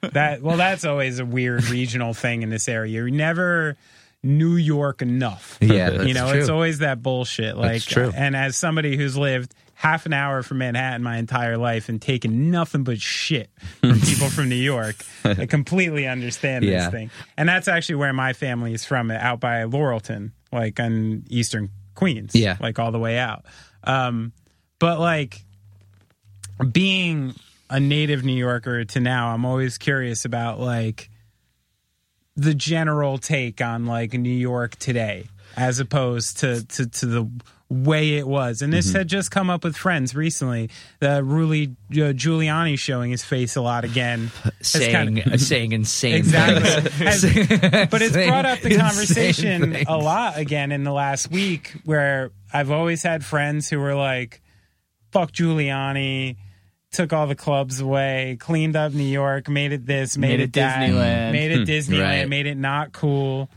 [0.04, 0.10] yeah.
[0.14, 2.94] That well, that's always a weird regional thing in this area.
[2.94, 3.76] You're never
[4.24, 5.58] New York enough.
[5.62, 6.40] Yeah, you know, true.
[6.40, 7.58] it's always that bullshit.
[7.58, 12.02] Like, and as somebody who's lived half an hour from Manhattan my entire life and
[12.02, 13.50] taken nothing but shit
[13.82, 16.84] from people from New York, I completely understand Yeah.
[16.86, 17.10] this thing.
[17.36, 22.34] And that's actually where my family is from, out by Laurelton, like on Eastern Queens.
[22.36, 22.58] Yeah.
[22.60, 23.46] like all the way out.
[23.84, 24.32] Um,
[24.80, 25.44] but like
[26.72, 27.34] being
[27.76, 31.10] a native New Yorker to now, I'm always curious about like
[32.36, 35.26] the general take on like New York today
[35.58, 37.30] as opposed to to, to the
[37.68, 38.62] way it was.
[38.62, 40.70] And this had just come up with friends recently.
[41.00, 44.30] The Rudy uh, Giuliani showing his face a lot again.
[44.62, 46.70] saying kinda- saying insane Exactly.
[46.92, 47.22] things.
[47.24, 51.74] Has- but it's Saying brought up the conversation a lot again in the last week
[51.86, 54.42] where I've always had friends who were like,
[55.12, 56.36] fuck Giuliani,
[56.96, 60.54] took all the clubs away, cleaned up New York, made it this, made, Made it,
[60.54, 61.32] that, Disneyland.
[61.32, 61.64] made it hmm.
[61.64, 62.30] Disneyland, Right.
[62.30, 63.50] made it not cool.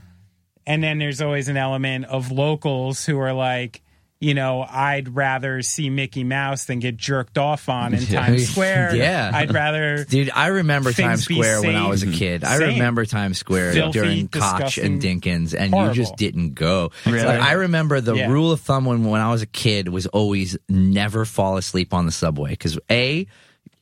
[0.66, 3.80] And then there's always an element of locals who are like,
[4.20, 8.94] you know, I'd rather see Mickey Mouse than get jerked off on in Times Square.
[8.96, 9.30] Yeah.
[9.32, 12.42] I'd rather Dude, I remember Times Square when I was a kid.
[12.42, 15.94] I remember Times Square Filthy, during Koch and Dinkins, and horrible.
[15.94, 16.90] you just didn't go.
[17.06, 17.24] Really?
[17.24, 18.28] Like, I remember the Yeah.
[18.28, 22.06] rule of thumb when, when I was a kid was always never fall asleep on
[22.06, 23.26] the subway because a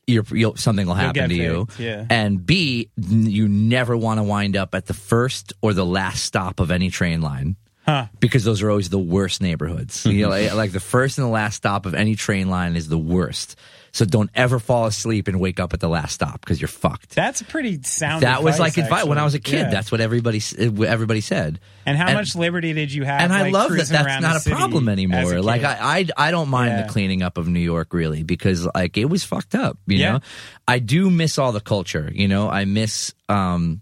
[0.05, 2.05] you're, you'll, something will happen get to you, yeah.
[2.09, 6.61] and B, you never want to wind up at the first or the last stop
[6.61, 7.57] of any train line.
[7.87, 8.07] Huh.
[8.19, 10.05] Because those are always the worst neighborhoods.
[10.05, 12.89] You know, like, like the first and the last stop of any train line is
[12.89, 13.55] the worst.
[13.93, 17.15] So don't ever fall asleep and wake up at the last stop because you're fucked.
[17.15, 18.23] That's a pretty sound.
[18.23, 19.53] that was like advice when I was a kid.
[19.59, 19.69] Yeah.
[19.69, 20.41] That's what everybody
[20.85, 21.59] everybody said.
[21.85, 23.21] And how and- much liberty did you have?
[23.21, 25.35] and I like, love that that's not a problem anymore.
[25.35, 25.63] a Like?
[25.63, 25.77] I,
[26.17, 26.81] I, I don't mind Yeah.
[26.83, 29.77] the cleaning up of New York really because like it was fucked up.
[29.87, 30.11] You Yeah.
[30.11, 30.19] know,
[30.67, 32.11] I do miss all the culture.
[32.13, 33.13] You know, I miss.
[33.29, 33.81] um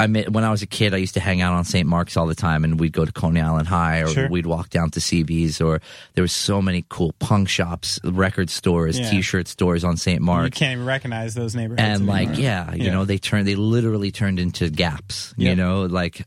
[0.00, 1.86] I when I was a kid, I used to hang out on St.
[1.86, 4.28] Mark's all the time, and we'd go to Coney Island High, or Sure.
[4.30, 5.80] we'd walk down to CB's, or
[6.14, 9.10] there was so many cool punk shops, record stores, Yeah.
[9.10, 10.20] T-shirt stores on St.
[10.22, 10.56] Mark's.
[10.56, 11.82] You can't even recognize those neighborhoods.
[11.82, 12.42] and like anymore.
[12.42, 12.92] yeah you Yeah.
[12.92, 16.24] know they turned they literally turned into gaps you know like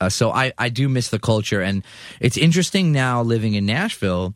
[0.00, 1.82] uh, so i i do miss the culture and
[2.20, 4.32] it's interesting now living in nashville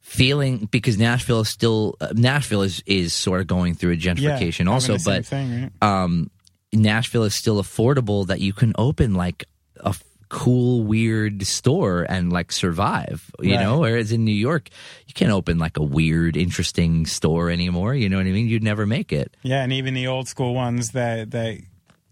[0.00, 4.58] feeling because nashville is still uh, nashville is is sort of going through a gentrification
[4.58, 6.04] having also the same but thing, right?
[6.04, 6.30] um
[6.72, 9.44] nashville is still affordable that you can open like
[9.84, 13.60] a f- cool weird store and like survive you Right.
[13.62, 14.68] know whereas in new york
[15.06, 18.62] you can't open like a weird interesting store anymore you know what i mean you'd
[18.62, 21.58] never make it Yeah, and even the old school ones that that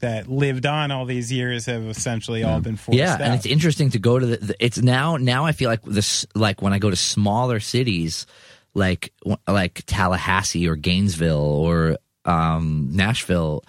[0.00, 3.20] that lived on all these years have essentially all been forced yeah out.
[3.20, 6.26] and it's interesting to go to the, the it's now now i feel like this
[6.34, 8.26] like when i go to smaller cities
[8.74, 9.12] like
[9.46, 13.62] like tallahassee or gainesville or um nashville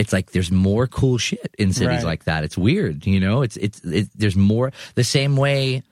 [0.00, 2.04] it's like there's more cool shit in cities Right.
[2.12, 5.82] like that it's weird you know it's it's it, there's more the same way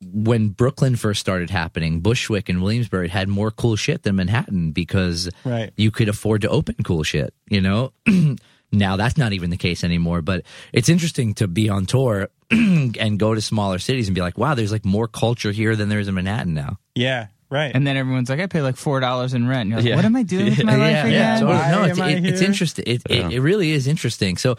[0.00, 5.28] when Brooklyn first started happening, Bushwick and Williamsburg had more cool shit than Manhattan because
[5.44, 5.72] Right.
[5.76, 7.92] you could afford to open cool shit, you know?
[8.72, 13.18] now that's not even the case anymore, but it's interesting to be on tour and
[13.18, 15.98] go to smaller cities and be like, wow, there's like more culture here than there
[15.98, 16.78] is in Manhattan now.
[16.94, 17.72] yeah, right.
[17.74, 19.62] And then everyone's like, I pay like four dollars in rent.
[19.62, 19.96] And you're like, Yeah.
[19.96, 21.12] what am I doing with my life yeah, again?
[21.12, 21.34] yeah.
[21.40, 21.58] totally.
[21.58, 22.84] Why no, it's, am I it, it's interesting.
[22.86, 24.36] It, it, it really is interesting.
[24.36, 24.56] So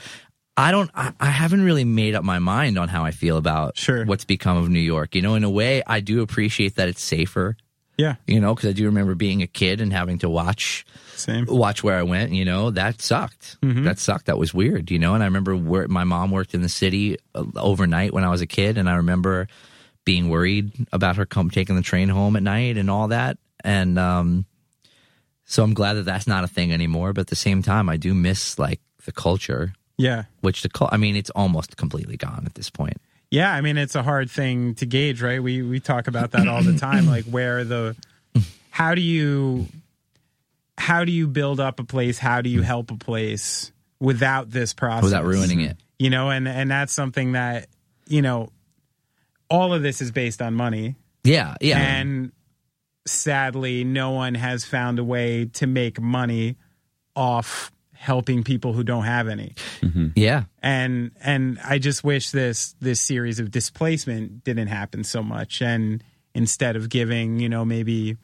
[0.58, 3.78] I don't, I, I haven't really made up my mind on how I feel about
[3.78, 4.06] Sure.
[4.06, 5.16] what's become of New York.
[5.16, 7.56] You know, in a way, I do appreciate that it's safer.
[7.98, 10.86] yeah, You know, because I do remember being a kid and having to watch
[11.16, 11.46] same.
[11.48, 12.32] watch where I went.
[12.34, 13.58] You know, that sucked.
[13.62, 14.26] That sucked.
[14.26, 14.92] That was weird.
[14.92, 18.24] You know, and I remember where my mom worked in the city uh, overnight when
[18.26, 19.48] I was a kid, and I remember
[20.10, 23.38] being worried about her come taking the train home at night and all that.
[23.64, 24.46] And um,
[25.46, 27.14] so I'm glad that that's not a thing anymore.
[27.14, 30.98] But at the same time, I do miss like the culture, Yeah, which the I
[30.98, 32.98] mean, it's almost completely gone at this point.
[33.30, 33.54] yeah.
[33.54, 35.44] I mean, it's a hard thing to gauge, right?
[35.44, 37.06] We we talk about that all the time.
[37.06, 37.96] like, where the
[38.72, 39.68] how do you
[40.78, 42.18] how do you build up a place?
[42.18, 45.04] How do you help a place without this process?
[45.04, 45.78] Without ruining it.
[46.00, 47.68] you know and and that's something that
[48.08, 48.50] you know
[49.50, 51.80] all of this is based on money Yeah, yeah.
[51.80, 52.32] and
[53.06, 56.58] sadly no one has found a way to make money
[57.16, 60.08] off helping people who don't have any mm-hmm.
[60.16, 60.44] yeah.
[60.64, 66.02] and and i just wish this this series of displacement didn't happen so much and
[66.34, 68.16] instead of giving you know maybe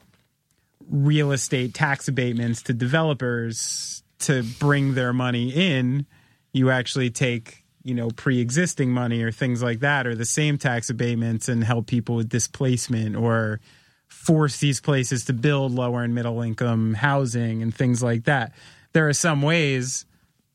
[0.88, 6.06] real estate tax abatements to developers to bring their money in
[6.52, 10.90] you actually take you know pre-existing money or things like that or the same tax
[10.90, 13.60] abatements and help people with displacement or
[14.08, 18.52] force these places to build lower and middle income housing and things like that
[18.92, 20.04] there are some ways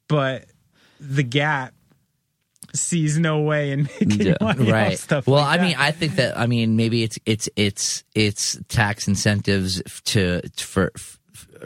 [0.09, 0.45] but
[0.99, 1.73] the gap
[2.73, 5.63] sees no way in making Yeah, money right stuff well like i that.
[5.63, 10.91] mean i think that i mean maybe it's it's it's it's tax incentives to for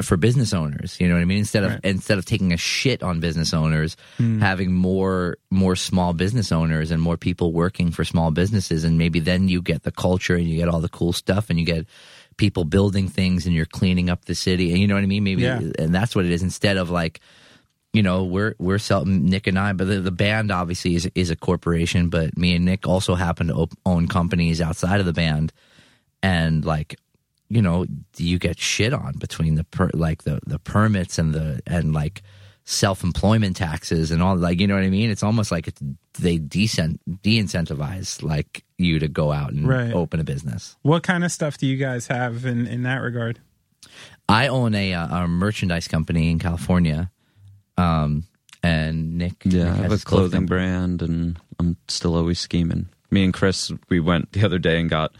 [0.01, 1.79] for business owners you know what i mean instead of Right.
[1.83, 4.39] instead of taking a shit on business owners hmm.
[4.39, 9.19] having more more small business owners and more people working for small businesses and maybe
[9.19, 11.85] then you get the culture and you get all the cool stuff and you get
[12.37, 15.23] people building things and you're cleaning up the city and you know what i mean
[15.23, 15.59] maybe Yeah.
[15.79, 17.19] and that's what it is instead of like
[17.93, 21.29] you know, we're we're selling Nick and I, but the, the band obviously is is
[21.29, 22.09] a corporation.
[22.09, 25.53] But me and Nick also happen to op- own companies outside of the band,
[26.21, 26.99] and like,
[27.49, 27.85] you know,
[28.17, 32.23] you get shit on between the per, like the the permits and the and like
[32.63, 35.09] self employment taxes and all like you know what I mean.
[35.11, 35.81] It's almost like it's,
[36.19, 39.93] they decent de incentivize like you to go out and Right.
[39.93, 40.75] open a business.
[40.81, 43.39] what kind of stuff do you guys have in in that regard
[44.27, 47.11] I own a, uh, a merchandise company in California,
[47.77, 48.23] um,
[48.63, 50.47] and Nick Yeah, Nick I have has a clothing company.
[50.47, 52.87] brand, and I'm still always scheming.
[53.11, 55.15] Me and Chris, we went the other day and got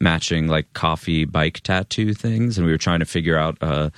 [0.00, 3.90] matching like coffee bike tattoo things, and we were trying to figure out uh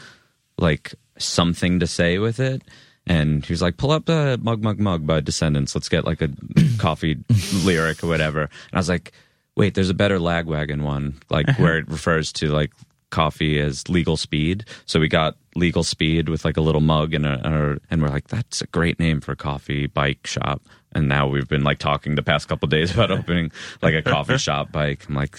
[0.58, 2.62] like something to say with it.
[3.06, 5.74] And he was like, "Pull up the Mug Mug Mug by Descendents.
[5.74, 6.28] Let's get like a
[6.78, 7.16] coffee
[7.64, 9.12] lyric or whatever." And I was like,
[9.56, 12.70] "Wait, there's a better Lagwagon one, like where it refers to like
[13.10, 17.24] coffee as legal speed." So we got legal speed with like a little mug and
[17.24, 20.60] a, and a- and we're like, "That's a great name for a coffee bike shop."
[20.92, 24.36] And now we've been like talking the past couple days about opening like a coffee
[24.46, 25.06] shop bike.
[25.08, 25.38] I'm like,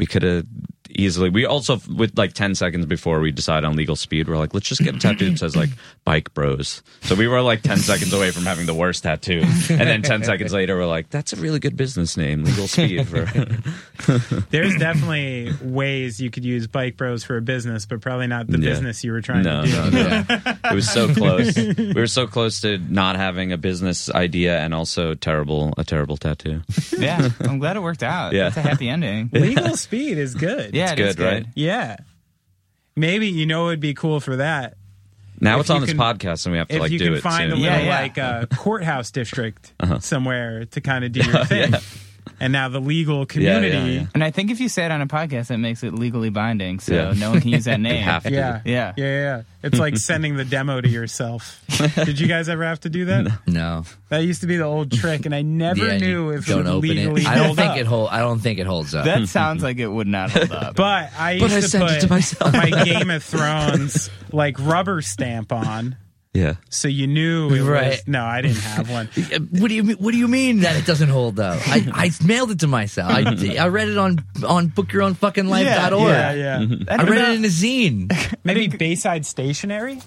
[0.00, 0.46] we could have
[0.94, 1.30] easily.
[1.30, 4.68] We also, with like 10 seconds before we decide on legal speed, we're like, let's
[4.68, 5.70] just get a tattoo that says like
[6.04, 6.82] bike bros.
[7.02, 9.40] So we were like 10 seconds away from having the worst tattoo.
[9.70, 13.06] And then 10 seconds later, we're like, that's a really good business name, legal speed.
[13.08, 13.24] For
[14.50, 18.58] There's definitely ways you could use Bike Bros for a business, but probably not the
[18.58, 18.70] Yeah.
[18.70, 19.90] business you were trying no, to do.
[19.90, 20.54] no, no.
[20.70, 21.56] It was so close.
[21.80, 26.16] We were so close to not having a business idea and also terrible, a terrible
[26.16, 26.62] tattoo.
[26.96, 28.32] Yeah, I'm glad it worked out.
[28.32, 28.48] Yeah.
[28.48, 29.30] It's a happy ending.
[29.32, 30.74] Legal speed is good.
[30.74, 31.46] Yeah, It's it is good, right?
[31.54, 31.96] Yeah.
[32.96, 34.76] Maybe you know it would be cool for that
[35.40, 37.00] Now If it's on this can- podcast and we have to like do it.
[37.02, 38.00] if you can find a little Yeah, yeah.
[38.00, 39.98] like uh, courthouse district Uh-huh.
[40.00, 41.72] somewhere to kind of do your thing.
[42.42, 43.68] And now the legal community.
[43.76, 44.06] yeah, yeah.
[44.14, 46.80] And I think if you say it on a podcast, that makes it legally binding,
[46.80, 47.12] so Yeah.
[47.14, 48.02] no one can use that name.
[48.02, 48.30] have to.
[48.32, 48.62] Yeah.
[48.64, 48.94] Yeah.
[48.96, 49.04] Yeah.
[49.04, 49.42] yeah.
[49.62, 51.62] It's like sending the demo to yourself.
[51.96, 53.26] Did you guys ever have to do that?
[53.46, 56.52] No, That used to be the old trick, and I never Yeah, knew if it
[56.52, 57.28] don't would open legally it.
[57.28, 57.76] I don't think up.
[57.76, 58.08] it hold.
[58.08, 59.04] I don't think it holds up.
[59.04, 60.76] That sounds like it would not hold up.
[60.76, 62.52] But I used But I to sent put it to myself.
[62.54, 65.96] my Game of Thrones like rubber stamp on,
[66.32, 66.54] Yeah.
[66.68, 67.62] so you knew it was.
[67.62, 68.00] Right.
[68.06, 69.08] No, I didn't have one.
[69.50, 69.96] What do you mean?
[69.96, 71.60] What do you mean that it doesn't hold up?
[71.66, 73.10] I, I mailed it to myself.
[73.10, 73.22] I,
[73.58, 76.08] I read it on on bookyourownfuckinglife.org.
[76.08, 76.66] Yeah, yeah.
[76.88, 78.34] I read it in a zine.
[78.44, 79.98] Maybe Bayside Stationery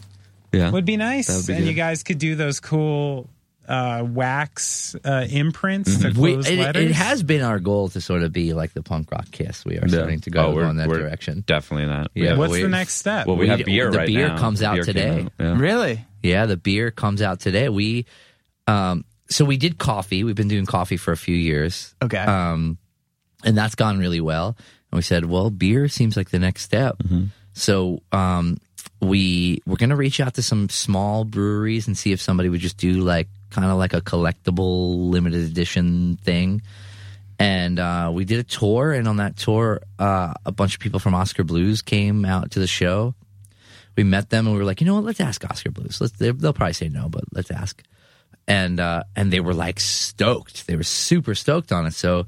[0.54, 0.72] Yeah.
[0.72, 3.30] would be nice, be and you guys could do those cool
[3.68, 6.84] uh, wax uh, imprints to We, it, letters.
[6.84, 9.64] it has been our goal to sort of be like the punk rock kiss.
[9.66, 9.96] We are Yeah.
[10.00, 11.44] starting to go Oh, we're- on that we're direction.
[11.48, 12.12] Definitely not.
[12.14, 13.26] Yeah, What's we- the next step?
[13.28, 14.38] well, we, we- have beer the right beer now.
[14.38, 15.22] comes out Beer came today.
[15.22, 15.58] out, yeah.
[15.58, 16.06] really?
[16.24, 17.70] Yeah, the beer comes out today.
[17.70, 18.06] We,
[18.66, 20.24] um, so we did coffee.
[20.24, 21.94] We've been doing coffee for a few years.
[22.02, 22.18] Okay.
[22.18, 22.78] Um,
[23.44, 24.56] and that's gone really well.
[24.92, 27.02] And we said, well, beer seems like the next step.
[27.54, 28.58] So, um,
[29.00, 32.78] we we're gonna reach out to some small breweries and see if somebody would just
[32.78, 36.62] do like kind of like a collectible limited edition thing.
[37.40, 41.00] And uh, we did a tour, and on that tour, uh, a bunch of people
[41.00, 43.16] from Oskar Blues came out to the show.
[43.96, 45.04] We met them, and we were like, you know what?
[45.04, 46.00] Let's ask Oskar Blues.
[46.02, 47.82] Let's, they- they'll probably say no, but let's ask.
[48.48, 50.68] And uh, and they were like stoked.
[50.68, 51.94] They were super stoked on it.
[51.94, 52.26] So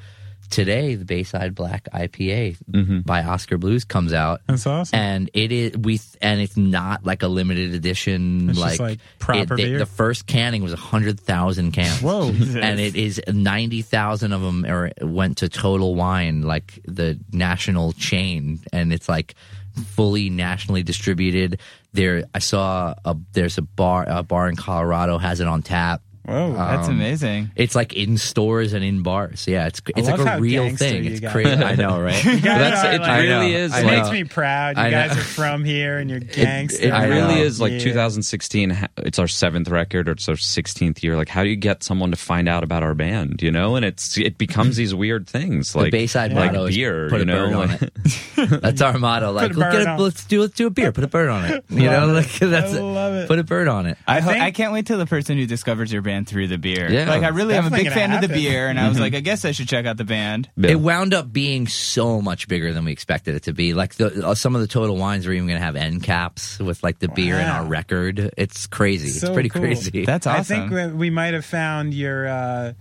[0.49, 4.39] today, the Bayside Black IPA by Oskar Blues comes out.
[4.47, 4.97] That's awesome.
[4.97, 8.49] And it is we and it's not like a limited edition.
[8.49, 9.79] It's like, like proper it- they- beer.
[9.79, 12.01] The first canning was hundred thousand cans.
[12.01, 12.27] Whoa.
[12.29, 17.91] and it is ninety thousand of them are, went to Total Wine, like the national
[17.93, 19.35] chain, and it's like
[19.75, 21.59] fully nationally distributed.
[21.93, 26.01] There, I saw a there's a bar a bar in Colorado has it on tap.
[26.25, 26.53] Whoa.
[26.53, 27.51] That's um, amazing.
[27.55, 29.47] It's like in stores and in bars.
[29.47, 31.05] Yeah, it's it's like a real thing.
[31.05, 31.51] It's crazy.
[31.51, 32.23] I know, right?
[32.35, 34.77] You That's- are it like- really is, It like- makes me proud.
[34.77, 35.21] You I guys know.
[35.21, 36.87] are from here and you're gangster.
[36.87, 37.41] It I really know.
[37.43, 37.79] is like Yeah.
[37.79, 38.87] 2016.
[38.97, 41.15] It's our seventh record, or it's our 16th year.
[41.15, 43.41] Like, how do you get someone to find out about our band?
[43.41, 47.05] You know, and it's it becomes these weird things like the Bayside like motto beer.
[47.05, 48.61] is put you a know, bird on it.
[48.61, 49.31] That's our motto.
[49.31, 50.91] Like, a let's, get a, let's do let's do a beer.
[50.91, 51.65] Put a bird on it.
[51.69, 53.27] You know, like that's I love it.
[53.27, 53.97] Put a bird on it.
[54.07, 56.47] I, I ho- think- I can't wait till the person who discovers your band through
[56.47, 56.89] the beer.
[56.89, 57.09] Yeah.
[57.09, 59.13] like I really am a big gonna fan of the beer, and I was like,
[59.13, 60.49] I guess I should check out the band.
[60.55, 60.69] Yeah.
[60.71, 63.73] It wound up being so much bigger than we expected it to be.
[63.73, 66.59] Like the, uh, some of the total wines are even going to have end caps
[66.59, 67.63] with like the beer in Wow.
[67.63, 68.31] our record.
[68.37, 69.09] It's crazy.
[69.09, 69.63] So it's pretty cool.
[69.63, 70.05] crazy.
[70.05, 70.35] That's awesome.
[70.35, 70.69] I awesome.
[70.69, 72.73] think we- we might have found your uh,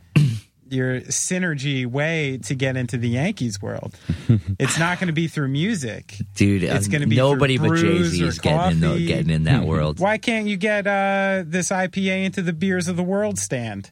[0.75, 3.97] your synergy way to get into the Yankees world.
[4.59, 6.17] it's not going to be through music.
[6.35, 9.45] Dude, It's uh, gonna be nobody but Jay Z is getting in, the, getting in
[9.45, 10.01] that world.
[10.01, 13.91] Why can't you get uh, this IPA into the beers of the world stand?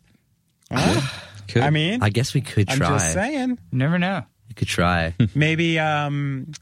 [0.71, 1.01] Huh?
[1.49, 1.63] Could.
[1.63, 2.89] I mean, I guess we could I'm try.
[2.89, 3.51] just saying.
[3.51, 4.23] You never know.
[4.49, 5.15] You could try.
[5.35, 6.53] Maybe, um,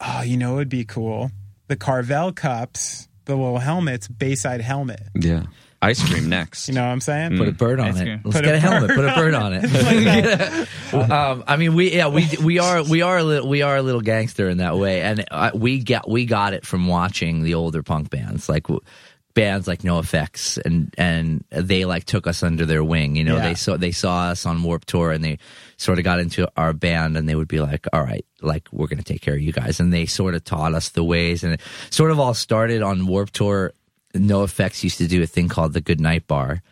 [0.00, 1.30] oh, you know, it'd be cool.
[1.68, 5.02] The Carvel cups, the little helmets, Bayside helmet.
[5.14, 5.44] yeah,
[5.80, 6.68] ice cream next.
[6.68, 7.36] You know what I'm saying?
[7.38, 8.02] Put a bird on Ice it.
[8.04, 8.20] cream.
[8.24, 8.88] Let's Put get a a helmet.
[8.88, 10.68] bird Put a bird on it.
[11.10, 13.82] um, I mean, we yeah we we are we are a little, we are a
[13.82, 17.54] little gangster in that way, and uh, we got we got it from watching the
[17.54, 18.64] older punk bands like.
[18.64, 18.80] w-
[19.34, 23.14] Bands like NOFX and and they like took us under their wing.
[23.14, 23.48] You know, Yeah.
[23.50, 25.38] they saw they saw us on Warped Tour and they
[25.76, 28.88] sort of got into our band and they would be like, "All right, like we're
[28.88, 31.52] gonna take care of you guys." And they sort of taught us the ways and
[31.52, 33.74] it sort of all started on Warped Tour.
[34.14, 36.62] NOFX used to do a thing called the Good Night Bar,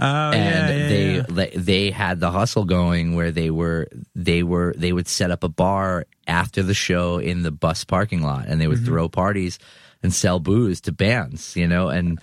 [0.00, 0.34] Oh, and
[0.68, 1.50] yeah, yeah, they yeah.
[1.56, 5.48] they had the hustle going where they were they were they would set up a
[5.48, 8.86] bar after the show in the bus parking lot and they would Mm-hmm.
[8.86, 9.58] throw parties
[10.04, 11.88] and sell booze to bands you know?
[11.88, 12.20] And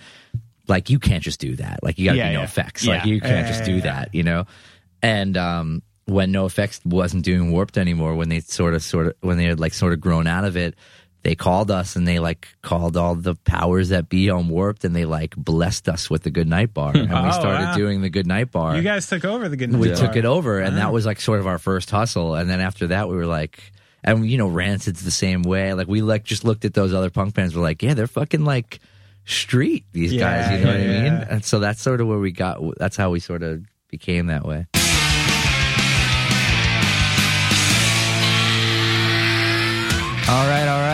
[0.68, 1.80] like you can't just do that.
[1.82, 2.86] Like you got to be NOFX.
[2.86, 4.46] Like you can't just do that you know?
[5.02, 9.36] And um when NOFX wasn't doing warped anymore when they sort of sort of when
[9.36, 10.76] they had like sort of grown out of it
[11.26, 14.94] they called us and they like called all the powers that be on warped and
[14.94, 17.74] they like blessed us with the good night bar and we Oh, started wow.
[17.76, 20.24] doing the good night bar You guys took over the good we Night took it
[20.24, 23.16] over and that was like sort of our first hustle and then after that we
[23.16, 23.60] were like
[24.04, 25.74] and you know, Rancid's the same way.
[25.74, 27.56] Like we like just looked at those other punk bands.
[27.56, 28.78] We're like, yeah, they're fucking like
[29.24, 29.84] street.
[29.90, 31.04] These Yeah, guys, you know what I mean?
[31.06, 31.26] yeah.
[31.28, 32.60] And so that's sort of where we got.
[32.78, 34.66] That's how we sort of became that way.
[40.28, 40.85] All right, all right.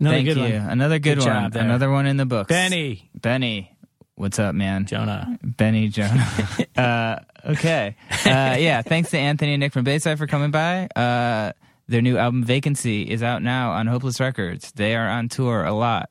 [0.00, 0.42] Another Thank good you.
[0.42, 0.52] one.
[0.70, 1.56] Another good, Good one.
[1.56, 2.48] Another one in the books.
[2.48, 3.10] Benny.
[3.14, 3.76] Benny.
[4.14, 4.86] What's up, man?
[4.86, 5.38] Jonah.
[5.42, 6.28] Benny Jonah.
[6.76, 7.16] uh,
[7.50, 7.96] okay.
[8.26, 8.82] Uh, yeah.
[8.82, 10.86] Thanks to Anthony and Nick from Bayside for coming by.
[10.94, 11.52] Uh,
[11.88, 14.72] their new album Vacancy is out now on Hopeless Records.
[14.72, 16.10] They are on tour a lot,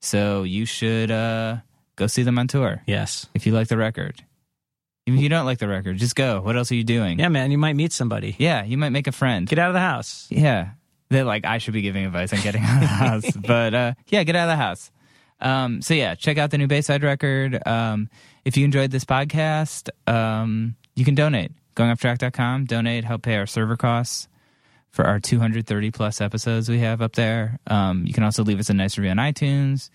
[0.00, 1.58] so you should uh,
[1.96, 3.26] go see them on tour Yes.
[3.34, 4.22] if you like the record.
[5.06, 6.40] Even if you don't like the record, just go.
[6.40, 7.18] What else are you doing?
[7.18, 8.34] Yeah, man, you might meet somebody.
[8.38, 9.46] Yeah, you might make a friend.
[9.46, 10.26] Get out of the house.
[10.30, 10.70] Yeah.
[11.10, 13.36] They're like, I should be giving advice on getting out of the house.
[13.46, 14.90] but uh, yeah, get out of the house.
[15.40, 17.66] Um, so yeah, check out the new Bayside record.
[17.66, 18.08] Um,
[18.44, 21.52] if you enjoyed this podcast, um, you can donate.
[21.76, 24.28] GoingOffTrack.com, donate, help pay our server costs
[24.90, 27.58] for our 230 plus episodes we have up there.
[27.66, 29.88] Um, you can also leave us a nice review on iTunes,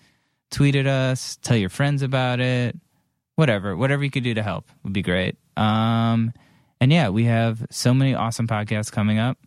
[0.50, 2.76] tweet at us, tell your friends about it,
[3.36, 5.36] whatever, whatever you could do to help would be great.
[5.56, 6.32] Um,
[6.80, 9.38] and yeah, we have so many awesome podcasts coming up.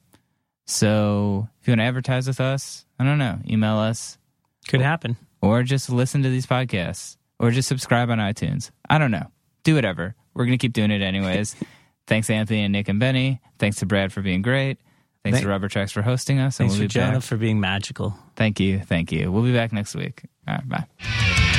[0.70, 4.20] So if you want to advertise with us, I don't know, email us
[4.68, 5.18] Could happen.
[5.42, 8.70] or just listen to these podcasts or just subscribe on iTunes.
[8.88, 9.32] I don't know.
[9.64, 10.16] Do whatever.
[10.36, 11.56] We're going to keep doing it anyways.
[12.08, 13.42] Thanks Anthony and Nick and Benny.
[13.58, 14.78] Thanks to Brad for being great.
[15.24, 16.60] Thanks Thank- to Rubber Tracks for hosting us.
[16.60, 17.24] And Thanks we'll for be Jonah back.
[17.24, 18.16] for being magical.
[18.36, 18.80] Thank you.
[18.80, 19.32] Thank you.
[19.32, 20.22] We'll be back next week.
[20.48, 21.59] All right, bye.